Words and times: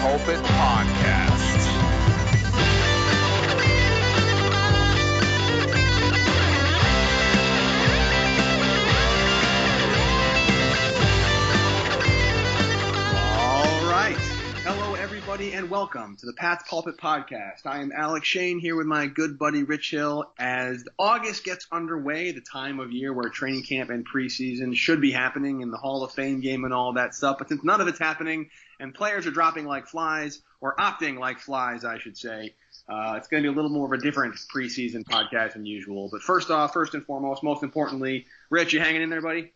Pulpit 0.00 0.40
Podcast. 0.40 1.68
All 13.12 13.90
right. 13.90 14.16
Hello, 14.64 14.94
everybody, 14.94 15.52
and 15.52 15.68
welcome 15.68 16.16
to 16.16 16.24
the 16.24 16.32
Pat's 16.32 16.64
Pulpit 16.66 16.96
Podcast. 16.96 17.66
I 17.66 17.82
am 17.82 17.92
Alec 17.92 18.24
Shane 18.24 18.58
here 18.58 18.76
with 18.76 18.86
my 18.86 19.06
good 19.06 19.38
buddy 19.38 19.64
Rich 19.64 19.90
Hill. 19.90 20.32
As 20.38 20.82
August 20.98 21.44
gets 21.44 21.66
underway, 21.70 22.32
the 22.32 22.40
time 22.40 22.80
of 22.80 22.90
year 22.90 23.12
where 23.12 23.28
training 23.28 23.64
camp 23.64 23.90
and 23.90 24.08
preseason 24.08 24.74
should 24.74 25.02
be 25.02 25.10
happening 25.10 25.60
in 25.60 25.70
the 25.70 25.76
Hall 25.76 26.02
of 26.02 26.12
Fame 26.12 26.40
game 26.40 26.64
and 26.64 26.72
all 26.72 26.94
that 26.94 27.14
stuff, 27.14 27.36
but 27.36 27.50
since 27.50 27.62
none 27.62 27.82
of 27.82 27.88
it's 27.88 27.98
happening 27.98 28.48
and 28.80 28.94
players 28.94 29.26
are 29.26 29.30
dropping 29.30 29.66
like 29.66 29.86
flies, 29.86 30.42
or 30.60 30.74
opting 30.76 31.18
like 31.18 31.38
flies, 31.38 31.84
I 31.84 31.98
should 31.98 32.16
say, 32.18 32.54
uh, 32.88 33.14
it's 33.16 33.28
going 33.28 33.42
to 33.42 33.48
be 33.48 33.52
a 33.52 33.56
little 33.56 33.70
more 33.70 33.86
of 33.86 33.92
a 33.92 34.02
different 34.02 34.34
preseason 34.54 35.04
podcast 35.04 35.52
than 35.52 35.64
usual. 35.64 36.08
But 36.10 36.22
first 36.22 36.50
off, 36.50 36.72
first 36.72 36.94
and 36.94 37.04
foremost, 37.04 37.42
most 37.42 37.62
importantly, 37.62 38.26
Rich, 38.50 38.72
you 38.72 38.80
hanging 38.80 39.02
in 39.02 39.10
there, 39.10 39.22
buddy? 39.22 39.52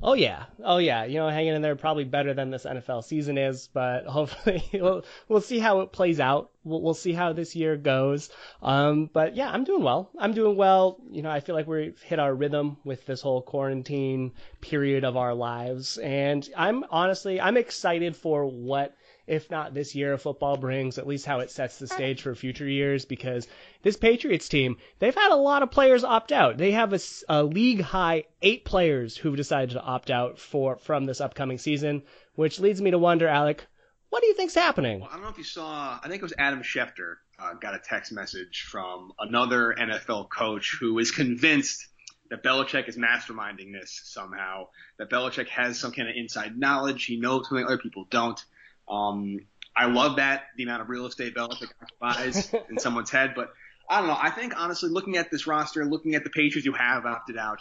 Oh 0.00 0.14
yeah, 0.14 0.44
oh 0.62 0.78
yeah. 0.78 1.04
You 1.04 1.18
know, 1.18 1.28
hanging 1.28 1.54
in 1.54 1.62
there 1.62 1.74
probably 1.74 2.04
better 2.04 2.32
than 2.32 2.50
this 2.50 2.64
NFL 2.64 3.02
season 3.02 3.36
is, 3.36 3.68
but 3.72 4.06
hopefully 4.06 4.62
we'll 4.72 5.04
we'll 5.28 5.40
see 5.40 5.58
how 5.58 5.80
it 5.80 5.90
plays 5.90 6.20
out. 6.20 6.50
We'll 6.62 6.80
we'll 6.80 6.94
see 6.94 7.12
how 7.12 7.32
this 7.32 7.56
year 7.56 7.76
goes. 7.76 8.30
Um, 8.62 9.10
but 9.12 9.34
yeah, 9.34 9.50
I'm 9.50 9.64
doing 9.64 9.82
well. 9.82 10.10
I'm 10.16 10.34
doing 10.34 10.56
well. 10.56 10.98
You 11.10 11.22
know, 11.22 11.30
I 11.30 11.40
feel 11.40 11.56
like 11.56 11.66
we've 11.66 12.00
hit 12.00 12.20
our 12.20 12.32
rhythm 12.32 12.76
with 12.84 13.06
this 13.06 13.20
whole 13.20 13.42
quarantine 13.42 14.32
period 14.60 15.04
of 15.04 15.16
our 15.16 15.34
lives, 15.34 15.98
and 15.98 16.48
I'm 16.56 16.84
honestly 16.90 17.40
I'm 17.40 17.56
excited 17.56 18.14
for 18.16 18.46
what 18.46 18.94
if 19.28 19.50
not 19.50 19.74
this 19.74 19.94
year 19.94 20.14
of 20.14 20.22
football 20.22 20.56
brings, 20.56 20.98
at 20.98 21.06
least 21.06 21.26
how 21.26 21.40
it 21.40 21.50
sets 21.50 21.78
the 21.78 21.86
stage 21.86 22.22
for 22.22 22.34
future 22.34 22.68
years. 22.68 23.04
Because 23.04 23.46
this 23.82 23.96
Patriots 23.96 24.48
team, 24.48 24.76
they've 24.98 25.14
had 25.14 25.32
a 25.32 25.36
lot 25.36 25.62
of 25.62 25.70
players 25.70 26.04
opt 26.04 26.32
out. 26.32 26.58
They 26.58 26.72
have 26.72 26.92
a, 26.92 26.98
a 27.28 27.42
league 27.42 27.80
high 27.80 28.24
eight 28.42 28.64
players 28.64 29.16
who've 29.16 29.36
decided 29.36 29.70
to 29.70 29.82
opt 29.82 30.10
out 30.10 30.38
for 30.38 30.76
from 30.76 31.04
this 31.04 31.20
upcoming 31.20 31.58
season, 31.58 32.02
which 32.34 32.60
leads 32.60 32.80
me 32.80 32.90
to 32.90 32.98
wonder, 32.98 33.28
Alec, 33.28 33.66
what 34.10 34.22
do 34.22 34.28
you 34.28 34.34
think's 34.34 34.54
happening? 34.54 35.00
Well, 35.00 35.10
I 35.10 35.14
don't 35.14 35.22
know 35.22 35.28
if 35.28 35.38
you 35.38 35.44
saw. 35.44 35.98
I 36.02 36.08
think 36.08 36.16
it 36.16 36.22
was 36.22 36.34
Adam 36.38 36.62
Schefter 36.62 37.16
uh, 37.38 37.54
got 37.54 37.74
a 37.74 37.78
text 37.78 38.12
message 38.12 38.66
from 38.68 39.12
another 39.18 39.74
NFL 39.78 40.28
coach 40.30 40.76
who 40.80 40.98
is 40.98 41.10
convinced 41.10 41.86
that 42.30 42.42
Belichick 42.42 42.88
is 42.88 42.96
masterminding 42.96 43.72
this 43.72 44.00
somehow. 44.04 44.68
That 44.98 45.10
Belichick 45.10 45.48
has 45.48 45.78
some 45.78 45.92
kind 45.92 46.08
of 46.08 46.16
inside 46.16 46.58
knowledge. 46.58 47.04
He 47.04 47.18
knows 47.18 47.48
something 47.48 47.64
other 47.64 47.78
people 47.78 48.06
don't. 48.10 48.42
Um, 48.88 49.40
I 49.76 49.86
love 49.86 50.16
that 50.16 50.44
the 50.56 50.64
amount 50.64 50.82
of 50.82 50.88
real 50.88 51.06
estate 51.06 51.34
Belichick 51.34 51.70
occupies 51.82 52.52
in 52.70 52.78
someone's 52.78 53.10
head, 53.10 53.34
but 53.36 53.52
I 53.88 54.00
don't 54.00 54.08
know. 54.08 54.18
I 54.20 54.30
think 54.30 54.54
honestly, 54.58 54.90
looking 54.90 55.16
at 55.16 55.30
this 55.30 55.46
roster, 55.46 55.84
looking 55.84 56.14
at 56.14 56.24
the 56.24 56.30
Patriots 56.30 56.66
who 56.66 56.72
have 56.72 57.06
opted 57.06 57.38
out, 57.38 57.60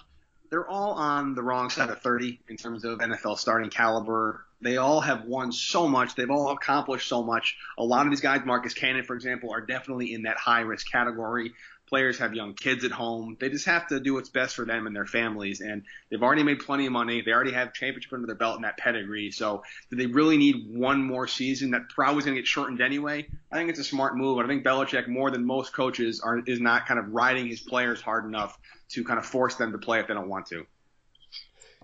they're 0.50 0.68
all 0.68 0.94
on 0.94 1.36
the 1.36 1.44
wrong 1.44 1.70
side 1.70 1.90
of 1.90 2.02
30 2.02 2.40
in 2.50 2.58
terms 2.58 2.86
of 2.86 3.00
NFL 3.00 3.38
starting 3.38 3.70
caliber. 3.70 4.46
They 4.62 4.78
all 4.78 5.02
have 5.02 5.26
won 5.26 5.52
so 5.52 5.88
much. 5.88 6.16
They've 6.16 6.30
all 6.30 6.50
accomplished 6.52 7.08
so 7.08 7.24
much. 7.24 7.58
A 7.78 7.84
lot 7.84 8.06
of 8.06 8.12
these 8.12 8.22
guys, 8.22 8.42
Marcus 8.46 8.74
Cannon, 8.74 9.04
for 9.04 9.16
example, 9.16 9.52
are 9.52 9.62
definitely 9.62 10.14
in 10.14 10.24
that 10.24 10.38
high 10.38 10.62
risk 10.62 10.90
category. 10.92 11.54
Players 11.88 12.20
have 12.20 12.34
young 12.34 12.54
kids 12.54 12.84
at 12.84 12.92
home. 12.92 13.38
They 13.40 13.50
just 13.50 13.66
have 13.66 13.88
to 13.88 14.00
do 14.00 14.14
what's 14.14 14.30
best 14.30 14.56
for 14.56 14.66
them 14.66 14.88
and 14.88 14.96
their 14.96 15.06
families. 15.06 15.62
And 15.62 15.84
they've 16.10 16.22
already 16.22 16.44
made 16.44 16.60
plenty 16.60 16.86
of 16.86 16.92
money. 16.92 17.22
They 17.22 17.32
already 17.32 17.54
have 17.54 17.74
championship 17.74 18.12
under 18.12 18.28
their 18.28 18.36
belt 18.36 18.56
and 18.56 18.66
that 18.66 18.78
pedigree. 18.78 19.32
So 19.32 19.64
do 19.90 19.96
they 19.96 20.08
really 20.08 20.38
need 20.38 20.68
one 20.70 21.02
more 21.02 21.28
season 21.28 21.72
that 21.72 21.90
probably 21.90 22.20
is 22.20 22.26
going 22.26 22.36
to 22.36 22.42
get 22.42 22.48
shortened 22.48 22.82
anyway? 22.82 23.28
I 23.52 23.56
think 23.56 23.70
it's 23.70 23.80
a 23.80 23.86
smart 23.86 24.18
move. 24.18 24.38
And 24.38 24.46
I 24.46 24.50
think 24.50 24.66
Belichick, 24.66 25.08
more 25.08 25.32
than 25.32 25.46
most 25.46 25.74
coaches, 25.74 26.20
are 26.20 26.40
is 26.40 26.60
not 26.60 26.88
kind 26.88 27.00
of 27.00 27.14
riding 27.14 27.48
his 27.48 27.62
players 27.62 28.02
hard 28.02 28.26
enough 28.26 28.58
to 28.90 29.04
kind 29.04 29.20
of 29.20 29.26
force 29.26 29.56
them 29.56 29.72
to 29.72 29.78
play 29.78 30.00
if 30.00 30.08
they 30.08 30.14
don't 30.14 30.30
want 30.30 30.48
to. 30.48 30.66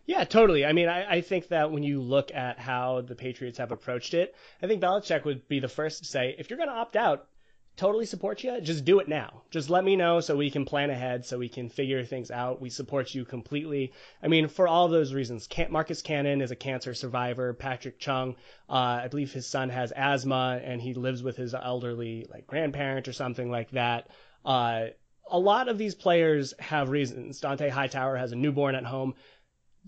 Yeah, 0.06 0.26
totally. 0.26 0.66
I 0.66 0.74
mean, 0.74 0.90
I, 0.90 1.10
I 1.10 1.22
think 1.22 1.48
that 1.48 1.72
when 1.72 1.84
you 1.84 2.02
look 2.02 2.34
at 2.34 2.60
how 2.60 3.02
the 3.02 3.16
Patriots 3.16 3.58
have 3.60 3.72
approached 3.72 4.14
it, 4.14 4.36
I 4.62 4.68
think 4.68 4.82
Belichick 4.82 5.24
would 5.24 5.48
be 5.48 5.62
the 5.62 5.70
first 5.70 6.00
to 6.00 6.06
say, 6.06 6.36
if 6.38 6.50
you're 6.50 6.58
going 6.58 6.70
to 6.70 6.76
opt 6.76 6.98
out, 6.98 7.28
totally 7.76 8.06
support 8.06 8.44
you. 8.44 8.60
Just 8.62 8.86
do 8.86 9.00
it 9.00 9.08
now. 9.08 9.44
Just 9.50 9.70
let 9.70 9.84
me 9.84 9.96
know 9.96 10.20
so 10.20 10.36
we 10.36 10.52
can 10.52 10.66
plan 10.66 10.90
ahead, 10.90 11.26
so 11.26 11.38
we 11.38 11.50
can 11.50 11.70
figure 11.70 12.04
things 12.06 12.30
out. 12.30 12.62
We 12.62 12.70
support 12.70 13.14
you 13.16 13.26
completely. 13.26 13.94
I 14.22 14.28
mean, 14.28 14.48
for 14.48 14.68
all 14.68 14.88
those 14.88 15.14
reasons. 15.14 15.48
Marcus 15.70 16.02
Cannon 16.02 16.42
is 16.42 16.52
a 16.52 16.56
cancer 16.56 16.94
survivor. 16.94 17.54
Patrick 17.54 18.00
Chung, 18.00 18.36
uh, 18.70 19.02
I 19.04 19.08
believe 19.08 19.34
his 19.34 19.48
son 19.48 19.70
has 19.70 19.92
asthma 19.92 20.62
and 20.64 20.82
he 20.82 20.94
lives 20.94 21.24
with 21.24 21.38
his 21.38 21.54
elderly 21.54 22.28
like 22.30 22.48
grandparent 22.48 23.08
or 23.08 23.14
something 23.14 23.50
like 23.50 23.72
that. 23.72 24.08
Uh, 24.46 24.88
a 25.32 25.40
lot 25.40 25.68
of 25.68 25.78
these 25.78 25.96
players 25.96 26.54
have 26.60 26.90
reasons. 26.90 27.42
Dont'a 27.42 27.70
Hightower 27.70 28.18
has 28.18 28.34
a 28.34 28.36
newborn 28.36 28.76
at 28.76 28.86
home 28.86 29.16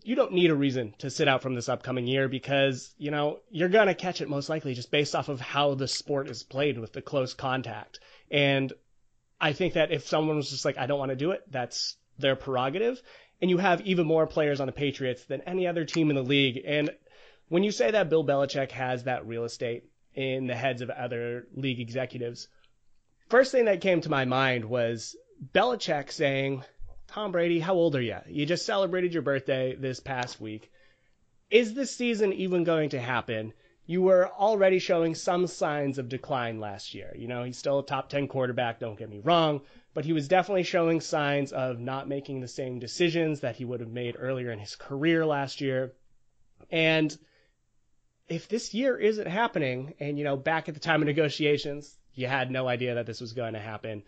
you 0.03 0.15
don't 0.15 0.33
need 0.33 0.51
a 0.51 0.55
reason 0.55 0.93
to 0.99 1.09
sit 1.09 1.27
out 1.27 1.41
from 1.41 1.55
this 1.55 1.69
upcoming 1.69 2.07
year 2.07 2.27
because, 2.27 2.93
you 2.97 3.11
know, 3.11 3.39
you're 3.49 3.69
going 3.69 3.87
to 3.87 3.95
catch 3.95 4.21
it 4.21 4.29
most 4.29 4.49
likely 4.49 4.73
just 4.73 4.91
based 4.91 5.15
off 5.15 5.29
of 5.29 5.39
how 5.39 5.75
the 5.75 5.87
sport 5.87 6.29
is 6.29 6.43
played 6.43 6.77
with 6.77 6.93
the 6.93 7.01
close 7.01 7.33
contact. 7.33 7.99
And 8.29 8.73
I 9.39 9.53
think 9.53 9.73
that 9.73 9.91
if 9.91 10.07
someone 10.07 10.35
was 10.35 10.49
just 10.49 10.65
like, 10.65 10.77
I 10.77 10.85
don't 10.85 10.99
want 10.99 11.09
to 11.09 11.15
do 11.15 11.31
it, 11.31 11.43
that's 11.49 11.97
their 12.17 12.35
prerogative. 12.35 13.01
And 13.41 13.49
you 13.49 13.57
have 13.57 13.81
even 13.81 14.07
more 14.07 14.27
players 14.27 14.59
on 14.59 14.67
the 14.67 14.73
Patriots 14.73 15.25
than 15.25 15.41
any 15.41 15.67
other 15.67 15.85
team 15.85 16.09
in 16.09 16.15
the 16.15 16.23
league. 16.23 16.61
And 16.65 16.91
when 17.49 17.63
you 17.63 17.71
say 17.71 17.91
that 17.91 18.09
Bill 18.09 18.25
Belichick 18.25 18.71
has 18.71 19.03
that 19.03 19.27
real 19.27 19.43
estate 19.43 19.83
in 20.13 20.47
the 20.47 20.55
heads 20.55 20.81
of 20.81 20.89
other 20.89 21.47
league 21.53 21.79
executives, 21.79 22.47
first 23.29 23.51
thing 23.51 23.65
that 23.65 23.81
came 23.81 24.01
to 24.01 24.09
my 24.09 24.25
mind 24.25 24.65
was 24.65 25.15
Belichick 25.53 26.11
saying, 26.11 26.63
Tom 27.07 27.31
Brady, 27.31 27.59
how 27.59 27.73
old 27.73 27.95
are 27.95 28.01
you? 28.01 28.17
You 28.27 28.45
just 28.45 28.65
celebrated 28.65 29.13
your 29.13 29.23
birthday 29.23 29.75
this 29.75 29.99
past 29.99 30.41
week. 30.41 30.71
Is 31.49 31.73
this 31.73 31.95
season 31.95 32.33
even 32.33 32.63
going 32.63 32.89
to 32.89 32.99
happen? 32.99 33.53
You 33.85 34.01
were 34.01 34.27
already 34.27 34.79
showing 34.79 35.13
some 35.13 35.45
signs 35.45 35.99
of 35.99 36.09
decline 36.09 36.59
last 36.59 36.95
year. 36.95 37.13
You 37.15 37.27
know, 37.27 37.43
he's 37.43 37.57
still 37.57 37.79
a 37.79 37.85
top 37.85 38.09
10 38.09 38.27
quarterback, 38.27 38.79
don't 38.79 38.97
get 38.97 39.09
me 39.09 39.19
wrong, 39.23 39.61
but 39.93 40.05
he 40.05 40.13
was 40.13 40.27
definitely 40.27 40.63
showing 40.63 41.01
signs 41.01 41.53
of 41.53 41.79
not 41.79 42.09
making 42.09 42.41
the 42.41 42.47
same 42.47 42.79
decisions 42.79 43.41
that 43.41 43.55
he 43.55 43.65
would 43.65 43.79
have 43.79 43.91
made 43.91 44.15
earlier 44.17 44.51
in 44.51 44.59
his 44.59 44.75
career 44.75 45.25
last 45.25 45.61
year. 45.61 45.93
And 46.71 47.15
if 48.27 48.47
this 48.47 48.73
year 48.73 48.97
isn't 48.97 49.27
happening, 49.27 49.93
and, 49.99 50.17
you 50.17 50.23
know, 50.23 50.35
back 50.35 50.67
at 50.67 50.73
the 50.73 50.79
time 50.79 51.01
of 51.01 51.07
negotiations, 51.07 51.95
you 52.15 52.27
had 52.27 52.49
no 52.49 52.67
idea 52.67 52.95
that 52.95 53.05
this 53.05 53.21
was 53.21 53.33
going 53.33 53.53
to 53.53 53.59
happen, 53.59 54.03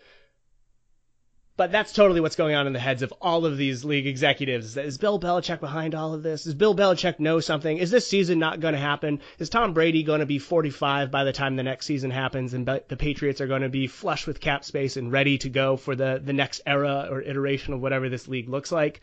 but 1.57 1.71
that's 1.71 1.91
totally 1.91 2.21
what's 2.21 2.35
going 2.35 2.53
on 2.55 2.67
in 2.67 2.73
the 2.73 2.79
heads 2.79 3.01
of 3.01 3.11
all 3.19 3.45
of 3.45 3.57
these 3.57 3.83
league 3.83 4.05
executives. 4.05 4.77
Is 4.77 4.99
Bill 4.99 5.19
Belichick 5.19 5.59
behind 5.59 5.95
all 5.95 6.13
of 6.13 6.21
this? 6.21 6.43
Does 6.43 6.53
Bill 6.53 6.75
Belichick 6.75 7.19
know 7.19 7.39
something? 7.39 7.77
Is 7.77 7.89
this 7.89 8.07
season 8.07 8.37
not 8.37 8.59
going 8.59 8.75
to 8.75 8.79
happen? 8.79 9.21
Is 9.39 9.49
Tom 9.49 9.73
Brady 9.73 10.03
going 10.03 10.19
to 10.19 10.27
be 10.27 10.37
45 10.37 11.09
by 11.09 11.23
the 11.23 11.33
time 11.33 11.55
the 11.55 11.63
next 11.63 11.87
season 11.87 12.11
happens 12.11 12.53
and 12.53 12.65
the 12.65 12.97
Patriots 12.97 13.41
are 13.41 13.47
going 13.47 13.63
to 13.63 13.69
be 13.69 13.87
flush 13.87 14.27
with 14.27 14.39
cap 14.39 14.63
space 14.63 14.97
and 14.97 15.11
ready 15.11 15.39
to 15.39 15.49
go 15.49 15.77
for 15.77 15.95
the, 15.95 16.21
the 16.23 16.33
next 16.33 16.61
era 16.67 17.07
or 17.09 17.21
iteration 17.21 17.73
of 17.73 17.81
whatever 17.81 18.07
this 18.07 18.27
league 18.27 18.47
looks 18.47 18.71
like? 18.71 19.01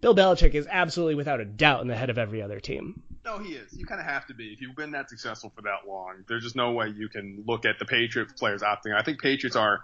Bill 0.00 0.14
Belichick 0.14 0.54
is 0.54 0.66
absolutely 0.70 1.14
without 1.14 1.40
a 1.40 1.44
doubt 1.44 1.82
in 1.82 1.88
the 1.88 1.96
head 1.96 2.10
of 2.10 2.18
every 2.18 2.40
other 2.40 2.60
team. 2.60 3.02
No, 3.24 3.38
he 3.38 3.54
is. 3.54 3.72
You 3.76 3.84
kind 3.84 4.00
of 4.00 4.06
have 4.06 4.26
to 4.28 4.34
be. 4.34 4.52
If 4.52 4.60
you've 4.60 4.76
been 4.76 4.92
that 4.92 5.10
successful 5.10 5.52
for 5.54 5.62
that 5.62 5.88
long, 5.88 6.24
there's 6.28 6.44
just 6.44 6.56
no 6.56 6.72
way 6.72 6.88
you 6.88 7.08
can 7.08 7.44
look 7.46 7.66
at 7.66 7.78
the 7.78 7.84
Patriots 7.84 8.32
players 8.32 8.62
opting. 8.62 8.94
I 8.94 9.02
think 9.02 9.20
Patriots 9.20 9.56
are 9.56 9.80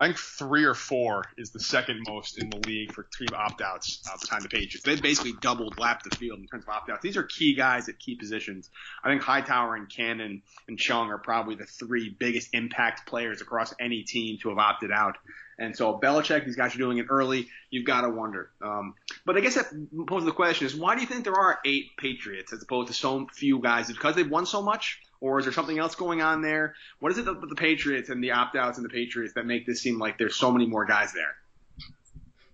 I 0.00 0.06
think 0.06 0.18
three 0.18 0.64
or 0.64 0.72
four 0.74 1.24
is 1.36 1.50
the 1.50 1.60
second 1.60 2.04
most 2.08 2.38
in 2.38 2.48
the 2.48 2.56
league 2.66 2.92
for 2.92 3.02
team 3.02 3.28
opt-outs 3.34 4.02
uh, 4.10 4.16
behind 4.18 4.42
the 4.42 4.48
Patriots. 4.48 4.82
They've 4.82 5.00
basically 5.00 5.34
doubled 5.42 5.78
lap 5.78 6.02
the 6.02 6.16
field 6.16 6.38
in 6.38 6.46
terms 6.46 6.64
of 6.64 6.70
opt-outs. 6.70 7.02
These 7.02 7.18
are 7.18 7.22
key 7.22 7.54
guys 7.54 7.88
at 7.90 7.98
key 7.98 8.14
positions. 8.14 8.70
I 9.04 9.10
think 9.10 9.22
Hightower 9.22 9.76
and 9.76 9.90
Cannon 9.90 10.40
and 10.68 10.78
Chung 10.78 11.10
are 11.10 11.18
probably 11.18 11.54
the 11.56 11.66
three 11.66 12.08
biggest 12.18 12.48
impact 12.54 13.06
players 13.06 13.42
across 13.42 13.74
any 13.78 14.02
team 14.04 14.38
to 14.42 14.48
have 14.48 14.58
opted 14.58 14.90
out. 14.90 15.18
And 15.58 15.76
so 15.76 16.00
Belichick, 16.02 16.46
these 16.46 16.56
guys 16.56 16.74
are 16.74 16.78
doing 16.78 16.96
it 16.96 17.06
early. 17.10 17.48
You've 17.68 17.84
got 17.84 18.00
to 18.00 18.08
wonder. 18.08 18.50
Um, 18.62 18.94
but 19.26 19.36
I 19.36 19.40
guess 19.40 19.56
that 19.56 19.66
poses 20.06 20.24
the 20.24 20.32
question 20.32 20.66
is 20.66 20.74
why 20.74 20.94
do 20.94 21.02
you 21.02 21.06
think 21.06 21.24
there 21.24 21.38
are 21.38 21.58
eight 21.66 21.98
Patriots 21.98 22.54
as 22.54 22.62
opposed 22.62 22.88
to 22.88 22.94
so 22.94 23.26
few 23.34 23.58
guys? 23.60 23.88
Because 23.88 24.14
they've 24.14 24.30
won 24.30 24.46
so 24.46 24.62
much? 24.62 24.98
Or 25.20 25.38
is 25.38 25.44
there 25.44 25.52
something 25.52 25.78
else 25.78 25.94
going 25.94 26.22
on 26.22 26.42
there? 26.42 26.74
What 26.98 27.12
is 27.12 27.18
it 27.18 27.26
with 27.26 27.48
the 27.48 27.56
Patriots 27.56 28.08
and 28.08 28.22
the 28.22 28.32
opt 28.32 28.56
outs 28.56 28.78
and 28.78 28.84
the 28.84 28.90
Patriots 28.90 29.34
that 29.34 29.46
make 29.46 29.66
this 29.66 29.80
seem 29.80 29.98
like 29.98 30.18
there's 30.18 30.36
so 30.36 30.50
many 30.50 30.66
more 30.66 30.84
guys 30.84 31.12
there? 31.12 31.34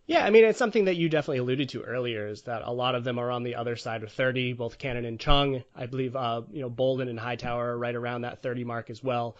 Yeah, 0.06 0.24
I 0.24 0.30
mean, 0.30 0.44
it's 0.44 0.58
something 0.58 0.84
that 0.84 0.94
you 0.94 1.08
definitely 1.08 1.38
alluded 1.38 1.70
to 1.70 1.82
earlier 1.82 2.28
is 2.28 2.42
that 2.42 2.62
a 2.64 2.70
lot 2.70 2.94
of 2.94 3.02
them 3.02 3.18
are 3.18 3.30
on 3.30 3.42
the 3.42 3.56
other 3.56 3.74
side 3.74 4.04
of 4.04 4.12
30, 4.12 4.52
both 4.52 4.78
Cannon 4.78 5.04
and 5.04 5.18
Chung. 5.18 5.64
I 5.74 5.86
believe, 5.86 6.14
uh, 6.14 6.42
you 6.52 6.60
know, 6.60 6.70
Bolden 6.70 7.08
and 7.08 7.18
Hightower 7.18 7.72
are 7.72 7.78
right 7.78 7.94
around 7.94 8.22
that 8.22 8.40
30 8.40 8.62
mark 8.62 8.88
as 8.88 9.02
well. 9.02 9.36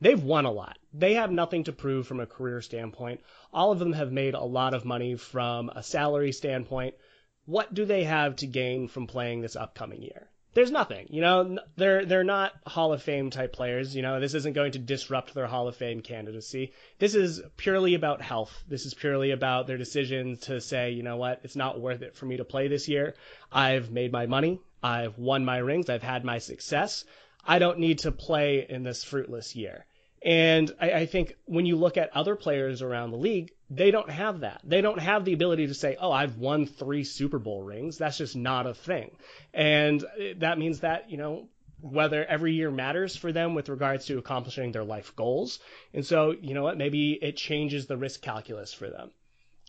They've 0.00 0.22
won 0.22 0.46
a 0.46 0.50
lot. 0.50 0.78
They 0.94 1.14
have 1.14 1.30
nothing 1.30 1.64
to 1.64 1.72
prove 1.72 2.06
from 2.06 2.20
a 2.20 2.26
career 2.26 2.62
standpoint. 2.62 3.20
All 3.52 3.72
of 3.72 3.78
them 3.78 3.92
have 3.92 4.10
made 4.10 4.34
a 4.34 4.42
lot 4.42 4.72
of 4.72 4.86
money 4.86 5.16
from 5.16 5.70
a 5.70 5.82
salary 5.82 6.32
standpoint. 6.32 6.94
What 7.44 7.74
do 7.74 7.84
they 7.84 8.04
have 8.04 8.36
to 8.36 8.46
gain 8.46 8.88
from 8.88 9.06
playing 9.06 9.42
this 9.42 9.56
upcoming 9.56 10.02
year? 10.02 10.28
There's 10.56 10.70
nothing. 10.70 11.06
You 11.10 11.20
know, 11.20 11.58
they're 11.76 12.06
they're 12.06 12.24
not 12.24 12.52
Hall 12.66 12.94
of 12.94 13.02
Fame 13.02 13.28
type 13.28 13.52
players. 13.52 13.94
You 13.94 14.00
know, 14.00 14.20
this 14.20 14.32
isn't 14.32 14.54
going 14.54 14.72
to 14.72 14.78
disrupt 14.78 15.34
their 15.34 15.46
Hall 15.46 15.68
of 15.68 15.76
Fame 15.76 16.00
candidacy. 16.00 16.72
This 16.98 17.14
is 17.14 17.42
purely 17.58 17.92
about 17.94 18.22
health. 18.22 18.64
This 18.66 18.86
is 18.86 18.94
purely 18.94 19.32
about 19.32 19.66
their 19.66 19.76
decision 19.76 20.38
to 20.38 20.62
say, 20.62 20.92
you 20.92 21.02
know 21.02 21.18
what, 21.18 21.40
it's 21.44 21.56
not 21.56 21.78
worth 21.78 22.00
it 22.00 22.16
for 22.16 22.24
me 22.24 22.38
to 22.38 22.44
play 22.46 22.68
this 22.68 22.88
year. 22.88 23.16
I've 23.52 23.90
made 23.90 24.12
my 24.12 24.24
money. 24.24 24.58
I've 24.82 25.18
won 25.18 25.44
my 25.44 25.58
rings. 25.58 25.90
I've 25.90 26.02
had 26.02 26.24
my 26.24 26.38
success. 26.38 27.04
I 27.44 27.58
don't 27.58 27.78
need 27.78 27.98
to 28.00 28.10
play 28.10 28.64
in 28.66 28.82
this 28.82 29.04
fruitless 29.04 29.54
year. 29.54 29.84
And 30.22 30.72
I, 30.80 30.92
I 30.92 31.06
think 31.06 31.34
when 31.44 31.66
you 31.66 31.76
look 31.76 31.98
at 31.98 32.16
other 32.16 32.34
players 32.34 32.80
around 32.80 33.10
the 33.10 33.18
league, 33.18 33.52
they 33.68 33.90
don't 33.90 34.10
have 34.10 34.40
that. 34.40 34.60
They 34.64 34.80
don't 34.80 35.00
have 35.00 35.24
the 35.24 35.32
ability 35.32 35.66
to 35.66 35.74
say, 35.74 35.96
oh, 36.00 36.12
I've 36.12 36.36
won 36.36 36.66
three 36.66 37.04
Super 37.04 37.38
Bowl 37.38 37.62
rings. 37.62 37.98
That's 37.98 38.18
just 38.18 38.36
not 38.36 38.66
a 38.66 38.74
thing. 38.74 39.10
And 39.52 40.04
that 40.38 40.58
means 40.58 40.80
that, 40.80 41.10
you 41.10 41.16
know, 41.16 41.48
whether 41.80 42.24
every 42.24 42.54
year 42.54 42.70
matters 42.70 43.16
for 43.16 43.32
them 43.32 43.54
with 43.54 43.68
regards 43.68 44.06
to 44.06 44.18
accomplishing 44.18 44.72
their 44.72 44.84
life 44.84 45.14
goals. 45.16 45.58
And 45.92 46.06
so, 46.06 46.30
you 46.30 46.54
know 46.54 46.62
what, 46.62 46.78
maybe 46.78 47.12
it 47.12 47.36
changes 47.36 47.86
the 47.86 47.96
risk 47.96 48.22
calculus 48.22 48.72
for 48.72 48.88
them. 48.88 49.10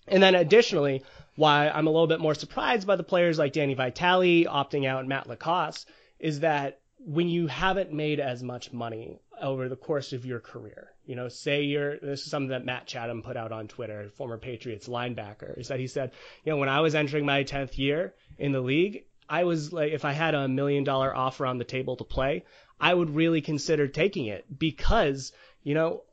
And 0.07 0.23
then 0.23 0.35
additionally, 0.35 1.03
why 1.35 1.69
I'm 1.69 1.87
a 1.87 1.91
little 1.91 2.07
bit 2.07 2.21
more 2.21 2.35
surprised 2.35 2.87
by 2.87 2.95
the 2.95 3.03
players 3.03 3.37
like 3.37 3.53
Danny 3.53 3.73
Vitale 3.73 4.45
opting 4.45 4.87
out 4.87 5.01
and 5.01 5.09
Matt 5.09 5.27
LaCosse 5.27 5.85
is 6.19 6.39
that 6.41 6.79
when 6.99 7.27
you 7.27 7.47
haven't 7.47 7.91
made 7.91 8.19
as 8.19 8.41
much 8.41 8.71
money 8.71 9.19
over 9.41 9.69
the 9.69 9.75
course 9.75 10.13
of 10.13 10.25
your 10.25 10.39
career, 10.39 10.91
you 11.05 11.15
know, 11.15 11.27
say 11.27 11.63
you're, 11.63 11.97
this 11.99 12.21
is 12.21 12.31
something 12.31 12.49
that 12.49 12.65
Matt 12.65 12.87
Chatham 12.87 13.21
put 13.21 13.37
out 13.37 13.51
on 13.51 13.67
Twitter, 13.67 14.09
former 14.15 14.37
Patriots 14.37 14.87
linebacker, 14.87 15.57
is 15.57 15.67
that 15.69 15.79
he 15.79 15.87
said, 15.87 16.11
you 16.43 16.51
know, 16.51 16.57
when 16.57 16.69
I 16.69 16.81
was 16.81 16.95
entering 16.95 17.25
my 17.25 17.43
10th 17.43 17.77
year 17.77 18.13
in 18.37 18.51
the 18.51 18.61
league, 18.61 19.05
I 19.29 19.43
was 19.43 19.73
like, 19.73 19.91
if 19.91 20.05
I 20.05 20.13
had 20.13 20.35
a 20.35 20.47
million 20.47 20.83
dollar 20.83 21.15
offer 21.15 21.45
on 21.45 21.57
the 21.57 21.63
table 21.63 21.97
to 21.97 22.03
play, 22.03 22.45
I 22.79 22.93
would 22.93 23.09
really 23.09 23.41
consider 23.41 23.87
taking 23.87 24.27
it 24.27 24.45
because, 24.57 25.33
you 25.63 25.73
know, 25.73 26.03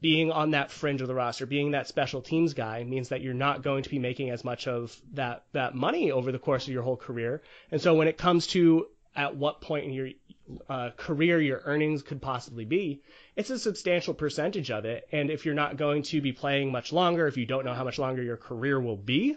being 0.00 0.30
on 0.30 0.50
that 0.50 0.70
fringe 0.70 1.00
of 1.00 1.08
the 1.08 1.14
roster, 1.14 1.46
being 1.46 1.70
that 1.70 1.88
special 1.88 2.20
teams 2.20 2.54
guy 2.54 2.84
means 2.84 3.08
that 3.08 3.22
you're 3.22 3.34
not 3.34 3.62
going 3.62 3.82
to 3.82 3.90
be 3.90 3.98
making 3.98 4.30
as 4.30 4.44
much 4.44 4.68
of 4.68 4.94
that, 5.14 5.44
that 5.52 5.74
money 5.74 6.10
over 6.10 6.30
the 6.30 6.38
course 6.38 6.66
of 6.66 6.72
your 6.72 6.82
whole 6.82 6.96
career. 6.96 7.42
And 7.70 7.80
so 7.80 7.94
when 7.94 8.08
it 8.08 8.18
comes 8.18 8.46
to 8.48 8.86
at 9.16 9.36
what 9.36 9.60
point 9.60 9.86
in 9.86 9.92
your 9.92 10.08
uh, 10.68 10.90
career 10.96 11.40
your 11.40 11.62
earnings 11.64 12.02
could 12.02 12.20
possibly 12.20 12.64
be, 12.64 13.02
it's 13.36 13.50
a 13.50 13.58
substantial 13.58 14.14
percentage 14.14 14.70
of 14.70 14.84
it. 14.84 15.08
And 15.12 15.30
if 15.30 15.44
you're 15.44 15.54
not 15.54 15.76
going 15.76 16.02
to 16.04 16.20
be 16.20 16.32
playing 16.32 16.72
much 16.72 16.92
longer, 16.92 17.26
if 17.26 17.36
you 17.36 17.46
don't 17.46 17.64
know 17.64 17.74
how 17.74 17.84
much 17.84 17.98
longer 17.98 18.22
your 18.22 18.36
career 18.36 18.80
will 18.80 18.96
be, 18.96 19.36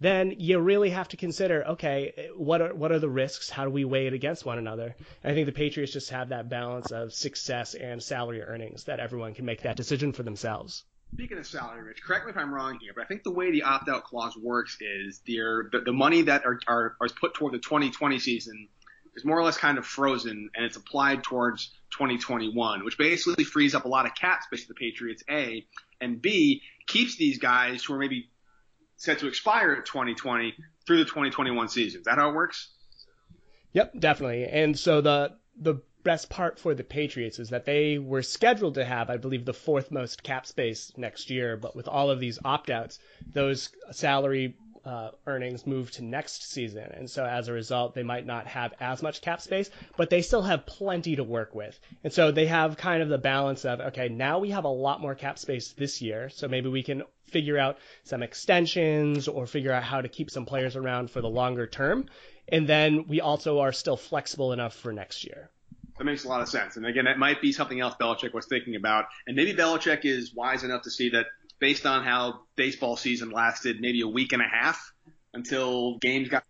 then 0.00 0.34
you 0.38 0.58
really 0.58 0.90
have 0.90 1.08
to 1.08 1.16
consider, 1.16 1.62
okay, 1.68 2.30
what 2.34 2.62
are 2.62 2.74
what 2.74 2.90
are 2.90 2.98
the 2.98 3.08
risks? 3.08 3.50
How 3.50 3.64
do 3.64 3.70
we 3.70 3.84
weigh 3.84 4.06
it 4.06 4.14
against 4.14 4.46
one 4.46 4.58
another? 4.58 4.96
And 5.22 5.32
I 5.32 5.34
think 5.34 5.46
the 5.46 5.52
Patriots 5.52 5.92
just 5.92 6.10
have 6.10 6.30
that 6.30 6.48
balance 6.48 6.90
of 6.90 7.12
success 7.12 7.74
and 7.74 8.02
salary 8.02 8.42
earnings 8.42 8.84
that 8.84 8.98
everyone 8.98 9.34
can 9.34 9.44
make 9.44 9.62
that 9.62 9.76
decision 9.76 10.12
for 10.12 10.22
themselves. 10.22 10.84
Speaking 11.12 11.38
of 11.38 11.46
salary, 11.46 11.82
Rich, 11.82 12.02
correct 12.02 12.24
me 12.24 12.30
if 12.30 12.36
I'm 12.36 12.54
wrong 12.54 12.78
here, 12.80 12.92
but 12.94 13.02
I 13.02 13.06
think 13.06 13.24
the 13.24 13.32
way 13.32 13.50
the 13.50 13.64
opt-out 13.64 14.04
clause 14.04 14.36
works 14.36 14.78
is 14.80 15.20
the 15.26 15.68
the 15.84 15.92
money 15.92 16.22
that 16.22 16.46
are, 16.46 16.58
are, 16.66 16.96
are 17.00 17.08
put 17.20 17.34
toward 17.34 17.52
the 17.52 17.58
2020 17.58 18.18
season 18.20 18.68
is 19.20 19.24
more 19.24 19.38
or 19.38 19.44
less 19.44 19.56
kind 19.56 19.78
of 19.78 19.86
frozen 19.86 20.50
and 20.54 20.64
it's 20.64 20.76
applied 20.76 21.22
towards 21.22 21.70
2021, 21.92 22.84
which 22.84 22.98
basically 22.98 23.44
frees 23.44 23.74
up 23.74 23.84
a 23.84 23.88
lot 23.88 24.06
of 24.06 24.14
cap 24.14 24.42
space 24.42 24.64
for 24.64 24.68
the 24.68 24.74
Patriots, 24.74 25.22
A, 25.30 25.64
and 26.00 26.20
B, 26.20 26.62
keeps 26.86 27.16
these 27.16 27.38
guys 27.38 27.84
who 27.84 27.94
are 27.94 27.98
maybe 27.98 28.28
set 28.96 29.20
to 29.20 29.28
expire 29.28 29.72
at 29.72 29.86
2020 29.86 30.54
through 30.86 30.98
the 30.98 31.04
2021 31.04 31.68
season. 31.68 32.00
Is 32.00 32.04
that 32.06 32.18
how 32.18 32.30
it 32.30 32.34
works? 32.34 32.70
Yep, 33.72 34.00
definitely. 34.00 34.46
And 34.46 34.78
so 34.78 35.00
the 35.00 35.36
the 35.56 35.82
best 36.02 36.30
part 36.30 36.58
for 36.58 36.74
the 36.74 36.82
Patriots 36.84 37.38
is 37.38 37.50
that 37.50 37.66
they 37.66 37.98
were 37.98 38.22
scheduled 38.22 38.74
to 38.74 38.84
have, 38.84 39.10
I 39.10 39.18
believe, 39.18 39.44
the 39.44 39.52
fourth 39.52 39.90
most 39.90 40.22
cap 40.22 40.46
space 40.46 40.92
next 40.96 41.28
year, 41.28 41.56
but 41.56 41.76
with 41.76 41.88
all 41.88 42.10
of 42.10 42.20
these 42.20 42.38
opt 42.44 42.70
outs, 42.70 42.98
those 43.32 43.68
salary 43.90 44.56
uh, 44.84 45.10
earnings 45.26 45.66
move 45.66 45.90
to 45.92 46.04
next 46.04 46.50
season. 46.50 46.90
And 46.92 47.08
so 47.08 47.24
as 47.24 47.48
a 47.48 47.52
result, 47.52 47.94
they 47.94 48.02
might 48.02 48.26
not 48.26 48.46
have 48.46 48.72
as 48.80 49.02
much 49.02 49.20
cap 49.20 49.40
space, 49.40 49.70
but 49.96 50.10
they 50.10 50.22
still 50.22 50.42
have 50.42 50.66
plenty 50.66 51.16
to 51.16 51.24
work 51.24 51.54
with. 51.54 51.78
And 52.02 52.12
so 52.12 52.32
they 52.32 52.46
have 52.46 52.76
kind 52.76 53.02
of 53.02 53.08
the 53.08 53.18
balance 53.18 53.64
of, 53.64 53.80
okay, 53.80 54.08
now 54.08 54.38
we 54.38 54.50
have 54.50 54.64
a 54.64 54.68
lot 54.68 55.00
more 55.00 55.14
cap 55.14 55.38
space 55.38 55.72
this 55.72 56.00
year. 56.00 56.30
So 56.30 56.48
maybe 56.48 56.68
we 56.68 56.82
can 56.82 57.02
figure 57.28 57.58
out 57.58 57.78
some 58.04 58.22
extensions 58.22 59.28
or 59.28 59.46
figure 59.46 59.72
out 59.72 59.82
how 59.82 60.00
to 60.00 60.08
keep 60.08 60.30
some 60.30 60.46
players 60.46 60.76
around 60.76 61.10
for 61.10 61.20
the 61.20 61.28
longer 61.28 61.66
term. 61.66 62.06
And 62.48 62.66
then 62.66 63.06
we 63.06 63.20
also 63.20 63.60
are 63.60 63.72
still 63.72 63.96
flexible 63.96 64.52
enough 64.52 64.74
for 64.74 64.92
next 64.92 65.24
year. 65.24 65.50
That 65.98 66.04
makes 66.04 66.24
a 66.24 66.28
lot 66.28 66.40
of 66.40 66.48
sense. 66.48 66.76
And 66.78 66.86
again, 66.86 67.04
that 67.04 67.18
might 67.18 67.42
be 67.42 67.52
something 67.52 67.78
else 67.78 67.94
Belichick 68.00 68.32
was 68.32 68.46
thinking 68.46 68.74
about. 68.74 69.04
And 69.26 69.36
maybe 69.36 69.52
Belichick 69.52 70.04
is 70.04 70.34
wise 70.34 70.64
enough 70.64 70.82
to 70.84 70.90
see 70.90 71.10
that 71.10 71.26
based 71.60 71.86
on 71.86 72.02
how 72.04 72.40
baseball 72.56 72.96
season 72.96 73.30
lasted 73.30 73.80
maybe 73.80 74.00
a 74.00 74.08
week 74.08 74.32
and 74.32 74.42
a 74.42 74.48
half 74.48 74.92
until 75.32 75.98
games 75.98 76.28
got 76.28 76.44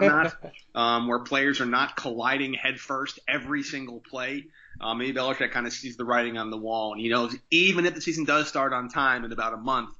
not, 0.00 0.36
um, 0.74 1.08
where 1.08 1.20
players 1.20 1.60
are 1.60 1.66
not 1.66 1.96
colliding 1.96 2.54
headfirst 2.54 3.18
every 3.26 3.62
single 3.62 4.00
play. 4.00 4.44
Um, 4.80 4.98
maybe 4.98 5.18
Belichick 5.18 5.50
kind 5.50 5.66
of 5.66 5.72
sees 5.72 5.96
the 5.96 6.04
writing 6.04 6.36
on 6.38 6.50
the 6.50 6.56
wall, 6.56 6.92
and 6.92 7.00
he 7.00 7.08
knows 7.08 7.34
even 7.50 7.86
if 7.86 7.94
the 7.94 8.00
season 8.00 8.24
does 8.24 8.46
start 8.46 8.72
on 8.72 8.88
time 8.88 9.24
in 9.24 9.32
about 9.32 9.54
a 9.54 9.56
month, 9.56 9.90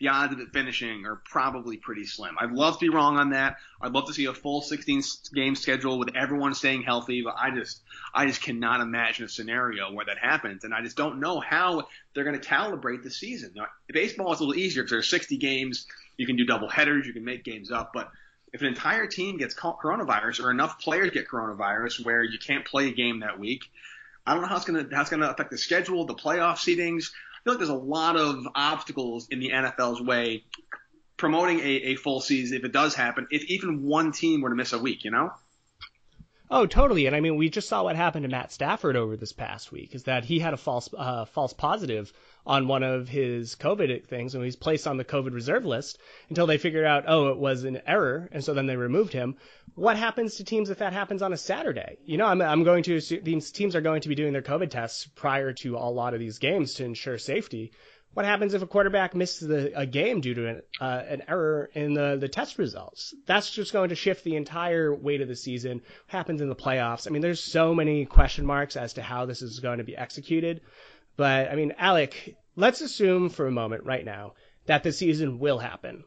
the 0.00 0.08
odds 0.08 0.32
of 0.32 0.40
it 0.40 0.52
finishing 0.52 1.06
are 1.06 1.16
probably 1.24 1.76
pretty 1.76 2.04
slim. 2.04 2.36
I'd 2.38 2.50
love 2.50 2.78
to 2.78 2.84
be 2.84 2.88
wrong 2.88 3.16
on 3.16 3.30
that. 3.30 3.56
I'd 3.80 3.92
love 3.92 4.06
to 4.06 4.12
see 4.12 4.24
a 4.24 4.34
full 4.34 4.60
16 4.60 5.02
game 5.32 5.54
schedule 5.54 5.98
with 5.98 6.16
everyone 6.16 6.54
staying 6.54 6.82
healthy, 6.82 7.22
but 7.22 7.36
I 7.38 7.50
just, 7.50 7.80
I 8.12 8.26
just 8.26 8.42
cannot 8.42 8.80
imagine 8.80 9.24
a 9.24 9.28
scenario 9.28 9.92
where 9.92 10.06
that 10.06 10.18
happens, 10.18 10.64
and 10.64 10.74
I 10.74 10.82
just 10.82 10.96
don't 10.96 11.20
know 11.20 11.40
how 11.40 11.86
they're 12.12 12.24
going 12.24 12.38
to 12.38 12.46
calibrate 12.46 13.02
the 13.02 13.10
season. 13.10 13.52
Now, 13.54 13.66
baseball 13.92 14.32
is 14.32 14.40
a 14.40 14.44
little 14.44 14.60
easier 14.60 14.82
because 14.82 14.90
there's 14.90 15.10
60 15.10 15.36
games. 15.36 15.86
You 16.16 16.26
can 16.26 16.36
do 16.36 16.44
double 16.44 16.68
headers, 16.68 17.06
you 17.06 17.12
can 17.12 17.24
make 17.24 17.44
games 17.44 17.70
up, 17.70 17.92
but 17.92 18.10
if 18.52 18.60
an 18.60 18.68
entire 18.68 19.08
team 19.08 19.36
gets 19.36 19.54
coronavirus 19.54 20.44
or 20.44 20.50
enough 20.52 20.78
players 20.78 21.10
get 21.10 21.28
coronavirus 21.28 22.04
where 22.04 22.22
you 22.22 22.38
can't 22.38 22.64
play 22.64 22.88
a 22.88 22.92
game 22.92 23.20
that 23.20 23.38
week, 23.38 23.64
I 24.24 24.32
don't 24.32 24.42
know 24.42 24.48
how 24.48 24.56
it's 24.56 24.64
going 24.64 24.88
to 24.88 24.94
how 24.94 25.02
it's 25.02 25.10
going 25.10 25.22
to 25.22 25.30
affect 25.30 25.50
the 25.50 25.58
schedule, 25.58 26.06
the 26.06 26.14
playoff 26.14 26.56
seedings 26.56 27.10
feel 27.44 27.52
like 27.52 27.58
there's 27.58 27.68
a 27.68 27.74
lot 27.74 28.16
of 28.16 28.48
obstacles 28.54 29.28
in 29.30 29.38
the 29.38 29.50
NFL's 29.50 30.00
way 30.00 30.44
promoting 31.16 31.60
a, 31.60 31.62
a 31.62 31.96
full 31.96 32.20
season 32.20 32.56
if 32.56 32.64
it 32.64 32.72
does 32.72 32.94
happen, 32.94 33.26
if 33.30 33.44
even 33.44 33.84
one 33.84 34.12
team 34.12 34.40
were 34.40 34.48
to 34.50 34.56
miss 34.56 34.72
a 34.72 34.78
week, 34.78 35.04
you 35.04 35.10
know? 35.10 35.30
Oh, 36.50 36.66
totally. 36.66 37.06
And 37.06 37.16
I 37.16 37.20
mean, 37.20 37.36
we 37.36 37.48
just 37.48 37.68
saw 37.68 37.84
what 37.84 37.96
happened 37.96 38.24
to 38.24 38.28
Matt 38.28 38.52
Stafford 38.52 38.96
over 38.96 39.16
this 39.16 39.32
past 39.32 39.72
week. 39.72 39.94
Is 39.94 40.04
that 40.04 40.24
he 40.24 40.38
had 40.38 40.54
a 40.54 40.58
false 40.58 40.88
uh, 40.96 41.24
false 41.24 41.52
positive 41.52 42.12
on 42.46 42.68
one 42.68 42.82
of 42.82 43.08
his 43.08 43.56
COVID 43.56 44.04
things, 44.06 44.34
and 44.34 44.44
he's 44.44 44.56
placed 44.56 44.86
on 44.86 44.96
the 44.96 45.04
COVID 45.04 45.32
reserve 45.32 45.64
list 45.64 45.98
until 46.28 46.46
they 46.46 46.58
figured 46.58 46.84
out, 46.84 47.04
oh, 47.06 47.28
it 47.28 47.38
was 47.38 47.64
an 47.64 47.80
error, 47.86 48.28
and 48.32 48.44
so 48.44 48.52
then 48.52 48.66
they 48.66 48.76
removed 48.76 49.12
him. 49.12 49.36
What 49.74 49.96
happens 49.96 50.36
to 50.36 50.44
teams 50.44 50.70
if 50.70 50.78
that 50.78 50.92
happens 50.92 51.22
on 51.22 51.32
a 51.32 51.38
Saturday? 51.38 51.98
You 52.04 52.18
know, 52.18 52.26
I'm, 52.26 52.42
I'm 52.42 52.64
going 52.64 52.82
to 52.84 53.00
these 53.00 53.50
teams 53.50 53.74
are 53.74 53.80
going 53.80 54.02
to 54.02 54.08
be 54.08 54.14
doing 54.14 54.32
their 54.32 54.42
COVID 54.42 54.70
tests 54.70 55.06
prior 55.14 55.52
to 55.54 55.76
a 55.76 55.90
lot 55.90 56.14
of 56.14 56.20
these 56.20 56.38
games 56.38 56.74
to 56.74 56.84
ensure 56.84 57.18
safety. 57.18 57.72
What 58.12 58.26
happens 58.26 58.54
if 58.54 58.62
a 58.62 58.66
quarterback 58.66 59.16
misses 59.16 59.48
the, 59.48 59.76
a 59.76 59.86
game 59.86 60.20
due 60.20 60.34
to 60.34 60.48
an, 60.48 60.62
uh, 60.80 61.02
an 61.08 61.22
error 61.26 61.68
in 61.74 61.94
the, 61.94 62.16
the 62.16 62.28
test 62.28 62.58
results? 62.58 63.12
That's 63.26 63.50
just 63.50 63.72
going 63.72 63.88
to 63.88 63.96
shift 63.96 64.22
the 64.22 64.36
entire 64.36 64.94
weight 64.94 65.20
of 65.20 65.26
the 65.26 65.34
season. 65.34 65.78
What 65.78 66.18
happens 66.18 66.40
in 66.40 66.48
the 66.48 66.54
playoffs? 66.54 67.08
I 67.08 67.10
mean, 67.10 67.22
there's 67.22 67.42
so 67.42 67.74
many 67.74 68.06
question 68.06 68.46
marks 68.46 68.76
as 68.76 68.92
to 68.94 69.02
how 69.02 69.26
this 69.26 69.42
is 69.42 69.58
going 69.58 69.78
to 69.78 69.84
be 69.84 69.96
executed. 69.96 70.60
But 71.16 71.50
I 71.50 71.54
mean, 71.54 71.74
Alec, 71.78 72.36
let's 72.56 72.80
assume 72.80 73.28
for 73.28 73.46
a 73.46 73.52
moment 73.52 73.84
right 73.84 74.04
now 74.04 74.34
that 74.66 74.82
the 74.82 74.92
season 74.92 75.38
will 75.38 75.58
happen. 75.58 76.04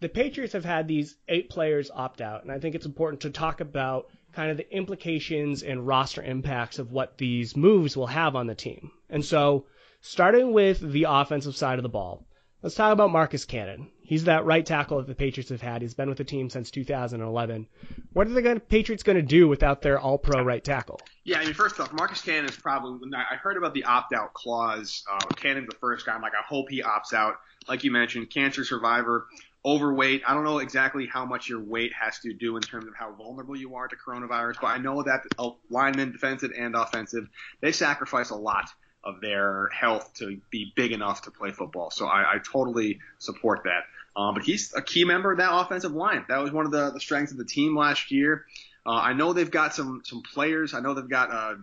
The 0.00 0.08
Patriots 0.08 0.52
have 0.52 0.64
had 0.64 0.86
these 0.86 1.16
eight 1.28 1.48
players 1.48 1.90
opt 1.90 2.20
out, 2.20 2.42
and 2.42 2.52
I 2.52 2.58
think 2.58 2.74
it's 2.74 2.86
important 2.86 3.22
to 3.22 3.30
talk 3.30 3.60
about 3.60 4.08
kind 4.32 4.50
of 4.50 4.56
the 4.56 4.70
implications 4.74 5.62
and 5.62 5.86
roster 5.86 6.22
impacts 6.22 6.78
of 6.78 6.92
what 6.92 7.16
these 7.18 7.56
moves 7.56 7.96
will 7.96 8.08
have 8.08 8.36
on 8.36 8.46
the 8.46 8.54
team. 8.54 8.90
And 9.08 9.24
so, 9.24 9.66
starting 10.00 10.52
with 10.52 10.80
the 10.80 11.06
offensive 11.08 11.56
side 11.56 11.78
of 11.78 11.84
the 11.84 11.88
ball, 11.88 12.26
let's 12.64 12.74
talk 12.74 12.94
about 12.94 13.12
Marcus 13.12 13.44
Cannon. 13.44 13.90
He's 14.02 14.24
that 14.24 14.46
right 14.46 14.64
tackle 14.64 14.96
that 14.96 15.06
the 15.06 15.14
Patriots 15.14 15.50
have 15.50 15.60
had. 15.60 15.82
He's 15.82 15.92
been 15.92 16.08
with 16.08 16.16
the 16.16 16.24
team 16.24 16.48
since 16.48 16.70
2011. 16.70 17.68
What 18.14 18.26
are 18.26 18.30
the 18.30 18.60
Patriots 18.60 19.02
going 19.02 19.16
to 19.16 19.22
do 19.22 19.46
without 19.46 19.82
their 19.82 20.00
all-pro 20.00 20.42
right 20.42 20.64
tackle? 20.64 20.98
Yeah, 21.24 21.40
I 21.40 21.44
mean, 21.44 21.52
first 21.52 21.78
off, 21.78 21.92
Marcus 21.92 22.22
Cannon 22.22 22.46
is 22.46 22.56
probably. 22.56 22.98
When 22.98 23.14
I 23.14 23.36
heard 23.36 23.58
about 23.58 23.74
the 23.74 23.84
opt-out 23.84 24.32
clause, 24.32 25.04
uh, 25.10 25.26
Cannon's 25.36 25.68
the 25.68 25.76
first 25.76 26.06
guy. 26.06 26.14
I'm 26.14 26.22
like, 26.22 26.32
I 26.32 26.42
hope 26.46 26.70
he 26.70 26.82
opts 26.82 27.12
out. 27.12 27.34
Like 27.68 27.84
you 27.84 27.90
mentioned, 27.90 28.30
cancer 28.30 28.64
survivor, 28.64 29.26
overweight. 29.64 30.22
I 30.26 30.32
don't 30.32 30.44
know 30.44 30.58
exactly 30.58 31.06
how 31.06 31.26
much 31.26 31.48
your 31.48 31.62
weight 31.62 31.92
has 31.98 32.18
to 32.20 32.32
do 32.32 32.56
in 32.56 32.62
terms 32.62 32.86
of 32.86 32.94
how 32.98 33.12
vulnerable 33.12 33.56
you 33.56 33.74
are 33.74 33.88
to 33.88 33.96
coronavirus, 33.96 34.56
but 34.60 34.68
I 34.68 34.78
know 34.78 35.02
that 35.02 35.22
linemen, 35.70 36.12
defensive 36.12 36.52
and 36.58 36.74
offensive, 36.74 37.28
they 37.60 37.72
sacrifice 37.72 38.30
a 38.30 38.36
lot 38.36 38.70
of 39.04 39.20
their 39.20 39.68
health 39.68 40.14
to 40.14 40.40
be 40.50 40.72
big 40.74 40.92
enough 40.92 41.22
to 41.22 41.30
play 41.30 41.50
football. 41.50 41.90
So 41.90 42.06
I, 42.06 42.34
I 42.34 42.38
totally 42.38 43.00
support 43.18 43.64
that. 43.64 43.84
Um, 44.16 44.34
but 44.34 44.44
he's 44.44 44.72
a 44.74 44.82
key 44.82 45.04
member 45.04 45.32
of 45.32 45.38
that 45.38 45.52
offensive 45.52 45.92
line. 45.92 46.24
That 46.28 46.38
was 46.38 46.52
one 46.52 46.66
of 46.66 46.72
the, 46.72 46.90
the 46.90 47.00
strengths 47.00 47.32
of 47.32 47.38
the 47.38 47.44
team 47.44 47.76
last 47.76 48.10
year. 48.10 48.44
Uh, 48.86 48.92
I 48.92 49.12
know 49.12 49.32
they've 49.32 49.50
got 49.50 49.74
some 49.74 50.02
some 50.04 50.22
players. 50.22 50.74
I 50.74 50.80
know 50.80 50.94
they've 50.94 51.08
got 51.08 51.30
uh, 51.30 51.54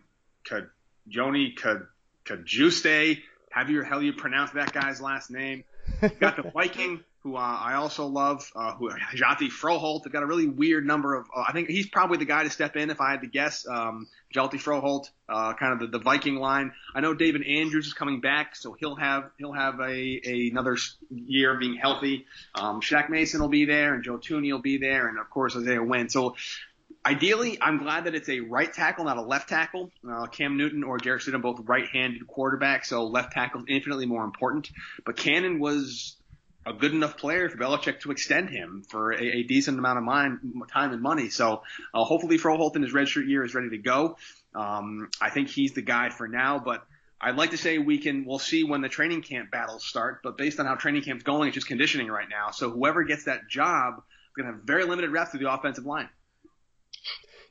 K- 0.43 0.67
Yodny 1.09 1.57
Cajuste. 2.25 3.19
Have 3.51 3.69
you 3.69 3.83
how 3.83 3.99
you 3.99 4.13
pronounce 4.13 4.51
that 4.51 4.73
guy's 4.73 4.99
last 4.99 5.29
name? 5.31 5.63
got 6.19 6.35
the 6.35 6.49
Viking 6.53 7.03
who 7.23 7.35
uh, 7.35 7.39
I 7.39 7.75
also 7.75 8.07
love, 8.07 8.51
uh, 8.55 8.73
who 8.73 8.89
Hjalte 8.89 9.49
Froholdt. 9.49 10.03
They've 10.03 10.13
got 10.13 10.23
a 10.23 10.25
really 10.25 10.47
weird 10.47 10.85
number 10.85 11.15
of. 11.15 11.27
Uh, 11.35 11.43
I 11.47 11.51
think 11.51 11.69
he's 11.69 11.87
probably 11.87 12.17
the 12.17 12.25
guy 12.25 12.43
to 12.43 12.49
step 12.49 12.75
in 12.75 12.89
if 12.89 12.99
I 12.99 13.11
had 13.11 13.21
to 13.21 13.27
guess. 13.27 13.67
Um, 13.67 14.07
Hjalte 14.35 14.53
Froholdt, 14.53 15.09
uh, 15.29 15.53
kind 15.53 15.73
of 15.73 15.91
the, 15.91 15.97
the 15.97 16.03
Viking 16.03 16.35
line. 16.35 16.73
I 16.95 17.01
know 17.01 17.13
David 17.13 17.45
Andrews 17.45 17.87
is 17.87 17.93
coming 17.93 18.21
back, 18.21 18.55
so 18.55 18.75
he'll 18.79 18.95
have 18.95 19.29
he'll 19.37 19.53
have 19.53 19.79
a, 19.79 20.21
a 20.25 20.49
another 20.49 20.77
year 21.09 21.59
being 21.59 21.75
healthy. 21.75 22.25
Um, 22.55 22.81
Shaq 22.81 23.09
Mason 23.09 23.39
will 23.39 23.49
be 23.49 23.65
there, 23.65 23.93
and 23.93 24.03
Joe 24.03 24.17
Thuney 24.17 24.51
will 24.51 24.59
be 24.59 24.77
there, 24.77 25.07
and 25.07 25.19
of 25.19 25.29
course 25.29 25.55
Isaiah 25.55 25.83
Wynn. 25.83 26.09
So 26.09 26.35
Ideally, 27.03 27.57
I'm 27.59 27.79
glad 27.79 28.03
that 28.03 28.13
it's 28.13 28.29
a 28.29 28.41
right 28.41 28.71
tackle, 28.71 29.05
not 29.05 29.17
a 29.17 29.23
left 29.23 29.49
tackle. 29.49 29.89
Uh, 30.07 30.27
Cam 30.27 30.55
Newton 30.55 30.83
or 30.83 30.99
Jarrett 30.99 31.23
Stidham, 31.23 31.41
both 31.41 31.59
right-handed 31.63 32.27
quarterbacks, 32.27 32.85
so 32.85 33.05
left 33.05 33.33
tackle 33.33 33.61
is 33.61 33.65
infinitely 33.69 34.05
more 34.05 34.23
important. 34.23 34.69
But 35.03 35.17
Cannon 35.17 35.59
was 35.59 36.15
a 36.65 36.73
good 36.73 36.93
enough 36.93 37.17
player 37.17 37.49
for 37.49 37.57
Belichick 37.57 38.01
to 38.01 38.11
extend 38.11 38.49
him 38.49 38.83
for 38.87 39.11
a, 39.11 39.23
a 39.23 39.43
decent 39.43 39.79
amount 39.79 39.99
of 39.99 40.69
time 40.69 40.93
and 40.93 41.01
money. 41.01 41.29
So 41.29 41.63
uh, 41.93 42.03
hopefully 42.03 42.37
Froholdt 42.37 42.75
in 42.75 42.83
his 42.83 42.93
redshirt 42.93 43.27
year 43.27 43.43
is 43.43 43.55
ready 43.55 43.69
to 43.69 43.77
go. 43.77 44.17
Um, 44.53 45.09
I 45.19 45.29
think 45.29 45.49
he's 45.49 45.73
the 45.73 45.81
guy 45.81 46.09
for 46.09 46.27
now, 46.27 46.59
but 46.59 46.85
I'd 47.19 47.35
like 47.35 47.51
to 47.51 47.57
say 47.57 47.77
we 47.77 47.97
can, 47.97 48.25
we'll 48.25 48.39
see 48.39 48.63
when 48.63 48.81
the 48.81 48.89
training 48.89 49.21
camp 49.21 49.51
battles 49.51 49.85
start, 49.85 50.21
but 50.23 50.37
based 50.37 50.59
on 50.59 50.65
how 50.65 50.75
training 50.75 51.03
camp's 51.03 51.23
going, 51.23 51.47
it's 51.47 51.55
just 51.55 51.67
conditioning 51.67 52.07
right 52.07 52.27
now. 52.29 52.51
So 52.51 52.69
whoever 52.69 53.03
gets 53.03 53.25
that 53.25 53.47
job 53.47 53.97
is 53.97 54.03
going 54.35 54.47
to 54.47 54.53
have 54.53 54.63
very 54.63 54.85
limited 54.85 55.11
reps 55.11 55.31
to 55.31 55.37
the 55.37 55.51
offensive 55.51 55.85
line. 55.85 56.09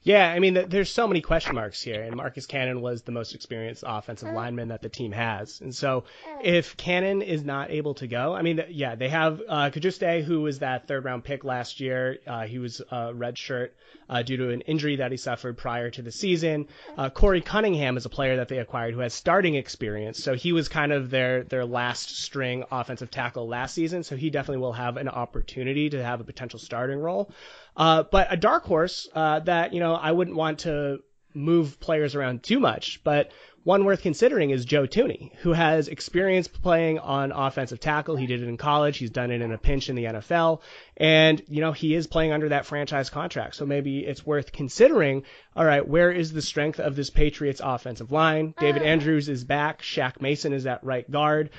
Yeah, 0.03 0.33
I 0.33 0.39
mean, 0.39 0.55
there's 0.69 0.91
so 0.91 1.07
many 1.07 1.21
question 1.21 1.55
marks 1.55 1.83
here, 1.83 2.03
and 2.03 2.17
Marcus 2.17 2.47
Cannon 2.47 2.81
was 2.81 3.03
the 3.03 3.13
most 3.13 3.35
experienced 3.35 3.85
offensive 3.87 4.33
lineman 4.33 4.69
that 4.69 4.81
the 4.81 4.89
team 4.89 5.13
has. 5.13 5.61
And 5.61 5.75
so, 5.75 6.05
if 6.43 6.75
Cannon 6.79 7.21
is 7.21 7.45
not 7.45 7.71
able 7.71 7.93
to 7.95 8.07
go, 8.07 8.35
I 8.35 8.41
mean, 8.41 8.65
yeah, 8.71 8.95
they 8.95 9.11
have 9.11 9.43
uh, 9.47 9.69
Cajuste, 9.71 10.25
who 10.25 10.41
was 10.41 10.61
that 10.61 10.89
third 10.89 11.05
round 11.05 11.25
pick 11.25 11.45
last 11.45 11.81
year. 11.81 12.19
Uh, 12.27 12.47
he 12.47 12.59
was 12.59 12.81
a 12.91 13.13
red 13.13 13.37
shirt 13.37 13.75
uh, 14.11 14.23
due 14.23 14.37
to 14.37 14.51
an 14.51 14.61
injury 14.63 14.97
that 14.97 15.13
he 15.13 15.17
suffered 15.17 15.57
prior 15.57 15.89
to 15.89 16.03
the 16.03 16.11
season. 16.11 16.67
Uh, 16.99 17.09
Korey 17.09 17.43
Cunningham 17.43 17.97
is 17.97 18.05
a 18.05 18.11
player 18.11 18.37
that 18.37 18.49
they 18.49 18.59
acquired 18.59 18.93
who 18.93 19.01
has 19.01 19.15
starting 19.15 19.55
experience, 19.55 20.23
so 20.23 20.35
he 20.35 20.53
was 20.53 20.69
kind 20.69 20.93
of 20.93 21.09
their 21.11 21.45
their 21.45 21.65
last 21.65 22.19
string 22.19 22.65
offensive 22.71 23.11
tackle 23.11 23.49
last 23.49 23.75
season. 23.75 24.03
So 24.03 24.17
he 24.17 24.29
definitely 24.29 24.61
will 24.61 24.73
have 24.73 24.97
an 24.97 25.09
opportunity 25.09 25.89
to 25.91 26.03
have 26.03 26.21
a 26.21 26.25
potential 26.25 26.59
starting 26.59 26.99
role. 26.99 27.31
Uh, 27.77 28.03
but 28.03 28.27
a 28.31 28.37
dark 28.37 28.65
horse 28.65 29.09
uh, 29.15 29.41
that 29.41 29.73
you 29.73 29.81
know 29.81 29.95
I 29.95 30.11
wouldn't 30.11 30.37
want 30.37 30.61
to 30.61 30.99
move 31.33 31.79
players 31.79 32.17
around 32.17 32.43
too 32.43 32.59
much, 32.59 33.03
but 33.05 33.31
one 33.63 33.85
worth 33.85 34.03
considering 34.03 34.51
is 34.51 34.65
Joe 34.65 34.87
Thuney, 34.87 35.35
who 35.37 35.53
has 35.53 35.89
experience 35.89 36.49
playing 36.49 36.99
on 36.99 37.31
offensive 37.31 37.79
tackle. 37.79 38.17
He 38.17 38.27
did 38.27 38.43
it 38.43 38.49
in 38.49 38.57
college. 38.57 38.97
He's 38.97 39.11
done 39.11 39.31
it 39.31 39.43
in 39.43 39.53
a 39.53 39.59
pinch 39.59 39.91
in 39.91 39.97
the 39.97 40.05
NFL. 40.05 40.63
And, 40.97 41.43
you 41.49 41.61
know, 41.61 41.73
he 41.73 41.95
is 41.95 42.07
playing 42.07 42.33
under 42.33 42.49
that 42.51 42.67
franchise 42.67 43.11
contract. 43.11 43.57
So 43.57 43.67
maybe 43.67 44.01
it's 44.01 44.25
worth 44.25 44.53
considering, 44.53 45.25
all 45.55 45.65
right, 45.65 45.87
where 45.87 46.11
is 46.11 46.33
the 46.33 46.43
strength 46.43 46.81
of 46.81 46.97
this 46.97 47.11
Patriots 47.11 47.61
offensive 47.63 48.13
line? 48.13 48.55
David 48.59 48.83
ah. 48.83 48.87
Andrews 48.87 49.29
is 49.29 49.45
back. 49.45 49.83
Shaq 49.83 50.21
Mason 50.21 50.53
is 50.53 50.67
at 50.67 50.83
right 50.83 51.11
guard 51.11 51.51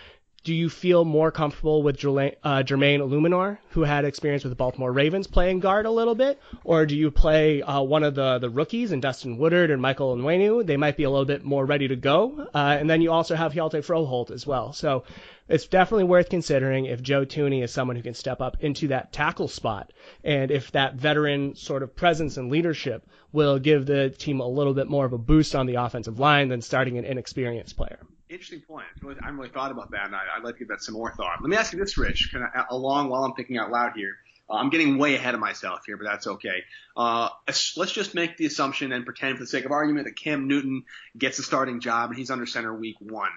do 0.43 0.55
you 0.55 0.69
feel 0.69 1.05
more 1.05 1.31
comfortable 1.31 1.83
with 1.83 1.97
Jermaine, 1.97 2.35
uh, 2.43 2.63
Jermaine 2.63 2.99
Eluemunor, 2.99 3.59
who 3.69 3.83
had 3.83 4.05
experience 4.05 4.43
with 4.43 4.49
the 4.49 4.55
Baltimore 4.55 4.91
Ravens 4.91 5.27
playing 5.27 5.59
guard 5.59 5.85
a 5.85 5.91
little 5.91 6.15
bit, 6.15 6.41
or 6.63 6.87
do 6.87 6.95
you 6.95 7.11
play 7.11 7.61
uh, 7.61 7.81
one 7.81 8.01
of 8.01 8.15
the 8.15 8.39
the 8.39 8.49
rookies 8.49 8.91
and 8.91 9.03
Dustin 9.03 9.37
Woodard 9.37 9.69
and 9.69 9.79
Michael 9.79 10.15
Onwenu? 10.15 10.65
They 10.65 10.77
might 10.77 10.97
be 10.97 11.03
a 11.03 11.11
little 11.11 11.25
bit 11.25 11.43
more 11.43 11.63
ready 11.63 11.87
to 11.89 11.95
go, 11.95 12.47
uh, 12.55 12.77
and 12.79 12.89
then 12.89 13.01
you 13.01 13.11
also 13.11 13.35
have 13.35 13.53
Hjalte 13.53 13.85
Froholdt 13.85 14.31
as 14.31 14.47
well. 14.47 14.73
So 14.73 15.03
it's 15.47 15.67
definitely 15.67 16.05
worth 16.05 16.29
considering 16.29 16.85
if 16.85 17.03
Joe 17.03 17.23
Thuney 17.23 17.63
is 17.63 17.71
someone 17.71 17.95
who 17.95 18.01
can 18.01 18.15
step 18.15 18.41
up 18.41 18.57
into 18.61 18.87
that 18.87 19.13
tackle 19.13 19.47
spot, 19.47 19.93
and 20.23 20.49
if 20.49 20.71
that 20.71 20.95
veteran 20.95 21.55
sort 21.55 21.83
of 21.83 21.95
presence 21.95 22.37
and 22.37 22.49
leadership 22.49 23.05
will 23.31 23.59
give 23.59 23.85
the 23.85 24.09
team 24.09 24.39
a 24.39 24.47
little 24.47 24.73
bit 24.73 24.89
more 24.89 25.05
of 25.05 25.13
a 25.13 25.19
boost 25.19 25.53
on 25.53 25.67
the 25.67 25.75
offensive 25.75 26.19
line 26.19 26.49
than 26.49 26.61
starting 26.61 26.97
an 26.97 27.05
inexperienced 27.05 27.77
player 27.77 27.99
interesting 28.33 28.61
point. 28.61 28.85
I 29.03 29.25
haven't 29.25 29.37
really 29.37 29.49
thought 29.49 29.71
about 29.71 29.91
that, 29.91 30.05
and 30.05 30.15
I, 30.15 30.23
would 30.37 30.45
like 30.45 30.55
to 30.55 30.59
give 30.59 30.67
that 30.69 30.81
some 30.81 30.95
more 30.95 31.11
thought. 31.11 31.41
Let 31.41 31.49
me 31.49 31.57
ask 31.57 31.73
you 31.73 31.79
this, 31.79 31.97
Rich, 31.97 32.33
along 32.69 33.09
while 33.09 33.23
I'm 33.23 33.33
thinking 33.33 33.57
out 33.57 33.71
loud 33.71 33.93
here. 33.95 34.17
Uh, 34.49 34.55
I'm 34.55 34.69
getting 34.69 34.97
way 34.97 35.15
ahead 35.15 35.33
of 35.33 35.39
myself 35.39 35.81
here, 35.85 35.97
but 35.97 36.05
that's 36.05 36.27
okay. 36.27 36.63
Uh, 36.95 37.29
let's 37.47 37.91
just 37.91 38.15
make 38.15 38.37
the 38.37 38.45
assumption 38.45 38.91
and 38.91 39.05
pretend, 39.05 39.37
for 39.37 39.43
the 39.43 39.47
sake 39.47 39.65
of 39.65 39.71
argument, 39.71 40.05
that 40.07 40.17
Cam 40.17 40.47
Newton 40.47 40.83
gets 41.17 41.39
a 41.39 41.43
starting 41.43 41.79
job 41.79 42.09
and 42.09 42.19
he's 42.19 42.31
under 42.31 42.45
center 42.45 42.73
week 42.73 42.97
one. 42.99 43.31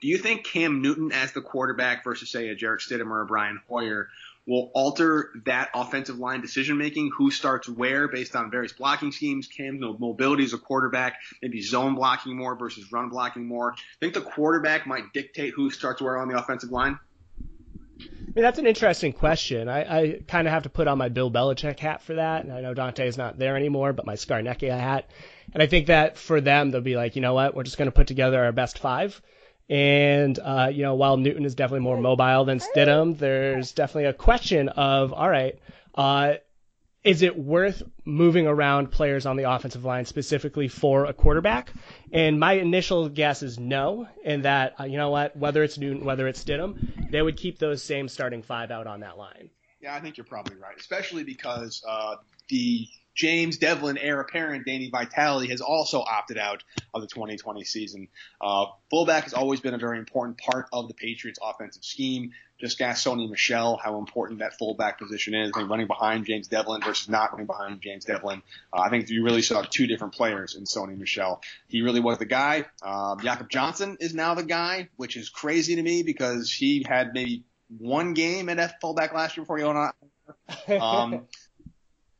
Do 0.00 0.08
you 0.08 0.18
think 0.18 0.44
Cam 0.44 0.82
Newton 0.82 1.12
as 1.12 1.32
the 1.32 1.40
quarterback 1.40 2.04
versus, 2.04 2.30
say, 2.30 2.48
a 2.48 2.54
Jarrett 2.54 2.80
Stidham 2.80 3.10
or 3.10 3.22
a 3.22 3.26
Brian 3.26 3.60
Hoyer 3.68 4.08
will 4.46 4.70
alter 4.74 5.30
that 5.46 5.70
offensive 5.74 6.18
line 6.18 6.40
decision 6.40 6.76
making, 6.76 7.10
who 7.16 7.30
starts 7.30 7.68
where 7.68 8.08
based 8.08 8.36
on 8.36 8.50
various 8.50 8.72
blocking 8.72 9.12
schemes, 9.12 9.46
Cam's 9.46 9.80
mobility 9.98 10.44
as 10.44 10.52
a 10.52 10.58
quarterback, 10.58 11.18
maybe 11.40 11.62
zone 11.62 11.94
blocking 11.94 12.36
more 12.36 12.54
versus 12.56 12.92
run 12.92 13.08
blocking 13.08 13.46
more. 13.46 13.72
I 13.72 13.76
think 14.00 14.14
the 14.14 14.20
quarterback 14.20 14.86
might 14.86 15.12
dictate 15.12 15.54
who 15.54 15.70
starts 15.70 16.02
where 16.02 16.18
on 16.18 16.28
the 16.28 16.38
offensive 16.38 16.70
line. 16.70 16.98
I 18.00 18.32
mean, 18.34 18.42
that's 18.42 18.58
an 18.58 18.66
interesting 18.66 19.12
question. 19.12 19.68
I, 19.68 19.98
I 19.98 20.20
kind 20.26 20.48
of 20.48 20.52
have 20.52 20.64
to 20.64 20.68
put 20.68 20.88
on 20.88 20.98
my 20.98 21.08
Bill 21.08 21.30
Belichick 21.30 21.78
hat 21.78 22.02
for 22.02 22.14
that. 22.14 22.42
And 22.42 22.52
I 22.52 22.60
know 22.60 22.74
Dante 22.74 23.06
is 23.06 23.16
not 23.16 23.38
there 23.38 23.56
anymore, 23.56 23.92
but 23.92 24.06
my 24.06 24.14
Scarnecchia 24.14 24.76
hat. 24.76 25.08
And 25.52 25.62
I 25.62 25.66
think 25.66 25.86
that 25.86 26.18
for 26.18 26.40
them, 26.40 26.70
they'll 26.70 26.80
be 26.80 26.96
like, 26.96 27.14
you 27.14 27.22
know 27.22 27.34
what, 27.34 27.54
we're 27.54 27.62
just 27.62 27.78
going 27.78 27.86
to 27.86 27.92
put 27.92 28.08
together 28.08 28.42
our 28.44 28.50
best 28.50 28.80
five 28.80 29.22
and, 29.68 30.38
uh, 30.38 30.68
you 30.72 30.82
know, 30.82 30.94
while 30.94 31.16
Newton 31.16 31.44
is 31.44 31.54
definitely 31.54 31.84
more 31.84 32.00
mobile 32.00 32.44
than 32.44 32.58
Stidham, 32.58 33.16
there's 33.18 33.72
definitely 33.72 34.06
a 34.06 34.12
question 34.12 34.68
of, 34.68 35.12
all 35.12 35.28
right, 35.28 35.58
uh, 35.94 36.34
is 37.02 37.20
it 37.20 37.38
worth 37.38 37.82
moving 38.04 38.46
around 38.46 38.90
players 38.90 39.26
on 39.26 39.36
the 39.36 39.50
offensive 39.50 39.84
line 39.84 40.06
specifically 40.06 40.68
for 40.68 41.04
a 41.04 41.12
quarterback? 41.12 41.72
And 42.12 42.40
my 42.40 42.54
initial 42.54 43.08
guess 43.08 43.42
is 43.42 43.58
no, 43.58 44.08
and 44.24 44.44
that, 44.44 44.74
uh, 44.80 44.84
you 44.84 44.96
know 44.96 45.10
what, 45.10 45.36
whether 45.36 45.62
it's 45.62 45.76
Newton, 45.76 46.04
whether 46.04 46.26
it's 46.28 46.42
Stidham, 46.42 47.10
they 47.10 47.20
would 47.20 47.36
keep 47.36 47.58
those 47.58 47.82
same 47.82 48.08
starting 48.08 48.42
five 48.42 48.70
out 48.70 48.86
on 48.86 49.00
that 49.00 49.18
line. 49.18 49.50
Yeah, 49.80 49.94
I 49.94 50.00
think 50.00 50.16
you're 50.16 50.24
probably 50.24 50.56
right, 50.56 50.76
especially 50.78 51.24
because 51.24 51.82
uh, 51.86 52.16
the 52.48 52.88
James 53.14 53.58
Develin, 53.58 53.96
heir 53.98 54.20
apparent 54.20 54.66
Danny 54.66 54.90
Vitale, 54.90 55.46
has 55.48 55.60
also 55.60 56.00
opted 56.00 56.38
out 56.38 56.64
of 56.92 57.00
the 57.00 57.06
2020 57.06 57.64
season. 57.64 58.08
Uh, 58.40 58.66
fullback 58.90 59.24
has 59.24 59.34
always 59.34 59.60
been 59.60 59.74
a 59.74 59.78
very 59.78 59.98
important 59.98 60.38
part 60.38 60.66
of 60.72 60.88
the 60.88 60.94
Patriots' 60.94 61.38
offensive 61.42 61.84
scheme. 61.84 62.32
Just 62.60 62.80
ask 62.80 63.04
Sony 63.04 63.28
Michel 63.28 63.76
how 63.82 63.98
important 63.98 64.38
that 64.38 64.56
fullback 64.58 64.98
position 64.98 65.34
is. 65.34 65.50
I 65.54 65.58
think 65.58 65.70
running 65.70 65.86
behind 65.86 66.24
James 66.24 66.48
Develin 66.48 66.82
versus 66.82 67.08
not 67.08 67.32
running 67.32 67.46
behind 67.46 67.80
James 67.80 68.04
Develin. 68.04 68.42
Uh, 68.72 68.80
I 68.80 68.90
think 68.90 69.08
you 69.10 69.24
really 69.24 69.42
saw 69.42 69.62
two 69.62 69.86
different 69.86 70.14
players 70.14 70.54
in 70.54 70.64
Sony 70.64 70.96
Michel. 70.96 71.42
He 71.68 71.82
really 71.82 72.00
was 72.00 72.18
the 72.18 72.26
guy. 72.26 72.64
Uh, 72.80 73.16
Jakob 73.16 73.50
Johnson 73.50 73.96
is 74.00 74.14
now 74.14 74.34
the 74.34 74.44
guy, 74.44 74.88
which 74.96 75.16
is 75.16 75.28
crazy 75.28 75.76
to 75.76 75.82
me 75.82 76.04
because 76.04 76.52
he 76.52 76.84
had 76.88 77.12
maybe 77.12 77.44
one 77.78 78.14
game 78.14 78.48
at 78.48 78.58
F 78.58 78.74
fullback 78.80 79.12
last 79.12 79.36
year 79.36 79.44
before 79.44 79.58
he 79.58 79.64
went 79.64 79.78
on. 79.78 79.92
Um, 80.80 81.26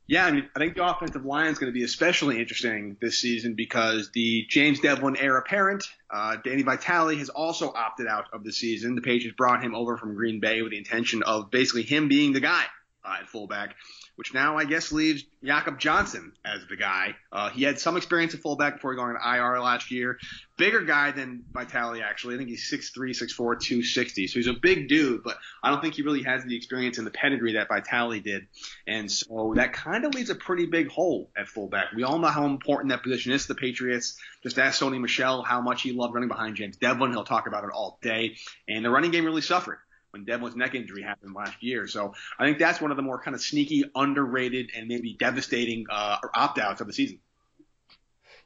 yeah, 0.07 0.25
I 0.25 0.31
mean, 0.31 0.49
I 0.55 0.59
think 0.59 0.75
the 0.75 0.85
offensive 0.85 1.25
line 1.25 1.47
is 1.47 1.57
going 1.57 1.71
to 1.71 1.77
be 1.77 1.83
especially 1.83 2.39
interesting 2.39 2.95
this 3.01 3.19
season 3.19 3.55
because 3.55 4.11
the 4.11 4.45
James 4.49 4.79
Develin 4.79 5.15
heir 5.17 5.37
apparent, 5.37 5.83
uh, 6.11 6.37
Danny 6.43 6.61
Vitale, 6.61 7.17
has 7.17 7.29
also 7.29 7.71
opted 7.71 8.07
out 8.07 8.25
of 8.31 8.43
the 8.43 8.51
season. 8.51 8.95
The 8.95 9.01
Patriots 9.01 9.35
brought 9.35 9.63
him 9.63 9.73
over 9.73 9.97
from 9.97 10.13
Green 10.13 10.39
Bay 10.39 10.61
with 10.61 10.71
the 10.71 10.77
intention 10.77 11.23
of 11.23 11.49
basically 11.49 11.83
him 11.83 12.07
being 12.07 12.33
the 12.33 12.39
guy 12.39 12.65
uh, 13.05 13.21
at 13.21 13.27
fullback 13.27 13.75
which 14.15 14.33
now 14.33 14.57
I 14.57 14.65
guess 14.65 14.91
leaves 14.91 15.23
Jakob 15.43 15.79
Johnson 15.79 16.31
as 16.43 16.65
the 16.69 16.75
guy. 16.75 17.15
Uh, 17.31 17.49
he 17.49 17.63
had 17.63 17.79
some 17.79 17.97
experience 17.97 18.33
at 18.33 18.41
fullback 18.41 18.75
before 18.75 18.95
going 18.95 19.15
to 19.15 19.35
IR 19.35 19.59
last 19.59 19.91
year. 19.91 20.17
Bigger 20.57 20.81
guy 20.81 21.11
than 21.11 21.43
Vitale, 21.51 22.01
actually. 22.01 22.35
I 22.35 22.37
think 22.37 22.49
he's 22.49 22.71
6'3", 22.71 23.09
6'4", 23.09 23.35
260. 23.35 24.27
So 24.27 24.39
he's 24.39 24.47
a 24.47 24.53
big 24.53 24.87
dude, 24.87 25.21
but 25.23 25.37
I 25.61 25.69
don't 25.69 25.81
think 25.81 25.95
he 25.95 26.01
really 26.01 26.23
has 26.23 26.45
the 26.45 26.55
experience 26.55 26.97
and 26.97 27.05
the 27.05 27.11
pedigree 27.11 27.53
that 27.53 27.67
Vitale 27.67 28.21
did. 28.21 28.47
And 28.87 29.11
so 29.11 29.53
that 29.57 29.73
kind 29.73 30.05
of 30.05 30.15
leaves 30.15 30.29
a 30.29 30.35
pretty 30.35 30.65
big 30.65 30.89
hole 30.89 31.29
at 31.37 31.49
fullback. 31.49 31.91
We 31.93 32.03
all 32.03 32.19
know 32.19 32.29
how 32.29 32.45
important 32.45 32.91
that 32.91 33.03
position 33.03 33.33
is 33.33 33.43
to 33.43 33.47
the 33.49 33.55
Patriots. 33.55 34.17
Just 34.43 34.57
ask 34.57 34.81
Sony 34.81 35.01
Michel 35.01 35.43
how 35.43 35.59
much 35.59 35.81
he 35.81 35.91
loved 35.91 36.13
running 36.13 36.29
behind 36.29 36.55
James 36.55 36.77
Develin. 36.77 37.11
He'll 37.11 37.25
talk 37.25 37.47
about 37.47 37.65
it 37.65 37.71
all 37.73 37.99
day. 38.01 38.37
And 38.69 38.85
the 38.85 38.89
running 38.89 39.11
game 39.11 39.25
really 39.25 39.41
suffered 39.41 39.79
when 40.15 40.23
Develin's 40.23 40.55
neck 40.55 40.73
injury 40.75 41.01
happened 41.01 41.35
last 41.35 41.61
year. 41.61 41.87
So 41.87 42.13
I 42.39 42.45
think 42.45 42.57
that's 42.57 42.79
one 42.79 42.89
of 42.89 42.97
the 42.97 43.03
more 43.03 43.21
kind 43.21 43.35
of 43.35 43.41
sneaky, 43.41 43.83
underrated, 43.93 44.71
and 44.73 44.87
maybe 44.87 45.13
devastating 45.13 45.85
uh, 45.89 46.17
opt 46.33 46.57
outs 46.57 46.79
of 46.79 46.87
the 46.87 46.93
season. 46.93 47.19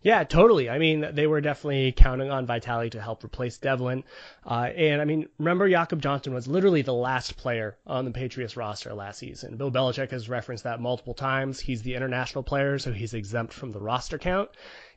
Yeah, 0.02 0.24
totally. 0.24 0.70
I 0.70 0.80
mean, 0.80 1.06
they 1.12 1.28
were 1.28 1.42
definitely 1.42 1.92
counting 1.92 2.32
on 2.32 2.46
Vitale 2.46 2.90
to 2.92 3.02
help 3.02 3.24
replace 3.24 3.58
Develin. 3.58 4.04
Uh, 4.46 4.70
and 4.74 5.02
I 5.02 5.06
mean, 5.06 5.28
remember 5.38 5.70
Jakob 5.70 6.02
Johnson 6.02 6.34
was 6.34 6.48
literally 6.48 6.82
the 6.82 6.94
last 6.94 7.36
player 7.36 7.78
on 7.86 8.06
the 8.06 8.12
Patriots 8.12 8.56
roster 8.56 8.94
last 8.94 9.20
season. 9.20 9.58
Bill 9.58 9.72
Belichick 9.72 10.12
has 10.12 10.30
referenced 10.30 10.64
that 10.64 10.80
multiple 10.80 11.14
times. 11.14 11.60
He's 11.60 11.82
the 11.82 11.96
international 11.96 12.44
player, 12.46 12.80
so 12.80 12.94
he's 12.94 13.14
exempt 13.14 13.54
from 13.54 13.74
the 13.74 13.82
roster 13.82 14.18
count 14.18 14.50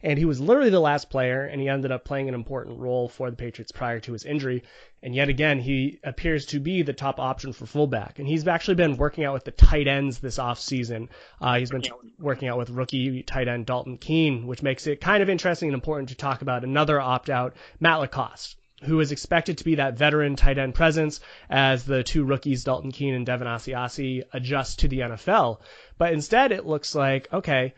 and 0.03 0.19
he 0.19 0.25
was 0.25 0.41
literally 0.41 0.71
the 0.71 0.81
last 0.81 1.11
player, 1.11 1.45
and 1.45 1.61
he 1.61 1.69
ended 1.69 1.93
up 1.93 2.05
playing 2.05 2.29
an 2.29 2.35
important 2.35 2.79
role 2.79 3.09
for 3.09 3.31
the 3.31 3.37
Patriots 3.37 3.73
prior 3.73 4.01
to 4.01 4.13
his 4.13 4.25
injury. 4.25 4.65
And 5.03 5.15
yet 5.15 5.29
again, 5.29 5.59
he 5.59 5.99
appears 6.05 6.47
to 6.47 6.61
be 6.61 6.83
the 6.83 6.93
top 6.93 7.19
option 7.19 7.53
for 7.53 7.67
fullback. 7.67 8.19
And 8.19 8.27
he's 8.27 8.47
actually 8.47 8.77
been 8.77 8.97
working 8.97 9.25
out 9.25 9.35
with 9.35 9.45
the 9.45 9.51
tight 9.51 9.89
ends 9.89 10.19
this 10.19 10.39
offseason. 10.39 11.09
Uh, 11.41 11.59
he's 11.59 11.71
been 11.71 11.83
working 12.19 12.49
out 12.49 12.59
with 12.59 12.71
rookie 12.71 13.23
tight 13.23 13.49
end 13.49 13.67
Dalton 13.67 13.99
Keene, 13.99 14.47
which 14.47 14.63
makes 14.63 14.87
it 14.87 15.01
kind 15.01 15.23
of 15.23 15.29
interesting 15.29 15.69
and 15.69 15.75
important 15.75 16.11
to 16.11 16.15
talk 16.15 16.43
about 16.43 16.65
another 16.65 17.01
opt 17.01 17.31
out, 17.31 17.55
Matt 17.81 18.01
LaCosse 18.01 18.57
who 18.85 19.01
is 19.01 19.13
expected 19.13 19.59
to 19.59 19.65
be 19.65 19.77
that 19.77 19.97
veteran 19.97 20.37
tight 20.37 20.59
end 20.59 20.75
presence 20.75 21.21
as 21.49 21.85
the 21.85 22.03
two 22.03 22.25
rookies, 22.25 22.65
Dalton 22.65 22.91
Keene 22.91 23.15
and 23.15 23.27
Devin 23.27 23.47
Asiasi, 23.47 24.25
adjust 24.33 24.81
to 24.81 24.89
the 24.89 25.01
NFL. 25.01 25.61
But 25.99 26.13
instead, 26.13 26.53
it 26.53 26.67
looks 26.67 26.95
like, 26.95 27.33
okay, 27.33 27.75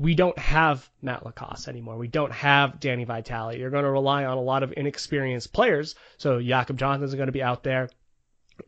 we 0.00 0.14
don't 0.14 0.38
have 0.38 0.88
Matt 1.02 1.24
LaCosse 1.24 1.68
anymore. 1.68 1.98
We 1.98 2.08
don't 2.08 2.32
have 2.32 2.80
Danny 2.80 3.04
Vitale. 3.04 3.58
You're 3.58 3.68
going 3.68 3.84
to 3.84 3.90
rely 3.90 4.24
on 4.24 4.38
a 4.38 4.42
lot 4.42 4.62
of 4.62 4.72
inexperienced 4.74 5.52
players. 5.52 5.94
So 6.16 6.40
Jakob 6.40 6.78
Johnson's 6.78 7.14
going 7.14 7.26
to 7.26 7.32
be 7.32 7.42
out 7.42 7.62
there. 7.62 7.90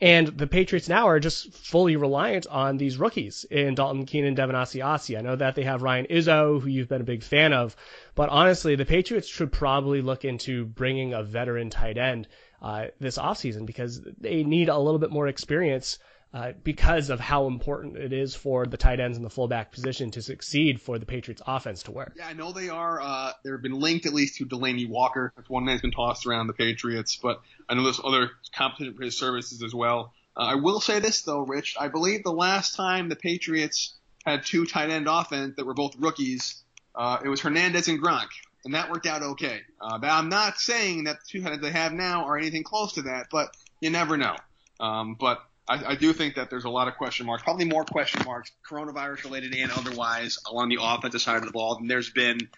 And 0.01 0.29
the 0.29 0.47
Patriots 0.47 0.91
now 0.91 1.09
are 1.09 1.21
just 1.21 1.55
fully 1.55 1.97
reliant 1.97 2.47
on 2.49 2.77
these 2.77 2.99
rookies 2.99 3.45
in 3.51 3.75
Dalton 3.75 4.05
Keene 4.05 4.27
and 4.27 4.37
Devin 4.37 4.57
Asiasi. 4.57 5.19
I 5.19 5.23
know 5.23 5.37
that 5.37 5.55
they 5.55 5.63
have 5.63 5.83
Ryan 5.83 6.07
Izzo, 6.11 6.61
who 6.61 6.69
you've 6.69 6.89
been 6.89 7.01
a 7.01 7.05
big 7.05 7.23
fan 7.23 7.55
of, 7.55 7.77
but 8.15 8.29
honestly, 8.29 8.75
the 8.75 8.85
Patriots 8.85 9.29
should 9.29 9.53
probably 9.53 10.03
look 10.03 10.27
into 10.27 10.67
bringing 10.67 11.15
a 11.15 11.23
veteran 11.23 11.71
tight 11.71 11.97
end 11.97 12.29
uh, 12.61 12.87
this 13.01 13.17
offseason 13.17 13.65
because 13.65 14.03
they 14.21 14.45
need 14.45 14.69
a 14.69 14.79
little 14.79 15.01
bit 15.01 15.11
more 15.11 15.29
experience 15.29 15.99
uh, 16.35 16.53
because 16.65 17.11
of 17.11 17.21
how 17.21 17.47
important 17.47 17.97
it 17.97 18.13
is 18.13 18.35
for 18.35 18.65
the 18.65 18.77
tight 18.77 19.01
ends 19.01 19.19
and 19.19 19.25
the 19.25 19.31
fullback 19.31 19.71
position 19.71 20.11
to 20.11 20.23
succeed 20.23 20.81
for 20.81 20.99
the 20.99 21.05
Patriots 21.05 21.43
offense 21.47 21.83
to 21.85 21.91
work. 21.91 22.15
Yeah, 22.17 22.27
I 22.27 22.33
know 22.33 22.53
they 22.53 22.71
are. 22.71 23.01
Uh, 23.03 23.33
they've 23.45 23.61
been 23.61 23.79
linked 23.79 24.07
at 24.07 24.15
least 24.15 24.37
to 24.39 24.47
Delanie 24.47 24.89
Walker. 24.89 25.33
That's 25.37 25.51
one 25.51 25.67
that's 25.67 25.83
been 25.83 25.91
tossed 25.91 26.27
around 26.27 26.47
the 26.47 26.55
Patriots, 26.55 27.17
but 27.17 27.43
I 27.69 27.75
know 27.75 27.83
there's 27.83 28.01
other 28.03 28.31
competent 28.55 28.97
for 28.97 29.05
his 29.05 29.19
services 29.19 29.63
as 29.63 29.75
well. 29.75 30.15
Uh, 30.35 30.45
I 30.45 30.55
will 30.55 30.81
say 30.81 31.01
this 31.01 31.23
though, 31.23 31.41
Rich. 31.41 31.77
I 31.79 31.89
believe 31.89 32.25
the 32.25 32.33
last 32.33 32.77
time 32.77 33.11
the 33.11 33.17
Patriots 33.17 33.95
had 34.25 34.47
two 34.47 34.65
tight 34.65 34.89
end 34.89 35.09
offense 35.09 35.57
that 35.57 35.67
were 35.67 35.75
both 35.75 35.97
rookies, 35.99 36.63
uh, 36.95 37.19
it 37.23 37.29
was 37.29 37.43
Hernandez 37.43 37.89
and 37.89 38.03
Gronk, 38.03 38.29
and 38.65 38.75
that 38.75 38.91
worked 38.91 39.07
out 39.07 39.23
okay. 39.23 39.61
Uh, 39.81 39.99
I'm 40.01 40.31
not 40.31 40.59
saying 40.59 41.05
that 41.05 41.19
the 41.21 41.25
two 41.29 41.43
tight 41.43 41.53
ends 41.53 41.63
they 41.63 41.73
have 41.73 41.93
now 41.93 42.25
are 42.25 42.39
anything 42.39 42.63
close 42.63 42.95
to 42.95 43.03
that, 43.03 43.27
but 43.31 43.55
you 43.81 43.91
never 43.91 44.17
know. 44.17 44.37
Um, 44.81 45.17
but 45.21 45.43
I, 45.69 45.93
I, 45.93 45.95
do 45.95 46.13
think 46.13 46.35
that 46.35 46.51
there's 46.51 46.65
a 46.65 46.71
lot 46.71 46.89
of 46.89 46.97
question 46.97 47.27
marks, 47.27 47.43
probably 47.43 47.65
more 47.65 47.85
question 47.85 48.23
marks, 48.25 48.51
coronavirus 48.69 49.25
related 49.25 49.55
and 49.55 49.71
otherwise, 49.71 50.39
along 50.51 50.71
the 50.71 50.79
offensive 50.81 51.23
side 51.23 51.37
of 51.37 51.45
the 51.45 51.53
ball 51.53 51.77
than 51.77 51.87
there's 51.87 52.11
been 52.11 52.49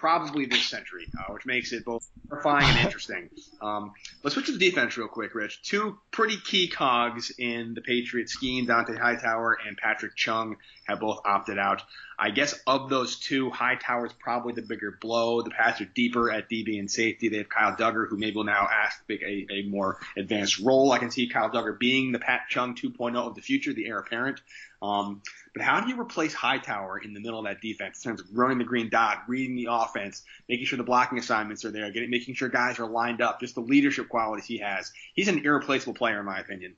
probably 0.00 0.46
this 0.46 0.64
century, 0.64 1.06
uh, 1.18 1.30
which 1.30 1.44
makes 1.44 1.72
it 1.72 1.84
both 1.84 2.08
terrifying 2.30 2.64
and 2.64 2.78
interesting. 2.86 3.28
Um, 3.60 3.92
let's 4.24 4.32
switch 4.32 4.46
to 4.46 4.52
the 4.52 4.58
defense 4.58 4.96
real 4.96 5.08
quick, 5.08 5.34
Rich. 5.34 5.62
Two 5.62 5.98
pretty 6.10 6.38
key 6.38 6.68
cogs 6.68 7.30
in 7.38 7.74
the 7.74 7.82
Patriots 7.82 8.32
scheme, 8.32 8.66
Dont'a 8.66 8.98
Hightower 8.98 9.58
and 9.66 9.76
Patrick 9.76 10.16
Chung 10.16 10.56
have 10.88 11.00
both 11.00 11.20
opted 11.26 11.58
out. 11.58 11.82
I 12.18 12.30
guess 12.30 12.58
of 12.66 12.88
those 12.88 13.18
two, 13.18 13.50
Hightower's 13.50 14.14
probably 14.18 14.54
the 14.54 14.62
bigger 14.62 14.96
blow. 15.02 15.42
The 15.42 15.50
pass 15.50 15.82
are 15.82 15.84
deeper 15.84 16.30
at 16.30 16.48
DB 16.48 16.78
and 16.78 16.90
safety. 16.90 17.28
They 17.28 17.38
have 17.38 17.50
Kyle 17.50 17.76
Dugger, 17.76 18.08
who 18.08 18.16
maybe 18.16 18.36
will 18.36 18.44
now 18.44 18.68
ask 18.70 19.02
a, 19.10 19.46
a 19.50 19.62
more 19.68 19.98
advanced 20.16 20.60
role. 20.60 20.92
I 20.92 20.98
can 20.98 21.10
see 21.10 21.28
Kyle 21.28 21.50
Dugger 21.50 21.78
being 21.78 22.12
the 22.12 22.18
Pat 22.18 22.42
Chung 22.48 22.74
2.0 22.74 23.16
of 23.16 23.34
the 23.34 23.42
future, 23.42 23.74
the 23.74 23.86
heir 23.86 23.98
apparent. 23.98 24.40
Um, 24.82 25.20
but 25.54 25.62
how 25.62 25.80
do 25.80 25.88
you 25.88 26.00
replace 26.00 26.32
Hightower 26.32 26.98
in 26.98 27.12
the 27.12 27.20
middle 27.20 27.38
of 27.38 27.44
that 27.44 27.60
defense 27.60 28.04
in 28.04 28.10
terms 28.10 28.20
of 28.20 28.26
running 28.32 28.58
the 28.58 28.64
green 28.64 28.88
dot, 28.88 29.24
reading 29.26 29.56
the 29.56 29.68
offense, 29.70 30.22
making 30.48 30.66
sure 30.66 30.76
the 30.76 30.84
blocking 30.84 31.18
assignments 31.18 31.64
are 31.64 31.70
there, 31.70 31.90
getting, 31.90 32.10
making 32.10 32.34
sure 32.34 32.48
guys 32.48 32.78
are 32.78 32.86
lined 32.86 33.20
up, 33.20 33.40
just 33.40 33.54
the 33.54 33.60
leadership 33.60 34.08
qualities 34.08 34.46
he 34.46 34.58
has? 34.58 34.92
He's 35.14 35.28
an 35.28 35.44
irreplaceable 35.44 35.94
player, 35.94 36.20
in 36.20 36.26
my 36.26 36.38
opinion. 36.38 36.76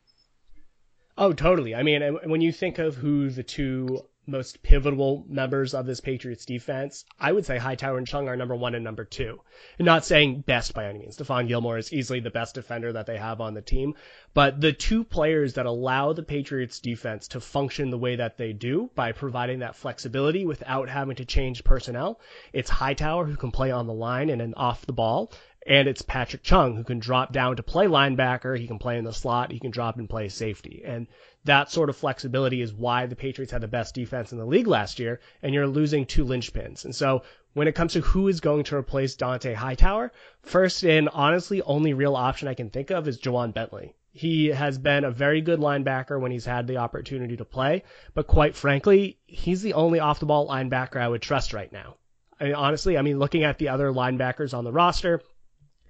Oh, 1.18 1.32
totally. 1.32 1.74
I 1.74 1.82
mean, 1.82 2.02
when 2.24 2.40
you 2.40 2.52
think 2.52 2.78
of 2.78 2.96
who 2.96 3.28
the 3.28 3.42
two 3.42 4.06
most 4.26 4.62
pivotal 4.62 5.24
members 5.28 5.74
of 5.74 5.86
this 5.86 6.00
Patriots 6.00 6.44
defense, 6.44 7.04
I 7.18 7.32
would 7.32 7.44
say 7.44 7.58
Hightower 7.58 7.98
and 7.98 8.06
Chung 8.06 8.28
are 8.28 8.36
number 8.36 8.54
one 8.54 8.74
and 8.74 8.84
number 8.84 9.04
two. 9.04 9.40
I'm 9.78 9.84
not 9.84 10.04
saying 10.04 10.42
best 10.42 10.74
by 10.74 10.86
any 10.86 11.00
means. 11.00 11.16
Stephon 11.16 11.48
Gilmore 11.48 11.78
is 11.78 11.92
easily 11.92 12.20
the 12.20 12.30
best 12.30 12.54
defender 12.54 12.92
that 12.92 13.06
they 13.06 13.16
have 13.16 13.40
on 13.40 13.54
the 13.54 13.62
team, 13.62 13.94
but 14.32 14.60
the 14.60 14.72
two 14.72 15.02
players 15.04 15.54
that 15.54 15.66
allow 15.66 16.12
the 16.12 16.22
Patriots 16.22 16.78
defense 16.78 17.28
to 17.28 17.40
function 17.40 17.90
the 17.90 17.98
way 17.98 18.16
that 18.16 18.38
they 18.38 18.52
do 18.52 18.90
by 18.94 19.12
providing 19.12 19.58
that 19.58 19.76
flexibility 19.76 20.44
without 20.44 20.88
having 20.88 21.16
to 21.16 21.24
change 21.24 21.64
personnel, 21.64 22.20
it's 22.52 22.70
Hightower 22.70 23.24
who 23.24 23.36
can 23.36 23.50
play 23.50 23.70
on 23.70 23.86
the 23.86 23.92
line 23.92 24.30
and 24.30 24.40
then 24.40 24.54
off 24.54 24.86
the 24.86 24.92
ball, 24.92 25.32
and 25.66 25.88
it's 25.88 26.02
Patrick 26.02 26.42
Chung 26.42 26.76
who 26.76 26.84
can 26.84 26.98
drop 26.98 27.32
down 27.32 27.56
to 27.56 27.62
play 27.62 27.86
linebacker. 27.86 28.58
He 28.58 28.66
can 28.66 28.78
play 28.78 28.98
in 28.98 29.04
the 29.04 29.12
slot. 29.12 29.52
He 29.52 29.60
can 29.60 29.70
drop 29.70 29.96
and 29.96 30.08
play 30.08 30.28
safety. 30.28 30.82
And 30.84 31.06
that 31.44 31.70
sort 31.70 31.88
of 31.88 31.96
flexibility 31.96 32.60
is 32.60 32.72
why 32.72 33.06
the 33.06 33.16
Patriots 33.16 33.52
had 33.52 33.60
the 33.60 33.68
best 33.68 33.94
defense 33.94 34.32
in 34.32 34.38
the 34.38 34.44
league 34.44 34.66
last 34.66 34.98
year. 34.98 35.20
And 35.42 35.54
you're 35.54 35.66
losing 35.66 36.04
two 36.04 36.24
linchpins. 36.24 36.84
And 36.84 36.94
so 36.94 37.22
when 37.54 37.68
it 37.68 37.74
comes 37.74 37.92
to 37.92 38.00
who 38.00 38.28
is 38.28 38.40
going 38.40 38.64
to 38.64 38.76
replace 38.76 39.14
Dont'a 39.16 39.54
Hightower, 39.54 40.12
first 40.42 40.82
and 40.84 41.08
honestly 41.10 41.62
only 41.62 41.94
real 41.94 42.16
option 42.16 42.48
I 42.48 42.54
can 42.54 42.70
think 42.70 42.90
of 42.90 43.06
is 43.06 43.20
Ja'Whaun 43.20 43.54
Bentley. 43.54 43.94
He 44.14 44.48
has 44.48 44.78
been 44.78 45.04
a 45.04 45.10
very 45.10 45.40
good 45.40 45.60
linebacker 45.60 46.20
when 46.20 46.32
he's 46.32 46.44
had 46.44 46.66
the 46.66 46.76
opportunity 46.78 47.36
to 47.36 47.46
play, 47.46 47.84
but 48.14 48.26
quite 48.26 48.54
frankly, 48.54 49.18
he's 49.26 49.62
the 49.62 49.72
only 49.72 50.00
off 50.00 50.20
the 50.20 50.26
ball 50.26 50.48
linebacker 50.48 51.00
I 51.00 51.08
would 51.08 51.22
trust 51.22 51.54
right 51.54 51.72
now. 51.72 51.96
I 52.38 52.44
mean, 52.44 52.54
honestly, 52.54 52.98
I 52.98 53.02
mean, 53.02 53.18
looking 53.18 53.44
at 53.44 53.58
the 53.58 53.68
other 53.68 53.90
linebackers 53.90 54.52
on 54.52 54.64
the 54.64 54.72
roster, 54.72 55.22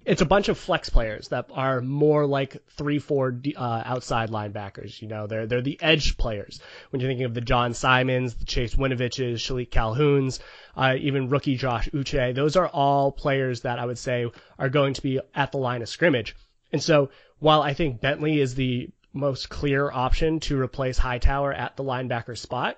it's 0.05 0.21
a 0.21 0.25
bunch 0.25 0.49
of 0.49 0.57
flex 0.57 0.89
players 0.89 1.29
that 1.29 1.49
are 1.53 1.81
more 1.81 2.25
like 2.25 2.57
three, 2.71 2.99
four 2.99 3.39
uh, 3.55 3.83
outside 3.85 4.29
linebackers. 4.29 5.01
You 5.01 5.07
know, 5.07 5.27
they're 5.27 5.47
they're 5.47 5.61
the 5.61 5.81
edge 5.81 6.17
players. 6.17 6.59
When 6.89 6.99
you're 6.99 7.09
thinking 7.09 7.25
of 7.25 7.33
the 7.33 7.41
John 7.41 7.73
Simons, 7.73 8.35
the 8.35 8.45
Chase 8.45 8.75
Winoviches, 8.75 9.35
Shilique 9.35 9.69
Calhouns, 9.69 10.39
uh, 10.75 10.95
even 10.99 11.29
rookie 11.29 11.55
Josh 11.55 11.89
Uche, 11.89 12.35
those 12.35 12.55
are 12.55 12.67
all 12.67 13.11
players 13.11 13.61
that 13.61 13.79
I 13.79 13.85
would 13.85 13.97
say 13.97 14.29
are 14.59 14.69
going 14.69 14.93
to 14.95 15.01
be 15.01 15.19
at 15.33 15.51
the 15.51 15.57
line 15.57 15.81
of 15.81 15.89
scrimmage. 15.89 16.35
And 16.71 16.81
so, 16.81 17.09
while 17.39 17.61
I 17.61 17.73
think 17.73 18.01
Bentley 18.01 18.39
is 18.39 18.55
the 18.55 18.89
most 19.13 19.49
clear 19.49 19.91
option 19.91 20.39
to 20.41 20.59
replace 20.59 20.97
Hightower 20.97 21.53
at 21.53 21.77
the 21.77 21.83
linebacker 21.83 22.37
spot, 22.37 22.77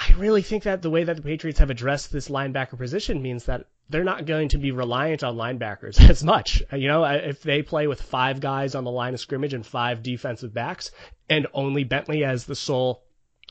I 0.00 0.14
really 0.16 0.40
think 0.40 0.62
that 0.62 0.80
the 0.80 0.88
way 0.88 1.04
that 1.04 1.16
the 1.16 1.22
Patriots 1.22 1.58
have 1.58 1.68
addressed 1.68 2.10
this 2.10 2.28
linebacker 2.28 2.78
position 2.78 3.20
means 3.20 3.44
that 3.44 3.66
they're 3.90 4.02
not 4.02 4.24
going 4.24 4.48
to 4.48 4.58
be 4.58 4.72
reliant 4.72 5.22
on 5.22 5.36
linebackers 5.36 6.00
as 6.10 6.24
much. 6.24 6.62
You 6.72 6.88
know, 6.88 7.04
if 7.04 7.42
they 7.42 7.62
play 7.62 7.86
with 7.86 8.00
five 8.00 8.40
guys 8.40 8.74
on 8.74 8.84
the 8.84 8.90
line 8.90 9.12
of 9.12 9.20
scrimmage 9.20 9.52
and 9.52 9.66
five 9.66 10.02
defensive 10.02 10.54
backs 10.54 10.90
and 11.28 11.46
only 11.52 11.84
Bentley 11.84 12.24
as 12.24 12.46
the 12.46 12.54
sole 12.54 13.02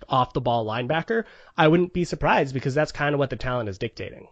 off 0.08 0.34
the 0.34 0.42
ball 0.42 0.66
linebacker, 0.66 1.26
I 1.56 1.68
wouldn't 1.68 1.94
be 1.94 2.04
surprised 2.04 2.56
because 2.56 2.74
that's 2.74 2.92
kind 2.92 3.14
of 3.14 3.20
what 3.20 3.30
the 3.30 3.36
talent 3.36 3.70
is 3.70 3.78
dictating 3.78 4.28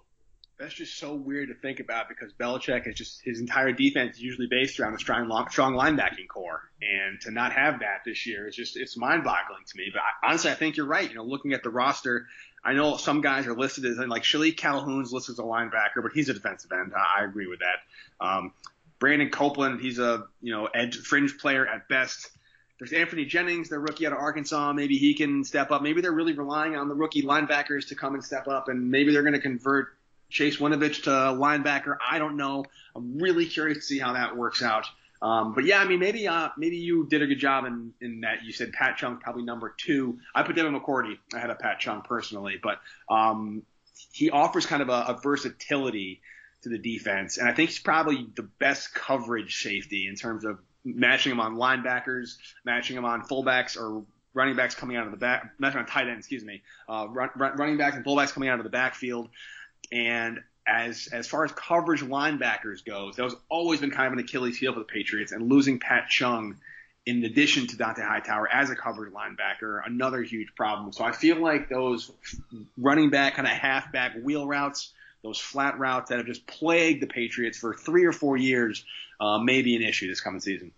that's 0.59 0.73
just 0.73 0.97
so 0.97 1.13
weird 1.13 1.49
to 1.49 1.53
think 1.53 1.79
about 1.79 2.09
because 2.09 2.33
Belichick 2.33 2.87
is 2.87 2.95
just 2.95 3.21
his 3.23 3.39
entire 3.39 3.71
defense 3.71 4.15
is 4.15 4.21
usually 4.21 4.47
based 4.47 4.79
around 4.79 4.95
a 4.95 4.99
strong, 4.99 5.47
strong 5.49 5.73
linebacking 5.73 6.27
core, 6.27 6.61
and 6.81 7.21
to 7.21 7.31
not 7.31 7.51
have 7.53 7.81
that 7.81 8.01
this 8.05 8.25
year 8.25 8.47
is 8.47 8.55
just 8.55 8.75
it's 8.75 8.97
mind-boggling 8.97 9.63
to 9.67 9.77
me. 9.77 9.89
But 9.93 10.01
I, 10.01 10.29
honestly, 10.29 10.49
I 10.49 10.55
think 10.55 10.77
you're 10.77 10.87
right. 10.87 11.07
You 11.07 11.15
know, 11.15 11.23
looking 11.23 11.53
at 11.53 11.61
the 11.61 11.69
roster, 11.69 12.25
I 12.63 12.73
know 12.73 12.97
some 12.97 13.21
guys 13.21 13.45
are 13.45 13.55
listed 13.55 13.85
as 13.85 13.97
like 13.97 14.23
Shilique 14.23 14.57
Calhoun's 14.57 15.13
listed 15.13 15.33
as 15.33 15.39
a 15.39 15.43
linebacker, 15.43 16.01
but 16.01 16.11
he's 16.13 16.29
a 16.29 16.33
defensive 16.33 16.71
end. 16.71 16.91
I, 16.95 17.21
I 17.21 17.25
agree 17.25 17.47
with 17.47 17.59
that. 17.59 18.25
Um, 18.25 18.53
Brandon 18.99 19.29
Copeland, 19.29 19.79
he's 19.79 19.99
a 19.99 20.25
you 20.41 20.53
know 20.53 20.65
edge 20.65 20.97
fringe 20.97 21.37
player 21.37 21.67
at 21.67 21.87
best. 21.87 22.31
There's 22.79 22.93
Anthony 22.93 23.25
Jennings, 23.25 23.69
the 23.69 23.79
rookie 23.79 24.05
out 24.05 24.13
of 24.13 24.19
Arkansas. 24.19 24.73
Maybe 24.73 24.97
he 24.97 25.13
can 25.15 25.43
step 25.43 25.71
up. 25.71 25.81
Maybe 25.81 26.01
they're 26.01 26.11
really 26.11 26.33
relying 26.33 26.75
on 26.75 26.89
the 26.89 26.95
rookie 26.95 27.23
linebackers 27.23 27.87
to 27.87 27.95
come 27.95 28.13
and 28.13 28.23
step 28.23 28.47
up, 28.47 28.69
and 28.69 28.89
maybe 28.91 29.11
they're 29.11 29.23
going 29.23 29.33
to 29.33 29.39
convert 29.39 29.96
Chase 30.29 30.57
Winovich 30.57 31.03
to 31.03 31.09
linebacker. 31.09 31.97
I 32.09 32.19
don't 32.19 32.37
know. 32.37 32.65
I'm 32.95 33.17
really 33.17 33.45
curious 33.45 33.77
to 33.77 33.83
see 33.83 33.99
how 33.99 34.13
that 34.13 34.35
works 34.35 34.61
out. 34.61 34.87
Um, 35.21 35.53
but 35.53 35.65
yeah, 35.65 35.79
I 35.79 35.85
mean, 35.85 35.99
maybe 35.99 36.27
uh, 36.27 36.49
maybe 36.57 36.77
you 36.77 37.07
did 37.07 37.21
a 37.21 37.27
good 37.27 37.39
job 37.39 37.65
in, 37.65 37.93
in 38.01 38.21
that 38.21 38.43
you 38.43 38.53
said 38.53 38.71
Pat 38.71 38.97
Chung 38.97 39.17
probably 39.17 39.43
number 39.43 39.73
two. 39.77 40.19
I 40.35 40.43
put 40.43 40.55
Devin 40.55 40.79
McCourty 40.79 41.17
ahead 41.33 41.49
of 41.49 41.59
Pat 41.59 41.79
Chung 41.79 42.01
personally, 42.01 42.59
but 42.61 42.79
um, 43.09 43.63
he 44.11 44.29
offers 44.29 44.65
kind 44.65 44.81
of 44.81 44.89
a, 44.89 45.05
a 45.07 45.19
versatility 45.21 46.21
to 46.61 46.69
the 46.69 46.77
defense, 46.77 47.37
and 47.37 47.49
I 47.49 47.53
think 47.53 47.69
he's 47.69 47.79
probably 47.79 48.27
the 48.35 48.43
best 48.43 48.93
coverage 48.93 49.61
safety 49.61 50.07
in 50.07 50.15
terms 50.15 50.45
of 50.45 50.59
matching 50.83 51.31
him 51.31 51.39
on 51.39 51.55
linebackers, 51.55 52.37
matching 52.63 52.95
him 52.95 53.05
on 53.05 53.23
fullbacks 53.23 53.77
or 53.77 54.03
running 54.33 54.55
backs 54.55 54.75
coming 54.75 54.97
out 54.97 55.05
of 55.05 55.11
the 55.11 55.17
back, 55.17 55.51
matching 55.57 55.79
on 55.79 55.85
tight 55.87 56.07
end, 56.07 56.19
excuse 56.19 56.43
me, 56.43 56.61
uh, 56.87 57.07
run, 57.09 57.29
run, 57.35 57.57
running 57.57 57.77
backs 57.77 57.95
and 57.95 58.05
fullbacks 58.05 58.31
coming 58.31 58.49
out 58.49 58.59
of 58.59 58.63
the 58.63 58.69
backfield. 58.69 59.29
And 59.91 60.41
as 60.67 61.07
as 61.11 61.27
far 61.27 61.45
as 61.45 61.51
coverage 61.51 62.01
linebackers 62.01 62.83
goes, 62.83 63.15
that 63.15 63.23
was 63.23 63.35
always 63.49 63.79
been 63.79 63.91
kind 63.91 64.07
of 64.07 64.13
an 64.13 64.19
Achilles 64.19 64.57
heel 64.57 64.73
for 64.73 64.79
the 64.79 64.85
Patriots. 64.85 65.31
And 65.31 65.49
losing 65.49 65.79
Pat 65.79 66.09
Chung, 66.09 66.57
in 67.05 67.23
addition 67.23 67.67
to 67.67 67.77
Dont'a 67.77 68.05
Hightower 68.05 68.49
as 68.51 68.69
a 68.69 68.75
coverage 68.75 69.13
linebacker, 69.13 69.81
another 69.85 70.21
huge 70.21 70.53
problem. 70.55 70.91
So 70.91 71.03
I 71.05 71.13
feel 71.13 71.37
like 71.41 71.69
those 71.69 72.11
running 72.77 73.09
back 73.09 73.35
kind 73.35 73.47
of 73.47 73.53
halfback 73.53 74.15
wheel 74.21 74.45
routes, 74.45 74.91
those 75.23 75.39
flat 75.39 75.79
routes 75.79 76.09
that 76.09 76.17
have 76.17 76.27
just 76.27 76.45
plagued 76.45 77.01
the 77.01 77.07
Patriots 77.07 77.57
for 77.57 77.73
three 77.73 78.05
or 78.05 78.11
four 78.11 78.35
years, 78.35 78.83
uh, 79.19 79.37
may 79.39 79.61
be 79.61 79.75
an 79.75 79.81
issue 79.81 80.07
this 80.07 80.21
coming 80.21 80.41
season. 80.41 80.71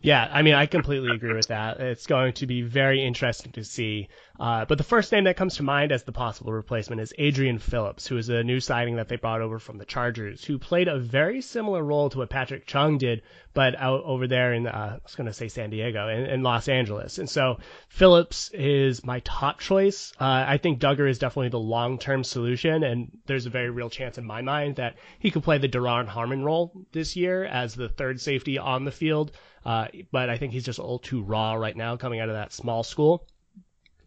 Yeah, 0.00 0.28
I 0.30 0.42
mean, 0.42 0.54
I 0.54 0.66
completely 0.66 1.10
agree 1.10 1.34
with 1.34 1.48
that. 1.48 1.80
It's 1.80 2.06
going 2.06 2.34
to 2.34 2.46
be 2.46 2.62
very 2.62 3.04
interesting 3.04 3.50
to 3.52 3.64
see. 3.64 4.08
Uh, 4.38 4.64
but 4.66 4.78
the 4.78 4.84
first 4.84 5.10
name 5.10 5.24
that 5.24 5.36
comes 5.36 5.56
to 5.56 5.64
mind 5.64 5.90
as 5.90 6.04
the 6.04 6.12
possible 6.12 6.52
replacement 6.52 7.00
is 7.00 7.12
Adrian 7.18 7.58
Phillips, 7.58 8.06
who 8.06 8.16
is 8.16 8.28
a 8.28 8.44
new 8.44 8.60
signing 8.60 8.96
that 8.96 9.08
they 9.08 9.16
brought 9.16 9.40
over 9.40 9.58
from 9.58 9.78
the 9.78 9.84
Chargers, 9.84 10.44
who 10.44 10.58
played 10.58 10.86
a 10.86 10.98
very 10.98 11.40
similar 11.40 11.82
role 11.82 12.08
to 12.10 12.18
what 12.18 12.30
Patrick 12.30 12.64
Chung 12.64 12.98
did, 12.98 13.22
but 13.52 13.74
out 13.76 14.04
over 14.04 14.28
there 14.28 14.54
in, 14.54 14.68
uh, 14.68 14.70
I 14.70 15.00
was 15.02 15.16
going 15.16 15.26
to 15.26 15.32
say 15.32 15.48
San 15.48 15.70
Diego, 15.70 16.06
in, 16.08 16.26
in, 16.26 16.42
Los 16.44 16.68
Angeles. 16.68 17.18
And 17.18 17.28
so 17.28 17.58
Phillips 17.88 18.50
is 18.54 19.04
my 19.04 19.18
top 19.20 19.58
choice. 19.58 20.12
Uh, 20.20 20.44
I 20.46 20.58
think 20.58 20.78
Dugger 20.78 21.10
is 21.10 21.18
definitely 21.18 21.48
the 21.48 21.58
long 21.58 21.98
term 21.98 22.22
solution, 22.22 22.84
and 22.84 23.10
there's 23.26 23.46
a 23.46 23.50
very 23.50 23.70
real 23.70 23.90
chance 23.90 24.18
in 24.18 24.24
my 24.24 24.42
mind 24.42 24.76
that 24.76 24.96
he 25.18 25.32
could 25.32 25.42
play 25.42 25.58
the 25.58 25.68
Duron 25.68 26.06
Harmon 26.06 26.44
role 26.44 26.86
this 26.92 27.16
year 27.16 27.44
as 27.44 27.74
the 27.74 27.88
third 27.88 28.20
safety 28.20 28.56
on 28.56 28.84
the 28.84 28.92
field. 28.92 29.32
Uh, 29.64 29.88
but 30.12 30.30
I 30.30 30.38
think 30.38 30.52
he's 30.52 30.64
just 30.64 30.78
a 30.78 30.82
little 30.82 31.00
too 31.00 31.22
raw 31.22 31.54
right 31.54 31.76
now 31.76 31.96
coming 31.96 32.20
out 32.20 32.28
of 32.28 32.36
that 32.36 32.52
small 32.52 32.84
school. 32.84 33.26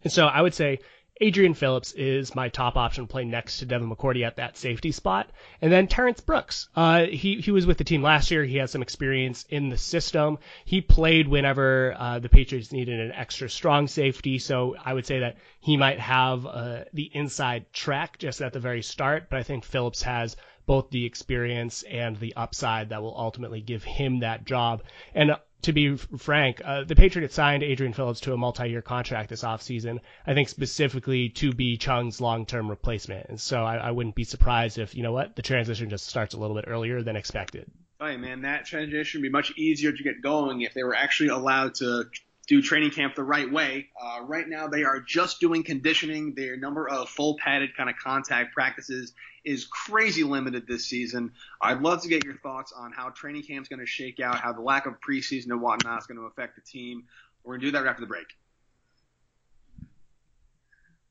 And 0.04 0.12
so 0.12 0.26
I 0.26 0.42
would 0.42 0.54
say 0.54 0.80
Adrian 1.22 1.54
Phillips 1.54 1.92
is 1.92 2.34
my 2.34 2.50
top 2.50 2.76
option 2.76 3.06
to 3.06 3.12
play 3.12 3.24
next 3.26 3.60
to 3.60 3.66
Devin 3.66 3.90
McCourty 3.90 4.26
at 4.26 4.38
that 4.38 4.58
safety 4.58 4.92
spot. 4.92 5.30
And 5.62 5.72
then 5.72 5.88
Terrence 5.88 6.20
Brooks. 6.20 6.68
Uh, 6.76 7.04
he, 7.04 7.36
he 7.36 7.52
was 7.52 7.68
with 7.68 7.78
the 7.78 7.84
team 7.84 8.02
last 8.02 8.32
year. 8.32 8.44
He 8.44 8.58
has 8.58 8.72
some 8.72 8.82
experience 8.82 9.46
in 9.48 9.70
the 9.70 9.78
system. 9.78 10.40
He 10.66 10.82
played 10.82 11.28
whenever 11.28 11.94
uh, 11.96 12.20
the 12.20 12.30
Patriots 12.30 12.72
needed 12.72 13.00
an 13.00 13.12
extra 13.12 13.50
strong 13.50 13.88
safety. 13.88 14.40
So 14.40 14.76
I 14.84 14.96
would 14.96 15.06
say 15.06 15.20
that 15.20 15.38
he 15.60 15.78
might 15.78 16.00
have 16.00 16.48
uh, 16.48 16.86
the 16.92 17.12
inside 17.14 17.72
track 17.72 18.18
just 18.18 18.42
at 18.42 18.54
the 18.54 18.60
very 18.60 18.82
start. 18.82 19.30
But 19.30 19.38
I 19.38 19.44
think 19.44 19.64
Phillips 19.64 20.02
has 20.02 20.36
both 20.66 20.90
the 20.90 21.06
experience 21.06 21.84
and 21.84 22.18
the 22.18 22.36
upside 22.36 22.90
that 22.90 23.04
will 23.04 23.16
ultimately 23.16 23.62
give 23.62 23.84
him 23.84 24.22
that 24.22 24.46
job. 24.46 24.82
And 25.14 25.36
to 25.64 25.74
be 25.74 25.96
frank, 25.96 26.62
uh, 26.64 26.84
the 26.84 26.96
Patriots 26.96 27.36
signed 27.36 27.64
Adrian 27.64 27.94
Phillips 27.94 28.22
to 28.22 28.34
a 28.34 28.38
multi-year 28.38 28.82
contract 28.82 29.30
this 29.30 29.44
offseason, 29.44 30.00
I 30.26 30.34
think 30.34 30.50
specifically 30.50 31.30
to 31.30 31.54
be 31.54 31.78
Chung's 31.78 32.20
long-term 32.20 32.70
replacement. 32.70 33.28
And 33.30 33.40
so 33.40 33.64
I, 33.64 33.78
I, 33.78 33.92
wouldn't 33.92 34.16
be 34.16 34.24
surprised 34.24 34.78
if, 34.78 34.96
you 34.96 35.04
know 35.04 35.12
what, 35.12 35.36
the 35.36 35.42
transition 35.42 35.90
just 35.90 36.08
starts 36.08 36.34
a 36.34 36.40
little 36.40 36.56
bit 36.56 36.66
earlier 36.68 37.04
than 37.04 37.16
expected. 37.16 37.70
Hey, 38.00 38.18
man, 38.18 38.42
that 38.42 38.66
transition 38.66 39.22
would 39.22 39.28
be 39.28 39.30
much 39.30 39.52
easier 39.58 39.92
to 39.92 40.04
get 40.04 40.22
going 40.22 40.62
if 40.62 40.74
they 40.74 40.84
were 40.84 40.96
actually 40.96 41.30
allowed 41.30 41.76
to 41.76 42.06
do 42.48 42.62
training 42.62 42.92
camp 42.92 43.16
the 43.16 43.24
right 43.24 43.52
way. 43.52 43.90
Uh, 44.02 44.24
right 44.24 44.48
now, 44.48 44.68
they 44.68 44.84
are 44.84 45.00
just 45.00 45.40
doing 45.40 45.64
conditioning. 45.64 46.34
Their 46.36 46.58
number 46.58 46.90
of 46.90 47.10
full 47.10 47.38
padded 47.38 47.78
kind 47.78 47.90
of 47.90 47.96
contact 47.98 48.54
practices 48.54 49.14
is 49.44 49.66
crazy 49.66 50.24
limited 50.24 50.68
this 50.68 50.86
season. 50.86 51.34
I'd 51.62 51.82
love 51.82 52.02
to 52.04 52.10
get 52.10 52.24
your 52.24 52.36
thoughts 52.36 52.74
on 52.76 52.92
how 52.92 53.10
training 53.10 53.44
camp 53.44 53.64
is 53.64 53.70
going 53.70 53.80
to 53.80 53.86
shake 53.86 54.20
out, 54.20 54.40
how 54.40 54.54
the 54.54 54.62
lack 54.62 54.86
of 54.86 54.96
preseason 55.02 55.52
and 55.52 55.62
whatnot 55.62 56.00
is 56.00 56.08
going 56.08 56.20
to 56.20 56.26
affect 56.26 56.56
the 56.56 56.62
team. 56.62 57.06
We're 57.44 57.54
going 57.54 57.62
to 57.62 57.68
do 57.68 57.72
that 57.72 57.84
right 57.84 57.90
after 57.90 58.02
the 58.02 58.08
break. 58.08 58.28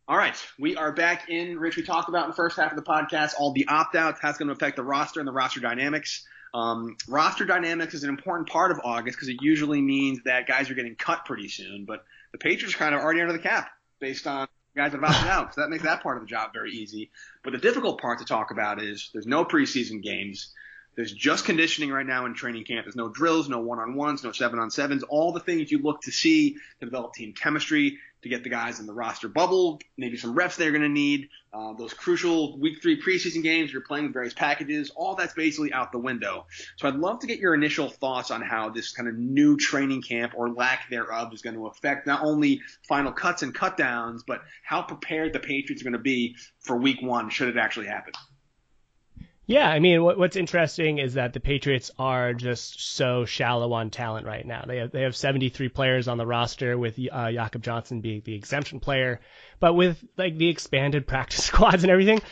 All 0.06 0.16
right, 0.16 0.36
we 0.58 0.76
are 0.76 0.90
back 0.90 1.28
in. 1.28 1.58
Rich, 1.58 1.76
we 1.76 1.84
talked 1.84 2.08
about 2.08 2.24
in 2.24 2.30
the 2.30 2.36
first 2.36 2.56
half 2.56 2.72
of 2.72 2.76
the 2.76 2.82
podcast 2.82 3.34
all 3.38 3.52
the 3.52 3.68
opt 3.68 3.94
outs, 3.94 4.18
how 4.20 4.30
it's 4.30 4.38
going 4.38 4.48
to 4.48 4.54
affect 4.54 4.74
the 4.74 4.82
roster 4.82 5.20
and 5.20 5.26
the 5.26 5.32
roster 5.32 5.60
dynamics. 5.60 6.26
Um, 6.52 6.96
roster 7.06 7.44
dynamics 7.44 7.94
is 7.94 8.02
an 8.02 8.08
important 8.08 8.48
part 8.48 8.72
of 8.72 8.80
August 8.82 9.16
because 9.16 9.28
it 9.28 9.36
usually 9.40 9.80
means 9.80 10.18
that 10.24 10.48
guys 10.48 10.68
are 10.68 10.74
getting 10.74 10.96
cut 10.96 11.24
pretty 11.26 11.48
soon. 11.48 11.84
But 11.84 12.04
the 12.32 12.38
Patriots 12.38 12.74
kind 12.74 12.92
of 12.92 13.02
already 13.02 13.20
under 13.20 13.32
the 13.32 13.38
cap 13.38 13.70
based 14.00 14.26
on 14.26 14.48
guys 14.76 14.92
have 14.92 15.02
opted 15.02 15.28
out. 15.28 15.54
So 15.54 15.60
that 15.60 15.70
makes 15.70 15.82
that 15.84 16.02
part 16.02 16.16
of 16.16 16.22
the 16.22 16.28
job 16.28 16.52
very 16.52 16.72
easy. 16.72 17.10
But 17.42 17.52
the 17.52 17.58
difficult 17.58 18.00
part 18.00 18.18
to 18.20 18.24
talk 18.24 18.50
about 18.50 18.82
is 18.82 19.10
there's 19.12 19.26
no 19.26 19.44
preseason 19.44 20.02
games. 20.02 20.52
There's 20.96 21.12
just 21.12 21.44
conditioning 21.44 21.90
right 21.90 22.06
now 22.06 22.26
in 22.26 22.34
training 22.34 22.64
camp. 22.64 22.84
There's 22.84 22.96
no 22.96 23.08
drills, 23.08 23.48
no 23.48 23.60
one 23.60 23.78
on 23.78 23.94
ones, 23.94 24.24
no 24.24 24.32
seven 24.32 24.58
on 24.58 24.70
sevens, 24.70 25.02
all 25.02 25.32
the 25.32 25.40
things 25.40 25.70
you 25.70 25.78
look 25.78 26.02
to 26.02 26.10
see 26.10 26.54
to 26.80 26.84
develop 26.84 27.14
team 27.14 27.32
chemistry, 27.32 27.98
to 28.22 28.28
get 28.28 28.44
the 28.44 28.50
guys 28.50 28.80
in 28.80 28.86
the 28.86 28.92
roster 28.92 29.28
bubble, 29.28 29.80
maybe 29.96 30.16
some 30.16 30.34
reps 30.34 30.56
they're 30.56 30.70
going 30.70 30.82
to 30.82 30.88
need, 30.88 31.28
uh, 31.52 31.72
those 31.74 31.92
crucial 31.94 32.58
week 32.58 32.80
three 32.80 33.00
preseason 33.00 33.42
games, 33.42 33.72
you're 33.72 33.82
playing 33.82 34.04
with 34.04 34.12
various 34.12 34.34
packages, 34.34 34.90
all 34.94 35.14
that's 35.14 35.34
basically 35.34 35.72
out 35.72 35.90
the 35.90 35.98
window. 35.98 36.46
So 36.76 36.86
I'd 36.86 36.96
love 36.96 37.20
to 37.20 37.26
get 37.26 37.38
your 37.38 37.54
initial 37.54 37.88
thoughts 37.88 38.30
on 38.30 38.42
how 38.42 38.68
this 38.68 38.92
kind 38.92 39.08
of 39.08 39.16
new 39.16 39.56
training 39.56 40.02
camp 40.02 40.32
or 40.36 40.50
lack 40.50 40.90
thereof 40.90 41.32
is 41.32 41.42
going 41.42 41.56
to 41.56 41.66
affect 41.66 42.06
not 42.06 42.22
only 42.22 42.60
final 42.88 43.12
cuts 43.12 43.42
and 43.42 43.54
cut 43.54 43.76
downs, 43.76 44.22
but 44.26 44.42
how 44.62 44.82
prepared 44.82 45.32
the 45.32 45.40
Patriots 45.40 45.82
are 45.82 45.84
going 45.84 45.92
to 45.92 45.98
be 45.98 46.36
for 46.60 46.76
week 46.76 47.02
one 47.02 47.30
should 47.30 47.48
it 47.48 47.56
actually 47.56 47.86
happen. 47.86 48.12
Yeah, 49.50 49.68
I 49.68 49.80
mean, 49.80 50.04
what, 50.04 50.16
what's 50.16 50.36
interesting 50.36 50.98
is 50.98 51.14
that 51.14 51.32
the 51.32 51.40
Patriots 51.40 51.90
are 51.98 52.34
just 52.34 52.94
so 52.94 53.24
shallow 53.24 53.72
on 53.72 53.90
talent 53.90 54.24
right 54.24 54.46
now. 54.46 54.62
They 54.64 54.76
have, 54.76 54.92
they 54.92 55.02
have 55.02 55.16
73 55.16 55.68
players 55.70 56.06
on 56.06 56.18
the 56.18 56.26
roster, 56.26 56.78
with 56.78 56.96
uh, 57.10 57.32
Jakob 57.32 57.64
Johnson 57.64 58.00
being 58.00 58.22
the 58.24 58.36
exemption 58.36 58.78
player. 58.78 59.18
But 59.58 59.74
with 59.74 60.04
like 60.16 60.36
the 60.36 60.48
expanded 60.48 61.08
practice 61.08 61.42
squads 61.46 61.82
and 61.82 61.90
everything, 61.90 62.22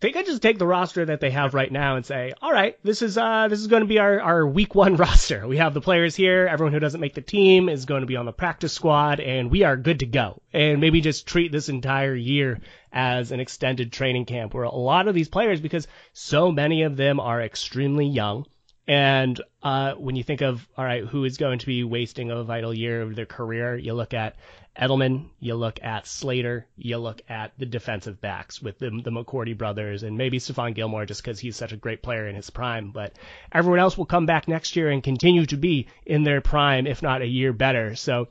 they 0.00 0.12
could 0.12 0.26
just 0.26 0.42
take 0.42 0.58
the 0.58 0.66
roster 0.66 1.06
that 1.06 1.20
they 1.20 1.30
have 1.30 1.54
right 1.54 1.72
now 1.72 1.96
and 1.96 2.04
say, 2.04 2.34
all 2.42 2.52
right, 2.52 2.78
this 2.82 3.00
is 3.00 3.16
uh 3.16 3.48
this 3.48 3.60
is 3.60 3.66
going 3.66 3.82
to 3.82 3.88
be 3.88 3.98
our, 3.98 4.20
our 4.20 4.46
week 4.46 4.74
one 4.74 4.96
roster. 5.04 5.46
We 5.48 5.56
have 5.56 5.74
the 5.74 5.80
players 5.80 6.14
here. 6.14 6.46
Everyone 6.46 6.72
who 6.72 6.80
doesn't 6.80 7.00
make 7.00 7.14
the 7.14 7.22
team 7.22 7.68
is 7.68 7.86
going 7.86 8.02
to 8.02 8.06
be 8.06 8.16
on 8.16 8.26
the 8.26 8.32
practice 8.32 8.72
squad, 8.72 9.20
and 9.20 9.50
we 9.50 9.62
are 9.62 9.76
good 9.76 10.00
to 10.00 10.06
go. 10.06 10.42
And 10.52 10.80
maybe 10.80 11.00
just 11.00 11.26
treat 11.26 11.50
this 11.50 11.68
entire 11.68 12.14
year 12.14 12.60
as 12.92 13.32
an 13.32 13.40
extended 13.40 13.92
training 13.92 14.26
camp 14.26 14.52
where 14.52 14.64
a 14.64 14.74
lot 14.74 15.08
of 15.08 15.14
these 15.14 15.28
players, 15.28 15.60
because 15.60 15.88
so 16.12 16.52
many 16.52 16.82
of 16.82 16.96
them 16.96 17.18
are 17.18 17.40
extremely 17.40 18.06
young, 18.06 18.46
and 18.88 19.40
uh, 19.62 19.94
when 19.94 20.14
you 20.14 20.22
think 20.22 20.42
of, 20.42 20.66
all 20.76 20.84
right, 20.84 21.04
who 21.04 21.24
is 21.24 21.38
going 21.38 21.58
to 21.58 21.66
be 21.66 21.82
wasting 21.82 22.30
a 22.30 22.44
vital 22.44 22.72
year 22.72 23.02
of 23.02 23.16
their 23.16 23.26
career, 23.26 23.76
you 23.76 23.94
look 23.94 24.14
at 24.14 24.36
Edelman, 24.78 25.30
you 25.40 25.54
look 25.54 25.82
at 25.82 26.06
Slater, 26.06 26.66
you 26.76 26.98
look 26.98 27.20
at 27.28 27.52
the 27.58 27.66
defensive 27.66 28.20
backs 28.20 28.62
with 28.62 28.78
the, 28.78 28.90
the 28.90 29.10
McCourty 29.10 29.56
brothers 29.56 30.02
and 30.02 30.16
maybe 30.16 30.38
Stephon 30.38 30.74
Gilmore 30.74 31.06
just 31.06 31.22
because 31.22 31.40
he's 31.40 31.56
such 31.56 31.72
a 31.72 31.76
great 31.76 32.02
player 32.02 32.28
in 32.28 32.36
his 32.36 32.50
prime. 32.50 32.92
But 32.92 33.14
everyone 33.50 33.80
else 33.80 33.98
will 33.98 34.06
come 34.06 34.26
back 34.26 34.46
next 34.46 34.76
year 34.76 34.90
and 34.90 35.02
continue 35.02 35.46
to 35.46 35.56
be 35.56 35.88
in 36.04 36.22
their 36.22 36.40
prime, 36.40 36.86
if 36.86 37.02
not 37.02 37.22
a 37.22 37.26
year 37.26 37.52
better. 37.52 37.96
So 37.96 38.28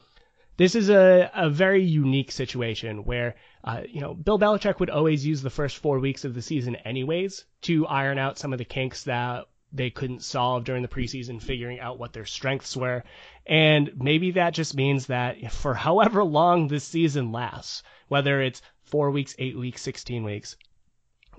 this 0.55 0.75
is 0.75 0.89
a, 0.89 1.31
a 1.33 1.49
very 1.49 1.83
unique 1.83 2.31
situation 2.31 3.03
where, 3.03 3.35
uh, 3.63 3.81
you 3.89 3.99
know, 3.99 4.13
Bill 4.13 4.39
Belichick 4.39 4.79
would 4.79 4.89
always 4.89 5.25
use 5.25 5.41
the 5.41 5.49
first 5.49 5.77
four 5.77 5.99
weeks 5.99 6.23
of 6.23 6.33
the 6.33 6.41
season 6.41 6.75
anyways 6.77 7.43
to 7.63 7.87
iron 7.87 8.19
out 8.19 8.37
some 8.37 8.53
of 8.53 8.59
the 8.59 8.65
kinks 8.65 9.03
that 9.03 9.45
they 9.75 9.89
couldn't 9.89 10.23
solve 10.23 10.63
during 10.63 10.81
the 10.81 10.88
preseason, 10.88 11.41
figuring 11.41 11.79
out 11.79 11.99
what 11.99 12.13
their 12.13 12.25
strengths 12.25 12.75
were. 12.75 13.03
And 13.45 13.91
maybe 13.95 14.31
that 14.31 14.53
just 14.53 14.75
means 14.75 15.07
that 15.07 15.51
for 15.51 15.73
however 15.73 16.23
long 16.23 16.67
this 16.67 16.83
season 16.83 17.31
lasts, 17.31 17.83
whether 18.07 18.41
it's 18.41 18.61
four 18.83 19.11
weeks, 19.11 19.35
eight 19.38 19.57
weeks, 19.57 19.81
16 19.81 20.23
weeks, 20.23 20.55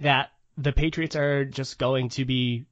that 0.01 0.31
the 0.59 0.73
Patriots 0.73 1.17
are 1.17 1.45
just 1.45 1.79
going 1.79 2.11
to 2.11 2.25
be 2.25 2.67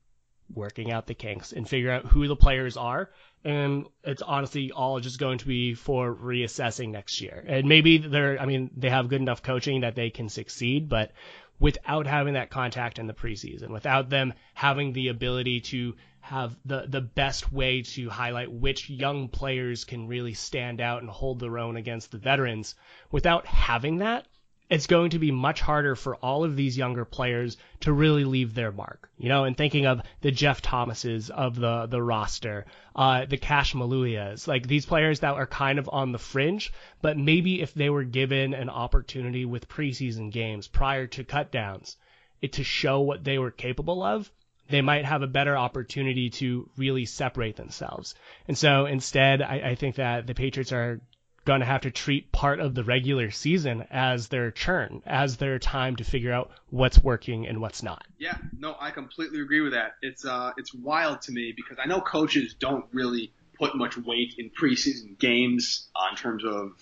working 0.52 0.92
out 0.92 1.06
the 1.06 1.14
kinks 1.14 1.52
and 1.52 1.68
figure 1.68 1.90
out 1.90 2.06
who 2.06 2.28
the 2.28 2.36
players 2.36 2.76
are. 2.76 3.10
And 3.44 3.86
it's 4.02 4.22
honestly 4.22 4.72
all 4.72 5.00
just 5.00 5.18
going 5.18 5.38
to 5.38 5.46
be 5.46 5.74
for 5.74 6.14
reassessing 6.14 6.90
next 6.90 7.20
year. 7.20 7.44
And 7.46 7.68
maybe 7.68 7.98
they're, 7.98 8.40
I 8.40 8.46
mean, 8.46 8.70
they 8.76 8.90
have 8.90 9.08
good 9.08 9.20
enough 9.20 9.42
coaching 9.42 9.82
that 9.82 9.94
they 9.94 10.10
can 10.10 10.28
succeed, 10.28 10.88
but 10.88 11.12
without 11.60 12.06
having 12.06 12.34
that 12.34 12.50
contact 12.50 12.98
in 12.98 13.06
the 13.06 13.14
preseason, 13.14 13.68
without 13.70 14.10
them 14.10 14.32
having 14.54 14.92
the 14.92 15.08
ability 15.08 15.60
to 15.60 15.94
have 16.20 16.56
the, 16.64 16.86
the 16.88 17.00
best 17.00 17.52
way 17.52 17.82
to 17.82 18.08
highlight 18.10 18.50
which 18.50 18.90
young 18.90 19.28
players 19.28 19.84
can 19.84 20.06
really 20.08 20.34
stand 20.34 20.80
out 20.80 21.02
and 21.02 21.10
hold 21.10 21.38
their 21.38 21.58
own 21.58 21.76
against 21.76 22.10
the 22.10 22.18
veterans, 22.18 22.74
without 23.10 23.46
having 23.46 23.98
that, 23.98 24.26
it's 24.70 24.86
going 24.86 25.10
to 25.10 25.18
be 25.18 25.30
much 25.30 25.60
harder 25.60 25.94
for 25.94 26.16
all 26.16 26.42
of 26.42 26.56
these 26.56 26.76
younger 26.76 27.04
players 27.04 27.56
to 27.80 27.92
really 27.92 28.24
leave 28.24 28.54
their 28.54 28.72
mark. 28.72 29.10
You 29.18 29.28
know, 29.28 29.44
and 29.44 29.56
thinking 29.56 29.86
of 29.86 30.00
the 30.22 30.30
Jeff 30.30 30.62
Thomases 30.62 31.30
of 31.30 31.56
the 31.56 31.86
the 31.86 32.02
roster, 32.02 32.66
uh, 32.96 33.26
the 33.26 33.36
Cassh 33.36 33.74
Maluias, 33.74 34.48
like 34.48 34.66
these 34.66 34.86
players 34.86 35.20
that 35.20 35.34
are 35.34 35.46
kind 35.46 35.78
of 35.78 35.90
on 35.92 36.12
the 36.12 36.18
fringe, 36.18 36.72
but 37.02 37.18
maybe 37.18 37.60
if 37.60 37.74
they 37.74 37.90
were 37.90 38.04
given 38.04 38.54
an 38.54 38.70
opportunity 38.70 39.44
with 39.44 39.68
preseason 39.68 40.32
games 40.32 40.66
prior 40.66 41.06
to 41.08 41.24
cutdowns, 41.24 41.96
it 42.40 42.54
to 42.54 42.64
show 42.64 43.00
what 43.00 43.22
they 43.22 43.38
were 43.38 43.50
capable 43.50 44.02
of, 44.02 44.30
they 44.68 44.80
might 44.80 45.04
have 45.04 45.22
a 45.22 45.26
better 45.26 45.56
opportunity 45.56 46.30
to 46.30 46.68
really 46.76 47.04
separate 47.04 47.56
themselves. 47.56 48.14
And 48.48 48.56
so 48.56 48.86
instead, 48.86 49.42
I, 49.42 49.70
I 49.70 49.74
think 49.74 49.96
that 49.96 50.26
the 50.26 50.34
Patriots 50.34 50.72
are 50.72 51.00
going 51.44 51.60
to 51.60 51.66
have 51.66 51.82
to 51.82 51.90
treat 51.90 52.32
part 52.32 52.60
of 52.60 52.74
the 52.74 52.84
regular 52.84 53.30
season 53.30 53.86
as 53.90 54.28
their 54.28 54.50
churn, 54.50 55.02
as 55.06 55.36
their 55.36 55.58
time 55.58 55.96
to 55.96 56.04
figure 56.04 56.32
out 56.32 56.50
what's 56.70 57.02
working 57.02 57.46
and 57.46 57.60
what's 57.60 57.82
not. 57.82 58.04
Yeah, 58.18 58.36
no, 58.58 58.76
I 58.80 58.90
completely 58.90 59.40
agree 59.40 59.60
with 59.60 59.72
that. 59.72 59.96
It's 60.02 60.24
uh, 60.24 60.52
it's 60.56 60.72
wild 60.72 61.22
to 61.22 61.32
me 61.32 61.52
because 61.54 61.78
I 61.82 61.86
know 61.86 62.00
coaches 62.00 62.54
don't 62.58 62.86
really 62.92 63.32
put 63.58 63.76
much 63.76 63.96
weight 63.96 64.34
in 64.38 64.50
preseason 64.50 65.18
games 65.18 65.88
uh, 65.94 66.08
in 66.10 66.16
terms 66.16 66.44
of 66.44 66.72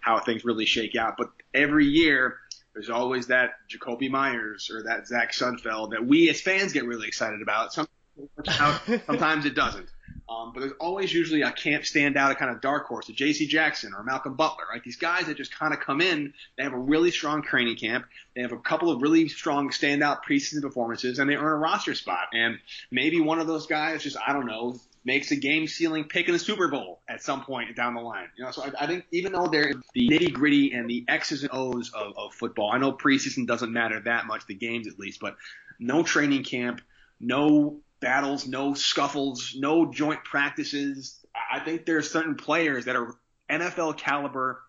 how 0.00 0.18
things 0.20 0.44
really 0.44 0.66
shake 0.66 0.96
out, 0.96 1.16
but 1.16 1.30
every 1.52 1.86
year 1.86 2.36
there's 2.72 2.90
always 2.90 3.26
that 3.26 3.50
Jakobi 3.68 4.08
Meyers 4.10 4.70
or 4.72 4.84
that 4.84 5.06
Zach 5.06 5.32
Sudfeld 5.32 5.90
that 5.90 6.06
we 6.06 6.30
as 6.30 6.40
fans 6.40 6.72
get 6.72 6.84
really 6.86 7.08
excited 7.08 7.42
about. 7.42 7.72
Sometimes, 7.72 9.02
sometimes 9.06 9.44
it 9.44 9.54
doesn't. 9.54 9.88
Um, 10.28 10.52
but 10.52 10.60
there's 10.60 10.74
always 10.78 11.12
usually 11.12 11.40
a 11.40 11.50
camp 11.50 11.84
standout, 11.84 12.30
a 12.30 12.34
kind 12.34 12.50
of 12.50 12.60
dark 12.60 12.86
horse, 12.86 13.08
a 13.08 13.12
J.C. 13.12 13.46
Jackson 13.46 13.94
or 13.94 14.02
Malcolm 14.02 14.34
Butler, 14.34 14.64
right? 14.70 14.82
These 14.84 14.96
guys 14.96 15.26
that 15.26 15.38
just 15.38 15.56
kind 15.56 15.72
of 15.72 15.80
come 15.80 16.02
in, 16.02 16.34
they 16.56 16.64
have 16.64 16.74
a 16.74 16.78
really 16.78 17.10
strong 17.10 17.42
training 17.42 17.76
camp, 17.76 18.04
they 18.34 18.42
have 18.42 18.52
a 18.52 18.58
couple 18.58 18.90
of 18.90 19.00
really 19.00 19.28
strong 19.28 19.70
standout 19.70 20.18
preseason 20.28 20.60
performances, 20.60 21.18
and 21.18 21.30
they 21.30 21.34
earn 21.34 21.52
a 21.52 21.56
roster 21.56 21.94
spot. 21.94 22.28
And 22.34 22.58
maybe 22.90 23.20
one 23.20 23.38
of 23.38 23.46
those 23.46 23.66
guys 23.66 24.02
just, 24.02 24.18
I 24.24 24.34
don't 24.34 24.46
know, 24.46 24.78
makes 25.02 25.30
a 25.30 25.36
game 25.36 25.66
sealing 25.66 26.04
pick 26.04 26.26
in 26.26 26.34
the 26.34 26.38
Super 26.38 26.68
Bowl 26.68 27.00
at 27.08 27.22
some 27.22 27.42
point 27.42 27.74
down 27.74 27.94
the 27.94 28.02
line. 28.02 28.28
You 28.36 28.44
know, 28.44 28.50
so 28.50 28.64
I, 28.64 28.84
I 28.84 28.86
think 28.86 29.06
even 29.10 29.32
though 29.32 29.46
they're 29.46 29.72
the 29.94 30.08
nitty 30.08 30.34
gritty 30.34 30.72
and 30.72 30.90
the 30.90 31.06
X's 31.08 31.42
and 31.42 31.50
O's 31.54 31.90
of, 31.94 32.12
of 32.18 32.34
football, 32.34 32.70
I 32.70 32.76
know 32.76 32.92
preseason 32.92 33.46
doesn't 33.46 33.72
matter 33.72 34.00
that 34.00 34.26
much, 34.26 34.46
the 34.46 34.54
games 34.54 34.86
at 34.86 34.98
least, 34.98 35.20
but 35.20 35.36
no 35.78 36.02
training 36.02 36.44
camp, 36.44 36.82
no 37.18 37.80
battles, 38.00 38.46
no 38.46 38.74
scuffles, 38.74 39.54
no 39.56 39.90
joint 39.90 40.24
practices. 40.24 41.24
I 41.52 41.60
think 41.60 41.86
there 41.86 41.98
are 41.98 42.02
certain 42.02 42.34
players 42.34 42.86
that 42.86 42.96
are 42.96 43.14
NFL 43.50 43.98
caliber, 43.98 44.60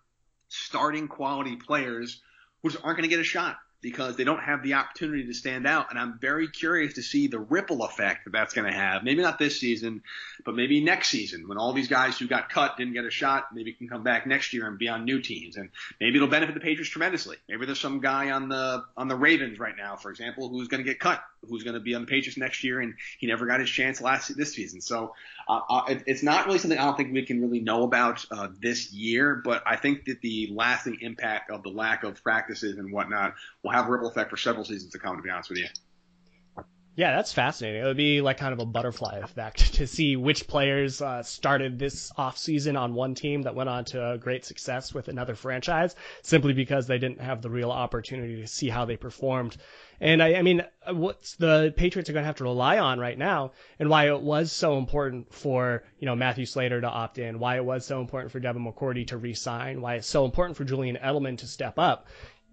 starting 0.48 1.08
quality 1.08 1.56
players 1.56 2.20
who 2.62 2.70
aren't 2.82 2.98
going 2.98 3.02
to 3.02 3.08
get 3.08 3.20
a 3.20 3.24
shot 3.24 3.56
because 3.82 4.16
they 4.16 4.24
don't 4.24 4.42
have 4.42 4.62
the 4.62 4.74
opportunity 4.74 5.26
to 5.26 5.34
stand 5.34 5.66
out. 5.66 5.86
And 5.90 5.98
I'm 5.98 6.18
very 6.18 6.48
curious 6.48 6.94
to 6.94 7.02
see 7.02 7.28
the 7.28 7.38
ripple 7.38 7.82
effect 7.82 8.24
that 8.24 8.32
that's 8.32 8.52
going 8.52 8.70
to 8.70 8.76
have. 8.76 9.02
Maybe 9.02 9.22
not 9.22 9.38
this 9.38 9.58
season, 9.58 10.02
but 10.44 10.54
maybe 10.54 10.82
next 10.84 11.08
season 11.08 11.48
when 11.48 11.56
all 11.56 11.72
these 11.72 11.88
guys 11.88 12.18
who 12.18 12.28
got 12.28 12.50
cut 12.50 12.76
didn't 12.76 12.92
get 12.92 13.04
a 13.04 13.10
shot, 13.10 13.46
maybe 13.54 13.72
can 13.72 13.88
come 13.88 14.02
back 14.02 14.26
next 14.26 14.52
year 14.52 14.66
and 14.66 14.78
be 14.78 14.88
on 14.88 15.04
new 15.04 15.22
teams. 15.22 15.56
And 15.56 15.70
maybe 15.98 16.16
it'll 16.16 16.28
benefit 16.28 16.54
the 16.54 16.60
Patriots 16.60 16.90
tremendously. 16.90 17.36
Maybe 17.48 17.66
there's 17.66 17.80
some 17.80 18.00
guy 18.00 18.30
on 18.30 18.48
the 18.48 18.84
on 18.96 19.08
the 19.08 19.16
Ravens 19.16 19.58
right 19.58 19.76
now, 19.76 19.96
for 19.96 20.10
example, 20.10 20.48
who's 20.48 20.68
going 20.68 20.84
to 20.84 20.88
get 20.88 21.00
cut, 21.00 21.22
who's 21.48 21.62
going 21.62 21.74
to 21.74 21.80
be 21.80 21.94
on 21.94 22.02
the 22.02 22.06
Patriots 22.06 22.36
next 22.36 22.62
year, 22.64 22.80
and 22.80 22.94
he 23.18 23.26
never 23.26 23.46
got 23.46 23.60
his 23.60 23.70
chance 23.70 24.00
last 24.00 24.36
this 24.36 24.54
season. 24.54 24.80
So 24.80 25.14
uh, 25.48 25.60
uh, 25.68 25.84
it, 25.88 26.04
it's 26.06 26.22
not 26.22 26.46
really 26.46 26.58
something 26.58 26.78
I 26.78 26.84
don't 26.84 26.96
think 26.96 27.12
we 27.12 27.24
can 27.24 27.40
really 27.40 27.60
know 27.60 27.82
about 27.84 28.24
uh, 28.30 28.48
this 28.60 28.92
year, 28.92 29.40
but 29.44 29.62
I 29.66 29.76
think 29.76 30.04
that 30.06 30.20
the 30.20 30.50
lasting 30.52 30.98
impact 31.00 31.50
of 31.50 31.62
the 31.62 31.70
lack 31.70 32.04
of 32.04 32.22
practices 32.22 32.78
and 32.78 32.92
whatnot 32.92 33.34
will 33.62 33.72
have 33.72 33.88
a 33.88 33.90
ripple 33.90 34.08
effect 34.08 34.30
for 34.30 34.36
several 34.36 34.64
seasons 34.64 34.92
to 34.92 34.98
come. 34.98 35.16
To 35.16 35.22
be 35.22 35.30
honest 35.30 35.50
with 35.50 35.60
you. 35.60 35.66
Yeah, 36.96 37.16
that's 37.16 37.32
fascinating. 37.32 37.80
It 37.82 37.84
would 37.86 37.96
be 37.96 38.20
like 38.20 38.36
kind 38.36 38.52
of 38.52 38.58
a 38.58 38.66
butterfly 38.66 39.20
effect 39.22 39.74
to 39.76 39.86
see 39.86 40.16
which 40.16 40.46
players 40.46 41.00
uh, 41.00 41.22
started 41.22 41.78
this 41.78 42.12
offseason 42.18 42.78
on 42.78 42.94
one 42.94 43.14
team 43.14 43.42
that 43.42 43.54
went 43.54 43.70
on 43.70 43.84
to 43.86 44.18
great 44.20 44.44
success 44.44 44.92
with 44.92 45.08
another 45.08 45.34
franchise 45.34 45.94
simply 46.22 46.52
because 46.52 46.86
they 46.86 46.98
didn't 46.98 47.20
have 47.20 47.42
the 47.42 47.48
real 47.48 47.70
opportunity 47.70 48.42
to 48.42 48.46
see 48.46 48.68
how 48.68 48.84
they 48.84 48.96
performed. 48.96 49.56
And 50.00 50.22
I, 50.22 50.36
I 50.36 50.42
mean, 50.42 50.64
what's 50.88 51.34
the 51.34 51.74
Patriots 51.76 52.08
are 52.08 52.14
going 52.14 52.22
to 52.22 52.26
have 52.26 52.36
to 52.36 52.44
rely 52.44 52.78
on 52.78 52.98
right 52.98 53.18
now, 53.18 53.52
and 53.78 53.90
why 53.90 54.08
it 54.08 54.20
was 54.20 54.50
so 54.50 54.78
important 54.78 55.32
for 55.32 55.82
you 55.98 56.06
know 56.06 56.16
Matthew 56.16 56.46
Slater 56.46 56.80
to 56.80 56.88
opt 56.88 57.18
in, 57.18 57.38
why 57.38 57.56
it 57.56 57.64
was 57.64 57.84
so 57.84 58.00
important 58.00 58.32
for 58.32 58.40
Devin 58.40 58.64
McCourty 58.64 59.06
to 59.08 59.18
resign, 59.18 59.82
why 59.82 59.96
it's 59.96 60.06
so 60.06 60.24
important 60.24 60.56
for 60.56 60.64
Julian 60.64 60.96
Edelman 60.96 61.36
to 61.38 61.46
step 61.46 61.78
up, 61.78 62.06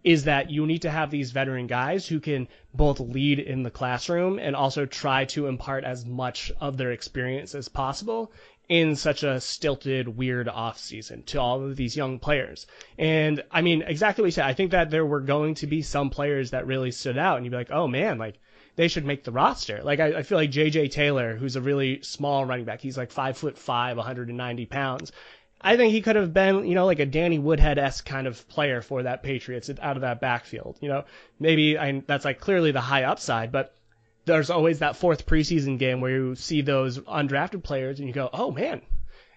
is 0.03 0.25
that 0.25 0.51
you 0.51 0.65
need 0.65 0.81
to 0.81 0.89
have 0.89 1.09
these 1.09 1.31
veteran 1.31 1.67
guys 1.67 2.05
who 2.05 2.19
can 2.19 2.47
both 2.73 2.99
lead 2.99 3.39
in 3.39 3.63
the 3.63 3.71
classroom 3.71 4.39
and 4.39 4.55
also 4.55 4.85
try 4.85 5.23
to 5.25 5.47
impart 5.47 5.83
as 5.83 6.05
much 6.05 6.51
of 6.59 6.77
their 6.77 6.91
experience 6.91 7.55
as 7.55 7.69
possible 7.69 8.31
in 8.69 8.95
such 8.95 9.23
a 9.23 9.39
stilted, 9.39 10.07
weird 10.07 10.49
off 10.49 10.77
season 10.77 11.23
to 11.23 11.39
all 11.39 11.63
of 11.63 11.75
these 11.75 11.95
young 11.95 12.19
players. 12.19 12.67
And 12.97 13.43
I 13.49 13.61
mean, 13.61 13.81
exactly 13.81 14.21
what 14.21 14.27
you 14.27 14.31
said. 14.31 14.45
I 14.45 14.53
think 14.53 14.71
that 14.71 14.89
there 14.89 15.05
were 15.05 15.21
going 15.21 15.55
to 15.55 15.67
be 15.67 15.81
some 15.81 16.09
players 16.09 16.51
that 16.51 16.67
really 16.67 16.91
stood 16.91 17.17
out, 17.17 17.37
and 17.37 17.45
you'd 17.45 17.51
be 17.51 17.57
like, 17.57 17.71
oh 17.71 17.87
man, 17.87 18.17
like 18.17 18.35
they 18.75 18.87
should 18.87 19.05
make 19.05 19.23
the 19.23 19.31
roster. 19.31 19.81
Like 19.83 19.99
I, 19.99 20.19
I 20.19 20.23
feel 20.23 20.37
like 20.37 20.51
J.J. 20.51 20.89
Taylor, 20.89 21.35
who's 21.35 21.55
a 21.55 21.61
really 21.61 22.01
small 22.01 22.45
running 22.45 22.65
back, 22.65 22.81
he's 22.81 22.97
like 22.97 23.11
five 23.11 23.37
foot 23.37 23.57
five, 23.57 23.97
190 23.97 24.65
pounds. 24.65 25.11
I 25.59 25.75
think 25.75 25.91
he 25.91 26.01
could 26.01 26.15
have 26.15 26.33
been, 26.33 26.67
you 26.67 26.75
know, 26.75 26.85
like 26.85 26.99
a 26.99 27.05
Danny 27.05 27.39
Woodhead 27.39 27.79
esque 27.79 28.05
kind 28.05 28.27
of 28.27 28.47
player 28.47 28.81
for 28.81 29.03
that 29.03 29.23
Patriots 29.23 29.71
out 29.81 29.97
of 29.97 30.01
that 30.01 30.21
backfield. 30.21 30.77
You 30.81 30.89
know, 30.89 31.05
maybe 31.39 31.77
I, 31.77 32.03
that's 32.05 32.25
like 32.25 32.39
clearly 32.39 32.71
the 32.71 32.81
high 32.81 33.03
upside, 33.03 33.51
but 33.51 33.73
there's 34.27 34.49
always 34.49 34.79
that 34.79 34.95
fourth 34.95 35.25
preseason 35.25 35.79
game 35.79 36.01
where 36.01 36.11
you 36.11 36.35
see 36.35 36.61
those 36.61 36.99
undrafted 36.99 37.63
players 37.63 37.99
and 37.99 38.07
you 38.07 38.13
go, 38.13 38.29
oh 38.31 38.51
man, 38.51 38.81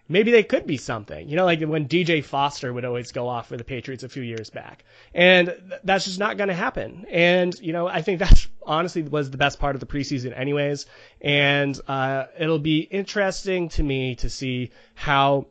maybe 0.09 0.33
they 0.33 0.43
could 0.43 0.67
be 0.67 0.77
something. 0.77 1.29
You 1.29 1.37
know, 1.37 1.45
like 1.45 1.63
when 1.63 1.89
DJ 1.89 2.23
Foster 2.23 2.73
would 2.73 2.85
always 2.85 3.13
go 3.13 3.29
off 3.29 3.49
for 3.49 3.57
the 3.57 3.65
Patriots 3.65 4.03
a 4.03 4.09
few 4.09 4.23
years 4.23 4.51
back. 4.51 4.85
And 5.15 5.55
that's 5.85 6.05
just 6.05 6.19
not 6.19 6.37
going 6.37 6.49
to 6.49 6.55
happen. 6.55 7.07
And, 7.09 7.59
you 7.61 7.73
know, 7.73 7.87
I 7.87 8.03
think 8.03 8.19
that's 8.19 8.49
honestly 8.67 9.03
was 9.03 9.31
the 9.31 9.39
best 9.39 9.61
part 9.61 9.77
of 9.77 9.81
the 9.81 9.87
preseason 9.87 10.37
anyways. 10.37 10.87
And, 11.21 11.81
uh, 11.87 12.27
it'll 12.39 12.59
be 12.59 12.81
interesting 12.81 13.69
to 13.71 13.83
me 13.83 14.17
to 14.17 14.29
see 14.29 14.73
how 14.95 15.47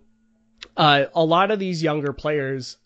uh, 0.76 1.06
a 1.16 1.24
lot 1.24 1.52
of 1.52 1.60
these 1.60 1.82
younger 1.82 2.12
players 2.14 2.78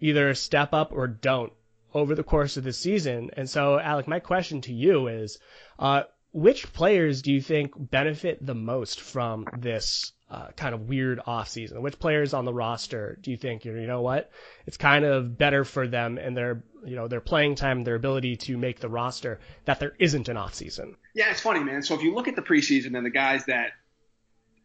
either 0.00 0.34
step 0.34 0.74
up 0.74 0.90
or 0.92 1.06
don't 1.06 1.52
over 1.94 2.16
the 2.16 2.24
course 2.24 2.56
of 2.56 2.64
the 2.64 2.72
season. 2.72 3.30
And 3.36 3.48
so, 3.48 3.78
Alec, 3.78 4.08
my 4.08 4.18
question 4.18 4.60
to 4.62 4.72
you 4.72 5.06
is, 5.06 5.38
uh, 5.78 6.04
which 6.32 6.72
players 6.72 7.22
do 7.22 7.32
you 7.32 7.40
think 7.40 7.72
benefit 7.76 8.44
the 8.44 8.54
most 8.54 9.00
from 9.00 9.46
this 9.56 10.12
uh, 10.30 10.48
kind 10.56 10.74
of 10.74 10.88
weird 10.88 11.20
off 11.26 11.48
season? 11.48 11.80
Which 11.82 11.98
players 11.98 12.34
on 12.34 12.44
the 12.44 12.52
roster 12.52 13.18
do 13.20 13.30
you 13.30 13.36
think 13.36 13.64
you 13.64 13.72
know 13.72 14.02
what 14.02 14.30
it's 14.66 14.76
kind 14.76 15.04
of 15.04 15.38
better 15.38 15.64
for 15.64 15.86
them 15.86 16.18
and 16.18 16.36
their 16.36 16.64
you 16.84 16.96
know 16.96 17.08
their 17.08 17.20
playing 17.20 17.54
time, 17.54 17.84
their 17.84 17.94
ability 17.94 18.36
to 18.36 18.56
make 18.56 18.80
the 18.80 18.88
roster 18.88 19.38
that 19.64 19.80
there 19.80 19.94
isn't 19.98 20.28
an 20.28 20.36
off 20.36 20.54
season? 20.54 20.96
Yeah, 21.14 21.30
it's 21.30 21.40
funny, 21.40 21.62
man. 21.62 21.82
So 21.82 21.94
if 21.94 22.02
you 22.02 22.14
look 22.14 22.28
at 22.28 22.36
the 22.36 22.42
preseason 22.42 22.96
and 22.96 23.06
the 23.06 23.10
guys 23.10 23.44
that 23.46 23.72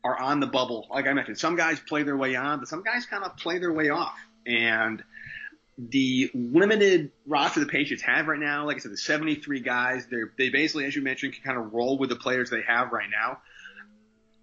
are 0.03 0.19
on 0.19 0.39
the 0.39 0.47
bubble. 0.47 0.87
Like 0.89 1.07
I 1.07 1.13
mentioned, 1.13 1.37
some 1.37 1.55
guys 1.55 1.79
play 1.79 2.03
their 2.03 2.17
way 2.17 2.35
on, 2.35 2.59
but 2.59 2.67
some 2.67 2.83
guys 2.83 3.05
kind 3.05 3.23
of 3.23 3.35
play 3.37 3.59
their 3.59 3.73
way 3.73 3.89
off. 3.89 4.17
And 4.45 5.03
the 5.79 6.29
limited 6.33 7.11
roster 7.25 7.61
the 7.61 7.65
Patriots 7.65 8.03
have 8.03 8.27
right 8.27 8.39
now, 8.39 8.65
like 8.65 8.75
I 8.75 8.79
said, 8.79 8.91
the 8.91 8.97
73 8.97 9.61
guys, 9.61 10.05
they 10.07 10.17
they 10.37 10.49
basically, 10.49 10.85
as 10.85 10.95
you 10.95 11.01
mentioned, 11.01 11.33
can 11.33 11.43
kind 11.43 11.57
of 11.57 11.73
roll 11.73 11.97
with 11.97 12.09
the 12.09 12.17
players 12.17 12.49
they 12.49 12.63
have 12.67 12.91
right 12.91 13.09
now. 13.09 13.39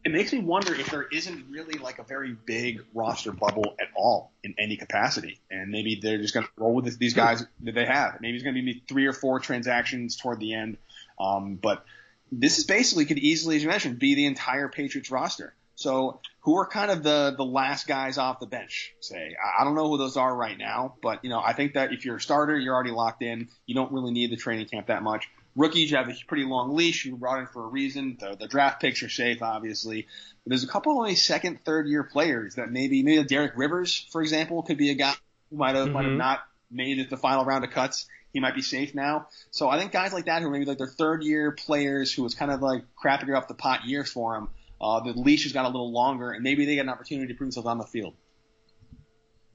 it 0.05 0.12
makes 0.12 0.33
me 0.33 0.38
wonder 0.38 0.75
if 0.75 0.90
there 0.90 1.03
isn't 1.03 1.46
really 1.51 1.79
like 1.79 1.99
a 1.99 2.05
very 2.05 2.33
big 2.33 2.83
roster 2.94 3.33
bubble 3.33 3.75
at 3.81 3.88
all 3.94 4.33
in 4.42 4.55
any 4.59 4.77
capacity, 4.77 5.40
and 5.51 5.70
maybe 5.70 5.99
they're 6.01 6.18
just 6.18 6.33
going 6.33 6.46
to 6.46 6.53
roll 6.57 6.75
with 6.75 6.99
these 6.99 7.14
guys 7.14 7.44
that 7.61 7.75
they 7.75 7.85
have. 7.85 8.20
Maybe 8.20 8.37
it's 8.37 8.44
going 8.44 8.57
to 8.57 8.62
be 8.62 8.83
three 8.88 9.07
or 9.07 9.12
four 9.12 9.38
transactions 9.40 10.16
toward 10.16 10.40
the 10.40 10.55
end, 10.55 10.79
um, 11.20 11.57
but 11.57 11.85
this 12.33 12.59
is 12.59 12.64
basically 12.64 13.05
could 13.05 13.18
easily, 13.18 13.57
as 13.57 13.62
you 13.62 13.68
mentioned, 13.68 13.99
be 13.99 14.14
the 14.14 14.27
entire 14.27 14.68
Patriots 14.68 15.11
roster. 15.11 15.55
So 15.76 16.20
who 16.40 16.56
are 16.58 16.66
kind 16.66 16.90
of 16.90 17.02
the 17.02 17.34
the 17.36 17.44
last 17.44 17.86
guys 17.86 18.18
off 18.18 18.40
the 18.40 18.46
bench? 18.46 18.94
Say 19.00 19.36
I 19.58 19.64
don't 19.64 19.74
know 19.74 19.88
who 19.88 19.98
those 19.98 20.16
are 20.16 20.34
right 20.34 20.58
now, 20.58 20.96
but 21.02 21.22
you 21.22 21.30
know 21.30 21.40
I 21.40 21.52
think 21.52 21.74
that 21.74 21.92
if 21.92 22.04
you're 22.04 22.16
a 22.16 22.20
starter, 22.20 22.58
you're 22.58 22.74
already 22.74 22.90
locked 22.90 23.22
in. 23.22 23.48
You 23.66 23.74
don't 23.74 23.92
really 23.92 24.12
need 24.12 24.30
the 24.30 24.36
training 24.36 24.66
camp 24.66 24.88
that 24.88 25.02
much. 25.02 25.28
Rookies, 25.54 25.90
you 25.90 25.96
have 25.96 26.08
a 26.08 26.14
pretty 26.28 26.44
long 26.44 26.76
leash. 26.76 27.06
You 27.06 27.16
brought 27.16 27.40
in 27.40 27.46
for 27.46 27.64
a 27.64 27.68
reason. 27.68 28.18
The, 28.20 28.36
the 28.38 28.46
draft 28.46 28.80
picks 28.80 29.02
are 29.02 29.08
safe, 29.08 29.42
obviously. 29.42 30.06
But 30.44 30.50
there's 30.50 30.64
a 30.64 30.68
couple 30.68 30.92
of 30.92 30.98
only 30.98 31.14
second, 31.14 31.64
third 31.64 31.88
year 31.88 32.04
players 32.04 32.56
that 32.56 32.70
maybe, 32.70 33.02
maybe 33.02 33.24
Derek 33.24 33.52
Rivers, 33.56 34.06
for 34.12 34.20
example, 34.20 34.62
could 34.62 34.76
be 34.76 34.90
a 34.90 34.94
guy 34.94 35.14
who 35.50 35.56
might 35.56 35.74
have, 35.74 35.86
mm-hmm. 35.86 35.94
might 35.94 36.04
have 36.04 36.12
not 36.12 36.40
made 36.70 36.98
it 36.98 37.08
the 37.08 37.16
final 37.16 37.46
round 37.46 37.64
of 37.64 37.70
cuts. 37.70 38.06
He 38.34 38.40
might 38.40 38.54
be 38.54 38.60
safe 38.60 38.94
now. 38.94 39.28
So 39.50 39.70
I 39.70 39.78
think 39.78 39.92
guys 39.92 40.12
like 40.12 40.26
that 40.26 40.42
who 40.42 40.48
are 40.48 40.50
maybe 40.50 40.66
like 40.66 40.76
their 40.76 40.86
third 40.86 41.22
year 41.22 41.52
players 41.52 42.12
who 42.12 42.22
was 42.22 42.34
kind 42.34 42.52
of 42.52 42.60
like 42.60 42.84
crapping 43.02 43.34
off 43.34 43.48
the 43.48 43.54
pot 43.54 43.86
years 43.86 44.12
for 44.12 44.34
them, 44.34 44.50
uh, 44.80 45.00
the 45.00 45.12
leash 45.12 45.44
has 45.44 45.52
got 45.52 45.64
a 45.64 45.68
little 45.68 45.92
longer 45.92 46.30
and 46.30 46.42
maybe 46.42 46.64
they 46.64 46.74
get 46.74 46.82
an 46.82 46.88
opportunity 46.88 47.32
to 47.32 47.34
prove 47.34 47.48
themselves 47.48 47.66
on 47.66 47.78
the 47.78 47.86
field. 47.86 48.14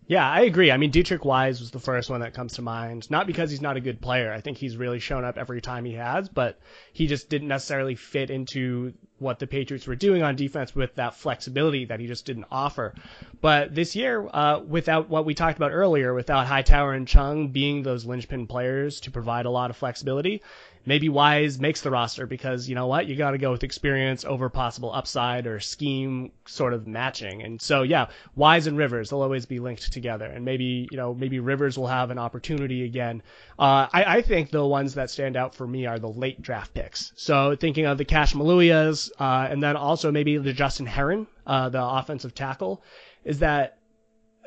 Yeah, 0.08 0.30
I 0.30 0.42
agree. 0.42 0.72
I 0.72 0.78
mean, 0.78 0.92
Deatrich 0.92 1.24
Wise 1.24 1.62
was 1.62 1.72
the 1.72 1.80
first 1.80 2.10
one 2.10 2.20
that 2.20 2.34
comes 2.34 2.56
to 2.56 2.62
mind. 2.62 3.10
Not 3.10 3.28
because 3.28 3.50
he's 3.50 3.62
not 3.62 3.78
a 3.78 3.80
good 3.80 4.02
player. 4.02 4.34
I 4.34 4.42
think 4.42 4.58
he's 4.58 4.76
really 4.76 5.00
shown 5.00 5.24
up 5.24 5.38
every 5.38 5.62
time 5.62 5.86
he 5.86 5.94
has, 5.94 6.28
but 6.28 6.60
he 6.92 7.08
just 7.08 7.30
didn't 7.30 7.48
necessarily 7.48 7.96
fit 7.96 8.30
into 8.30 8.94
what 9.20 9.40
the 9.40 9.48
Patriots 9.48 9.88
were 9.88 9.96
doing 9.96 10.22
on 10.22 10.36
defense 10.36 10.76
with 10.76 10.96
that 10.96 11.16
flexibility 11.16 11.86
that 11.86 12.02
he 12.02 12.08
just 12.08 12.26
didn't 12.26 12.48
offer. 12.52 12.94
But 13.40 13.74
this 13.74 13.96
year, 13.96 14.28
uh, 14.34 14.60
without 14.60 15.08
what 15.08 15.24
we 15.24 15.34
talked 15.34 15.58
about 15.58 15.72
earlier, 15.72 16.14
without 16.14 16.46
Hightower 16.46 16.94
and 16.94 17.08
Chung 17.08 17.48
being 17.48 17.84
those 17.84 18.04
linchpin 18.04 18.48
players 18.48 19.00
to 19.02 19.12
provide 19.12 19.46
a 19.46 19.52
lot 19.52 19.70
of 19.70 19.78
flexibility, 19.78 20.42
maybe 20.86 21.10
Wise 21.10 21.60
makes 21.60 21.82
the 21.82 21.92
roster 21.92 22.26
because 22.26 22.68
you 22.68 22.76
know 22.76 22.88
what 22.88 23.08
you 23.08 23.16
got 23.16 23.32
to 23.32 23.38
go 23.38 23.52
with 23.52 23.64
experience 23.64 24.26
over 24.26 24.50
possible 24.50 24.92
upside 24.94 25.48
or 25.48 25.60
scheme 25.60 26.32
sort 26.46 26.74
of 26.74 26.88
matching. 26.88 27.44
And 27.44 27.62
so 27.62 27.84
yeah, 27.84 28.08
Wise 28.36 28.68
and 28.68 28.78
Rivers 28.78 29.10
they'll 29.10 29.22
always 29.22 29.46
be 29.46 29.60
linked 29.60 29.92
together, 29.92 30.26
and 30.26 30.46
maybe 30.46 30.88
you 30.92 30.98
know 30.98 31.14
maybe 31.14 31.40
Rivers 31.40 31.78
will 31.78 31.88
have 31.88 32.12
an 32.12 32.18
opportunity 32.18 32.86
again. 32.86 33.22
Uh, 33.60 33.88
I, 33.92 34.04
I 34.18 34.22
think 34.22 34.52
the 34.52 34.66
ones 34.66 34.96
that 34.96 35.10
stand 35.10 35.38
out 35.38 35.56
for 35.56 35.68
me 35.68 35.86
are 35.86 36.00
the 36.00 36.10
late 36.10 36.42
draft 36.42 36.74
picks. 36.74 37.12
So 37.16 37.56
thinking 37.56 37.86
of 37.86 37.98
the 37.98 38.06
Cassh 38.06 38.34
Maluias, 38.34 39.12
uh, 39.20 39.48
and 39.50 39.62
then 39.62 39.76
also 39.76 40.12
maybe 40.12 40.38
the 40.38 40.54
Justin 40.54 40.86
Herron, 40.86 41.28
uh, 41.46 41.70
the 41.70 41.84
offensive 41.84 42.34
tackle, 42.34 42.84
is 43.24 43.40
that 43.40 43.78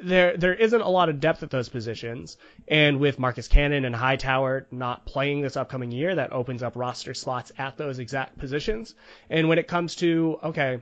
there 0.02 0.36
there 0.36 0.54
isn't 0.54 0.80
a 0.80 0.88
lot 0.88 1.08
of 1.08 1.20
depth 1.20 1.42
at 1.42 1.50
those 1.50 1.68
positions, 1.68 2.36
and 2.68 2.98
with 2.98 3.18
Marcus 3.18 3.48
Cannon 3.48 3.84
and 3.84 3.94
Hightower 3.94 4.66
not 4.70 5.06
playing 5.06 5.40
this 5.40 5.56
upcoming 5.56 5.92
year, 5.92 6.14
that 6.14 6.32
opens 6.32 6.62
up 6.62 6.76
roster 6.76 7.14
slots 7.14 7.52
at 7.58 7.76
those 7.76 7.98
exact 7.98 8.38
positions. 8.38 8.94
And 9.30 9.48
when 9.48 9.58
it 9.58 9.68
comes 9.68 9.96
to 9.96 10.38
okay, 10.42 10.80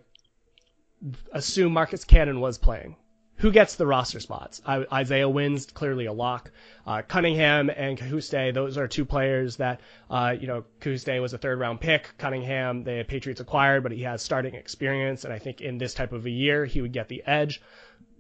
assume 1.32 1.72
Marcus 1.72 2.04
Cannon 2.04 2.40
was 2.40 2.58
playing, 2.58 2.96
who 3.36 3.50
gets 3.50 3.74
the 3.74 3.86
roster 3.86 4.20
spots? 4.20 4.62
I, 4.64 4.86
Isaiah 4.92 5.28
Wynn's 5.28 5.66
clearly 5.66 6.06
a 6.06 6.12
lock. 6.12 6.52
Uh, 6.86 7.02
Cunningham 7.02 7.70
and 7.70 7.98
Cajuste, 7.98 8.54
those 8.54 8.78
are 8.78 8.86
two 8.86 9.04
players 9.04 9.56
that, 9.56 9.80
uh, 10.08 10.36
you 10.38 10.46
know, 10.46 10.64
Cajuste 10.80 11.20
was 11.20 11.32
a 11.32 11.38
third 11.38 11.58
round 11.58 11.80
pick. 11.80 12.08
Cunningham, 12.18 12.84
the 12.84 13.04
Patriots 13.06 13.40
acquired, 13.40 13.82
but 13.82 13.90
he 13.90 14.02
has 14.02 14.22
starting 14.22 14.54
experience, 14.54 15.24
and 15.24 15.32
I 15.32 15.40
think 15.40 15.60
in 15.60 15.78
this 15.78 15.92
type 15.92 16.12
of 16.12 16.24
a 16.24 16.30
year, 16.30 16.64
he 16.64 16.80
would 16.80 16.92
get 16.92 17.08
the 17.08 17.24
edge 17.26 17.60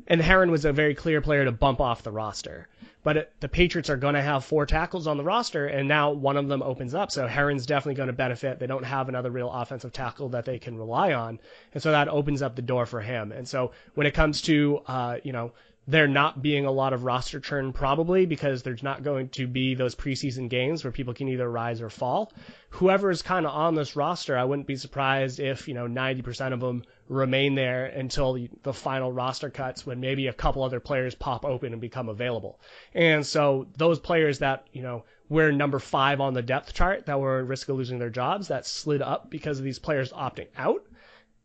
and 0.06 0.20
Herron 0.20 0.50
was 0.50 0.64
a 0.64 0.72
very 0.72 0.94
clear 0.94 1.20
player 1.20 1.44
to 1.44 1.52
bump 1.52 1.80
off 1.80 2.02
the 2.02 2.12
roster. 2.12 2.68
But 3.04 3.16
it, 3.16 3.32
the 3.40 3.48
Patriots 3.48 3.90
are 3.90 3.96
going 3.96 4.14
to 4.14 4.22
have 4.22 4.44
four 4.44 4.64
tackles 4.64 5.08
on 5.08 5.16
the 5.16 5.24
roster, 5.24 5.66
and 5.66 5.88
now 5.88 6.12
one 6.12 6.36
of 6.36 6.46
them 6.46 6.62
opens 6.62 6.94
up. 6.94 7.10
So 7.10 7.26
Herron's 7.26 7.66
definitely 7.66 7.96
going 7.96 8.06
to 8.08 8.12
benefit. 8.12 8.60
They 8.60 8.68
don't 8.68 8.84
have 8.84 9.08
another 9.08 9.30
real 9.30 9.50
offensive 9.50 9.92
tackle 9.92 10.30
that 10.30 10.44
they 10.44 10.58
can 10.58 10.78
rely 10.78 11.12
on, 11.12 11.40
and 11.74 11.82
so 11.82 11.90
that 11.90 12.08
opens 12.08 12.42
up 12.42 12.54
the 12.54 12.62
door 12.62 12.86
for 12.86 13.00
him. 13.00 13.32
And 13.32 13.48
so 13.48 13.72
when 13.94 14.06
it 14.06 14.14
comes 14.14 14.42
to, 14.42 14.82
uh, 14.86 15.16
you 15.24 15.32
know, 15.32 15.52
there 15.88 16.06
not 16.06 16.40
being 16.40 16.64
a 16.64 16.70
lot 16.70 16.92
of 16.92 17.02
roster 17.02 17.40
churn 17.40 17.72
probably 17.72 18.24
because 18.24 18.62
there's 18.62 18.84
not 18.84 19.02
going 19.02 19.28
to 19.30 19.48
be 19.48 19.74
those 19.74 19.96
preseason 19.96 20.48
games 20.48 20.84
where 20.84 20.92
people 20.92 21.12
can 21.12 21.28
either 21.28 21.50
rise 21.50 21.82
or 21.82 21.90
fall. 21.90 22.32
Whoever 22.70 23.10
is 23.10 23.22
kind 23.22 23.46
of 23.46 23.52
on 23.52 23.74
this 23.74 23.96
roster, 23.96 24.38
I 24.38 24.44
wouldn't 24.44 24.68
be 24.68 24.76
surprised 24.76 25.40
if, 25.40 25.66
you 25.66 25.74
know, 25.74 25.88
90% 25.88 26.52
of 26.52 26.60
them 26.60 26.84
remain 27.12 27.54
there 27.54 27.86
until 27.86 28.34
the, 28.34 28.72
final 28.72 29.12
roster 29.12 29.50
cuts 29.50 29.86
when 29.86 30.00
maybe 30.00 30.26
a 30.26 30.32
couple 30.32 30.62
other 30.62 30.80
players 30.80 31.14
pop 31.14 31.44
open 31.44 31.72
and 31.72 31.80
become 31.80 32.08
available. 32.08 32.60
And 32.94 33.26
so 33.26 33.66
those 33.76 33.98
players 33.98 34.38
that, 34.40 34.66
you 34.72 34.82
know, 34.82 35.04
were 35.28 35.52
number 35.52 35.78
five 35.78 36.20
on 36.20 36.34
the 36.34 36.42
depth 36.42 36.74
chart 36.74 37.06
that 37.06 37.20
were 37.20 37.40
at 37.40 37.46
risk 37.46 37.68
of 37.68 37.76
losing 37.76 37.98
their 37.98 38.10
jobs 38.10 38.48
that 38.48 38.66
slid 38.66 39.02
up 39.02 39.30
because 39.30 39.58
of 39.58 39.64
these 39.64 39.78
players 39.78 40.12
opting 40.12 40.48
out 40.56 40.84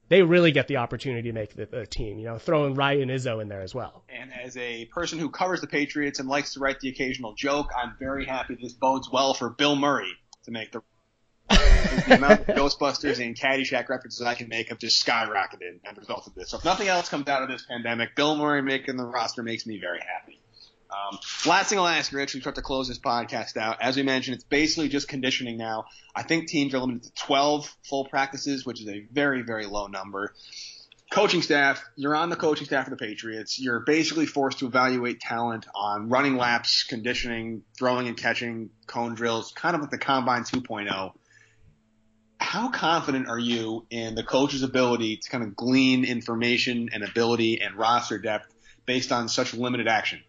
they 0.10 0.22
really 0.22 0.52
get 0.52 0.68
the 0.68 0.78
opportunity 0.78 1.30
to 1.30 1.34
make 1.34 1.56
the, 1.56 1.66
the, 1.66 1.86
team. 1.86 2.18
You 2.18 2.26
know, 2.26 2.38
throwing 2.38 2.76
Ryan 2.76 3.10
Izzo 3.10 3.42
in 3.42 3.48
there 3.48 3.62
as 3.62 3.76
well. 3.76 4.04
And 4.10 4.32
as 4.34 4.56
a 4.58 4.86
person 4.86 5.20
who 5.20 5.30
covers 5.30 5.62
the 5.62 5.68
Patriots 5.68 6.20
and 6.20 6.30
likes 6.30 6.54
to 6.54 6.60
write 6.60 6.80
the 6.80 6.90
occasional 6.90 7.34
joke, 7.34 7.70
I'm 7.78 7.96
very 8.00 8.26
happy 8.26 8.58
this 8.62 8.74
bodes 8.74 9.10
well 9.12 9.34
for 9.34 9.50
Bill 9.50 9.76
Murray 9.76 10.14
to 10.46 10.52
make 10.52 10.72
the. 10.72 10.82
The 11.50 12.16
amount 12.16 12.42
of 12.42 12.48
Ghostbusters 12.48 13.24
and 13.24 13.36
Caddyshack 13.36 13.90
references 13.90 14.22
I 14.22 14.36
can 14.36 14.50
make 14.50 14.70
have 14.70 14.80
just 14.80 15.06
skyrocketed 15.06 15.80
as 15.86 15.98
a 15.98 16.00
result 16.00 16.28
of 16.28 16.36
this. 16.36 16.50
So 16.50 16.58
if 16.58 16.66
nothing 16.66 16.88
else 16.88 17.10
comes 17.10 17.28
out 17.28 17.44
of 17.44 17.50
this 17.50 17.66
pandemic, 17.66 18.16
Bill 18.16 18.36
Murray 18.36 18.62
making 18.62 18.98
the 18.98 19.06
roster 19.06 19.44
makes 19.44 19.66
me 19.66 19.80
very 19.80 20.00
happy. 20.00 20.40
Um, 20.90 21.20
last 21.46 21.70
thing 21.70 21.80
I'll 21.80 21.88
ask, 21.88 22.14
Rich, 22.14 22.34
we 22.34 22.40
start 22.40 22.56
to 22.56 22.62
close 22.62 22.88
this 22.88 23.00
podcast 23.00 23.58
out. 23.58 23.82
As 23.82 23.98
we 23.98 24.04
mentioned, 24.04 24.36
it's 24.36 24.44
basically 24.46 24.88
just 24.88 25.08
conditioning 25.08 25.58
now. 25.58 25.86
I 26.16 26.24
think 26.24 26.48
teams 26.48 26.74
are 26.74 26.80
limited 26.80 27.04
to 27.04 27.14
12 27.14 27.76
full 27.84 28.06
practices, 28.06 28.66
which 28.66 28.82
is 28.82 28.88
a 28.88 29.06
very, 29.12 29.42
very 29.42 29.66
low 29.66 29.88
number. 29.88 30.34
Coaching 31.12 31.42
staff, 31.42 31.84
you're 31.96 32.16
on 32.16 32.30
the 32.30 32.36
coaching 32.36 32.66
staff 32.66 32.86
of 32.86 32.92
the 32.92 32.98
Patriots. 32.98 33.60
You're 33.60 33.80
basically 33.82 34.26
forced 34.26 34.60
to 34.60 34.66
evaluate 34.66 35.22
talent 35.22 35.66
on 35.74 36.10
running 36.10 36.36
laps, 36.36 36.84
conditioning, 36.84 37.64
throwing 37.78 38.08
and 38.08 38.18
catching, 38.18 38.70
cone 38.88 39.16
drills, 39.16 39.54
kind 39.54 39.76
of 39.76 39.82
like 39.82 39.92
the 39.92 39.98
Combine 39.98 40.44
2.0. 40.44 41.14
How 42.48 42.70
confident 42.70 43.28
are 43.28 43.38
you 43.38 43.86
in 43.90 44.16
the 44.16 44.24
coach's 44.24 44.64
ability 44.64 45.18
to 45.18 45.30
kind 45.30 45.44
of 45.44 45.54
glean 45.54 46.06
information 46.06 46.88
and 46.94 47.04
ability 47.04 47.60
and 47.60 47.76
roster 47.76 48.18
depth 48.18 48.48
based 48.86 49.12
on 49.12 49.28
such 49.28 49.54
limited 49.54 49.90
action? 49.90 50.22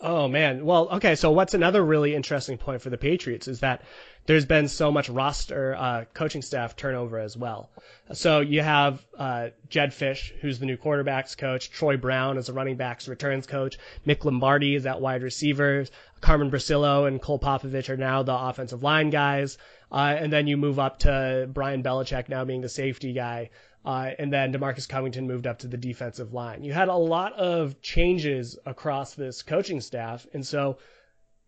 Oh 0.00 0.26
man. 0.26 0.64
Well, 0.64 0.88
okay. 0.94 1.14
So 1.14 1.30
what's 1.30 1.54
another 1.54 1.84
really 1.84 2.12
interesting 2.12 2.58
point 2.58 2.82
for 2.82 2.90
the 2.90 2.98
Patriots 2.98 3.46
is 3.46 3.60
that 3.60 3.82
there's 4.26 4.46
been 4.46 4.66
so 4.66 4.90
much 4.90 5.08
roster 5.08 5.76
uh, 5.76 6.04
coaching 6.12 6.42
staff 6.42 6.74
turnover 6.74 7.20
as 7.20 7.36
well. 7.36 7.70
So 8.12 8.40
you 8.40 8.60
have 8.60 9.00
uh, 9.16 9.50
Jedd 9.68 9.90
Fisch, 9.90 10.32
who's 10.40 10.58
the 10.58 10.66
new 10.66 10.76
quarterbacks 10.76 11.38
coach. 11.38 11.70
Troy 11.70 11.96
Brown 11.96 12.36
is 12.36 12.48
a 12.48 12.52
running 12.52 12.76
backs 12.76 13.06
returns 13.06 13.46
coach. 13.46 13.78
Mick 14.04 14.24
Lombardi 14.24 14.74
is 14.74 14.86
at 14.86 15.00
wide 15.00 15.22
receivers. 15.22 15.92
Carmen 16.20 16.50
Bricillo 16.50 17.06
and 17.06 17.22
Cole 17.22 17.38
Popovich 17.38 17.88
are 17.88 17.96
now 17.96 18.24
the 18.24 18.36
offensive 18.36 18.82
line 18.82 19.10
guys. 19.10 19.56
Uh, 19.90 20.14
and 20.18 20.32
then 20.32 20.46
you 20.46 20.56
move 20.56 20.78
up 20.78 20.98
to 21.00 21.48
Brian 21.52 21.82
Belichick 21.82 22.28
now 22.28 22.44
being 22.44 22.60
the 22.60 22.68
safety 22.68 23.12
guy. 23.12 23.50
Uh, 23.84 24.10
and 24.18 24.32
then 24.32 24.52
Demarcus 24.52 24.88
Covington 24.88 25.26
moved 25.26 25.46
up 25.46 25.60
to 25.60 25.68
the 25.68 25.76
defensive 25.76 26.34
line. 26.34 26.62
You 26.64 26.72
had 26.72 26.88
a 26.88 26.94
lot 26.94 27.32
of 27.34 27.80
changes 27.80 28.58
across 28.66 29.14
this 29.14 29.42
coaching 29.42 29.80
staff. 29.80 30.26
And 30.34 30.46
so, 30.46 30.78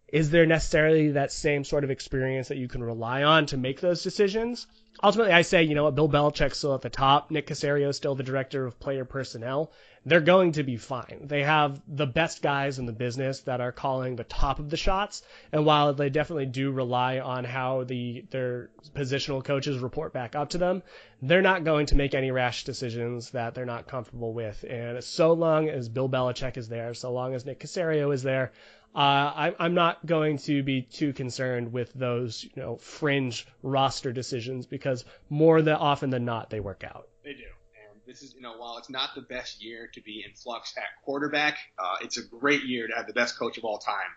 is 0.09 0.31
there 0.31 0.47
necessarily 0.47 1.13
that 1.13 1.31
same 1.31 1.65
sort 1.65 1.85
of 1.85 1.91
experience 1.91 2.49
that 2.49 2.57
you 2.57 2.67
can 2.67 2.83
rely 2.83 3.23
on 3.23 3.47
to 3.47 3.57
make 3.57 3.81
those 3.81 4.03
decisions? 4.03 4.67
Ultimately, 5.03 5.33
I 5.33 5.43
say, 5.43 5.63
you 5.63 5.75
know 5.75 5.85
what, 5.85 5.95
Bill 5.95 6.09
Belichick's 6.09 6.59
still 6.59 6.75
at 6.75 6.83
the 6.83 6.91
top. 6.91 7.31
Nick 7.31 7.47
Caserio 7.47 7.89
is 7.89 7.97
still 7.97 8.15
the 8.15 8.23
director 8.23 8.67
of 8.67 8.81
player 8.81 9.05
personnel 9.05 9.73
they're 10.07 10.21
going 10.21 10.53
to 10.53 10.63
be 10.63 10.77
fine. 10.77 11.27
They 11.27 11.43
have 11.43 11.81
the 11.87 12.07
best 12.07 12.41
guys 12.43 12.79
in 12.79 12.87
the 12.87 12.93
business 12.93 13.41
that 13.41 13.61
are 13.61 13.73
calling 13.73 14.17
the 14.17 14.25
top 14.25 14.59
of 14.59 14.71
the 14.71 14.77
shots. 14.77 15.23
And 15.53 15.67
while 15.67 15.93
they 15.93 16.09
definitely 16.09 16.47
do 16.47 16.71
rely 16.71 17.19
on 17.19 17.45
how 17.45 17.85
the 17.85 18.25
their 18.31 18.71
positional 18.95 19.45
coaches 19.45 19.79
report 19.79 20.13
back 20.13 20.35
up 20.35 20.51
to 20.51 20.59
them, 20.59 20.83
they're 21.21 21.43
not 21.43 21.65
going 21.65 21.87
to 21.87 21.97
make 21.97 22.15
any 22.15 22.31
rash 22.31 22.65
decisions 22.65 23.31
that 23.31 23.55
they're 23.55 23.67
not 23.67 23.89
comfortable 23.89 24.33
with. 24.33 24.65
And 24.69 25.05
so 25.05 25.35
long 25.35 25.69
as 25.69 25.89
Bill 25.89 26.09
Belichick 26.09 26.57
is 26.57 26.69
there, 26.69 26.95
so 26.95 27.13
long 27.13 27.35
as 27.35 27.45
Nick 27.45 27.61
Caserio 27.61 28.15
is 28.15 28.23
there, 28.23 28.53
uh, 28.95 28.99
I, 28.99 29.55
I'm 29.59 29.75
not 29.75 30.05
going 30.05 30.39
to 30.39 30.63
be 30.63 30.83
too 30.83 31.13
concerned 31.13 31.73
with 31.73 31.93
those, 31.93 32.43
you 32.43 32.63
know, 32.63 32.77
fringe 32.77 33.47
roster 33.63 34.13
decisions 34.13 34.67
because 34.67 35.05
more 35.29 35.63
than 35.63 35.75
often 35.75 36.11
than 36.11 36.25
not 36.25 36.51
they 36.51 36.59
work 36.59 36.85
out. 36.85 37.07
They 37.23 37.35
do 37.35 37.45
this 38.11 38.23
is, 38.23 38.35
you 38.35 38.41
know, 38.41 38.55
while 38.57 38.77
it's 38.79 38.91
not 38.91 39.15
the 39.15 39.23
best 39.23 39.63
year 39.63 39.89
to 39.95 40.01
be 40.01 40.25
in 40.27 40.35
flux 40.35 40.75
at 40.77 41.05
quarterback, 41.05 41.59
uh, 41.79 41.97
it's 42.03 42.19
a 42.19 42.23
great 42.23 42.65
year 42.65 42.89
to 42.89 42.95
have 42.95 43.07
the 43.07 43.13
best 43.13 43.39
coach 43.39 43.57
of 43.57 43.65
all 43.65 43.79
time 43.79 44.11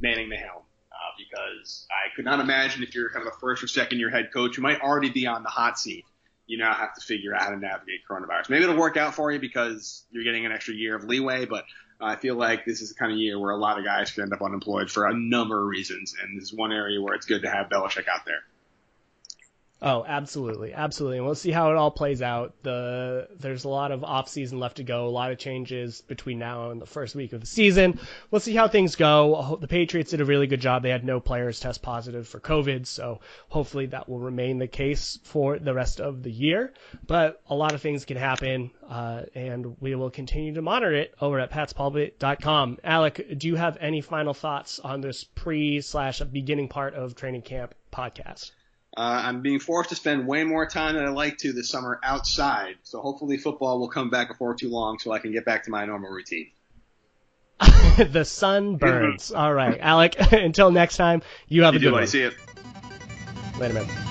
manning 0.00 0.28
the 0.28 0.36
helm. 0.36 0.62
Uh, 0.90 0.96
because 1.18 1.86
I 1.90 2.14
could 2.14 2.24
not 2.24 2.40
imagine 2.40 2.82
if 2.82 2.94
you're 2.94 3.10
kind 3.10 3.26
of 3.26 3.32
a 3.32 3.36
first 3.38 3.62
or 3.62 3.66
second 3.66 3.98
year 3.98 4.10
head 4.10 4.32
coach, 4.32 4.56
you 4.56 4.62
might 4.62 4.80
already 4.80 5.10
be 5.10 5.26
on 5.26 5.42
the 5.42 5.48
hot 5.48 5.78
seat 5.78 6.04
you 6.46 6.58
now 6.58 6.74
have 6.74 6.94
to 6.94 7.00
figure 7.00 7.34
out 7.34 7.42
how 7.42 7.50
to 7.50 7.56
navigate 7.56 8.00
coronavirus. 8.08 8.50
Maybe 8.50 8.64
it'll 8.64 8.76
work 8.76 8.96
out 8.96 9.14
for 9.14 9.30
you 9.30 9.38
because 9.38 10.04
you're 10.10 10.24
getting 10.24 10.44
an 10.46 10.52
extra 10.52 10.74
year 10.74 10.94
of 10.94 11.04
leeway, 11.04 11.46
but 11.46 11.64
I 12.00 12.16
feel 12.16 12.34
like 12.34 12.64
this 12.64 12.82
is 12.82 12.90
the 12.90 12.94
kind 12.94 13.12
of 13.12 13.18
year 13.18 13.38
where 13.38 13.50
a 13.50 13.56
lot 13.56 13.78
of 13.78 13.84
guys 13.84 14.10
could 14.10 14.22
end 14.22 14.32
up 14.32 14.42
unemployed 14.42 14.90
for 14.90 15.06
a 15.06 15.14
number 15.14 15.60
of 15.60 15.66
reasons, 15.66 16.14
and 16.20 16.38
this 16.38 16.44
is 16.44 16.54
one 16.54 16.72
area 16.72 17.00
where 17.00 17.14
it's 17.14 17.26
good 17.26 17.42
to 17.42 17.50
have 17.50 17.68
Belichick 17.68 18.08
out 18.08 18.26
there. 18.26 18.42
Oh, 19.82 20.02
absolutely, 20.06 20.72
absolutely. 20.72 21.18
And 21.18 21.26
we'll 21.26 21.34
see 21.34 21.50
how 21.50 21.70
it 21.70 21.76
all 21.76 21.90
plays 21.90 22.22
out. 22.22 22.54
The 22.62 23.28
there's 23.38 23.64
a 23.64 23.68
lot 23.68 23.92
of 23.92 24.02
off 24.02 24.28
season 24.30 24.58
left 24.58 24.78
to 24.78 24.84
go, 24.84 25.06
a 25.06 25.10
lot 25.10 25.30
of 25.30 25.36
changes 25.36 26.00
between 26.00 26.38
now 26.38 26.70
and 26.70 26.80
the 26.80 26.86
first 26.86 27.14
week 27.14 27.34
of 27.34 27.40
the 27.40 27.46
season. 27.46 27.98
We'll 28.30 28.40
see 28.40 28.54
how 28.54 28.68
things 28.68 28.96
go. 28.96 29.58
The 29.60 29.68
Patriots 29.68 30.12
did 30.12 30.22
a 30.22 30.24
really 30.24 30.46
good 30.46 30.60
job. 30.60 30.82
They 30.82 30.90
had 30.90 31.04
no 31.04 31.20
players 31.20 31.60
test 31.60 31.82
positive 31.82 32.26
for 32.26 32.40
COVID, 32.40 32.86
so 32.86 33.20
hopefully 33.48 33.86
that 33.86 34.08
will 34.08 34.20
remain 34.20 34.58
the 34.58 34.68
case 34.68 35.18
for 35.22 35.58
the 35.58 35.74
rest 35.74 36.00
of 36.00 36.22
the 36.22 36.32
year. 36.32 36.72
But 37.06 37.42
a 37.50 37.54
lot 37.54 37.74
of 37.74 37.82
things 37.82 38.06
can 38.06 38.16
happen, 38.16 38.70
uh, 38.88 39.24
and 39.34 39.76
we 39.80 39.94
will 39.96 40.10
continue 40.10 40.54
to 40.54 40.62
monitor 40.62 40.94
it 40.94 41.14
over 41.20 41.40
at 41.40 41.50
patspulpit.com. 41.50 42.78
Alec, 42.84 43.38
do 43.38 43.48
you 43.48 43.56
have 43.56 43.76
any 43.80 44.00
final 44.00 44.32
thoughts 44.32 44.78
on 44.78 45.02
this 45.02 45.24
pre 45.24 45.82
slash 45.82 46.20
beginning 46.20 46.68
part 46.68 46.94
of 46.94 47.14
training 47.14 47.42
camp 47.42 47.74
podcast? 47.92 48.52
Uh, 48.96 49.22
I'm 49.24 49.42
being 49.42 49.58
forced 49.58 49.90
to 49.90 49.96
spend 49.96 50.26
way 50.26 50.44
more 50.44 50.66
time 50.66 50.94
than 50.94 51.04
I 51.04 51.08
like 51.08 51.38
to 51.38 51.52
this 51.52 51.68
summer 51.68 51.98
outside. 52.02 52.76
So 52.84 53.00
hopefully 53.00 53.36
football 53.38 53.80
will 53.80 53.88
come 53.88 54.08
back 54.08 54.28
before 54.28 54.54
too 54.54 54.68
long 54.68 54.98
so 55.00 55.10
I 55.10 55.18
can 55.18 55.32
get 55.32 55.44
back 55.44 55.64
to 55.64 55.70
my 55.70 55.84
normal 55.84 56.10
routine. 56.10 56.50
the 57.96 58.24
sun 58.24 58.76
burns. 58.76 59.32
All 59.36 59.52
right, 59.52 59.78
Alec. 59.80 60.16
Until 60.32 60.70
next 60.70 60.96
time, 60.96 61.22
you 61.48 61.64
have 61.64 61.74
you 61.74 61.78
a 61.78 61.80
good 61.80 61.88
do, 61.88 61.92
one. 61.94 62.02
I 62.02 62.06
see 62.06 62.22
it. 62.22 62.34
Later, 63.58 63.74
man. 63.74 64.03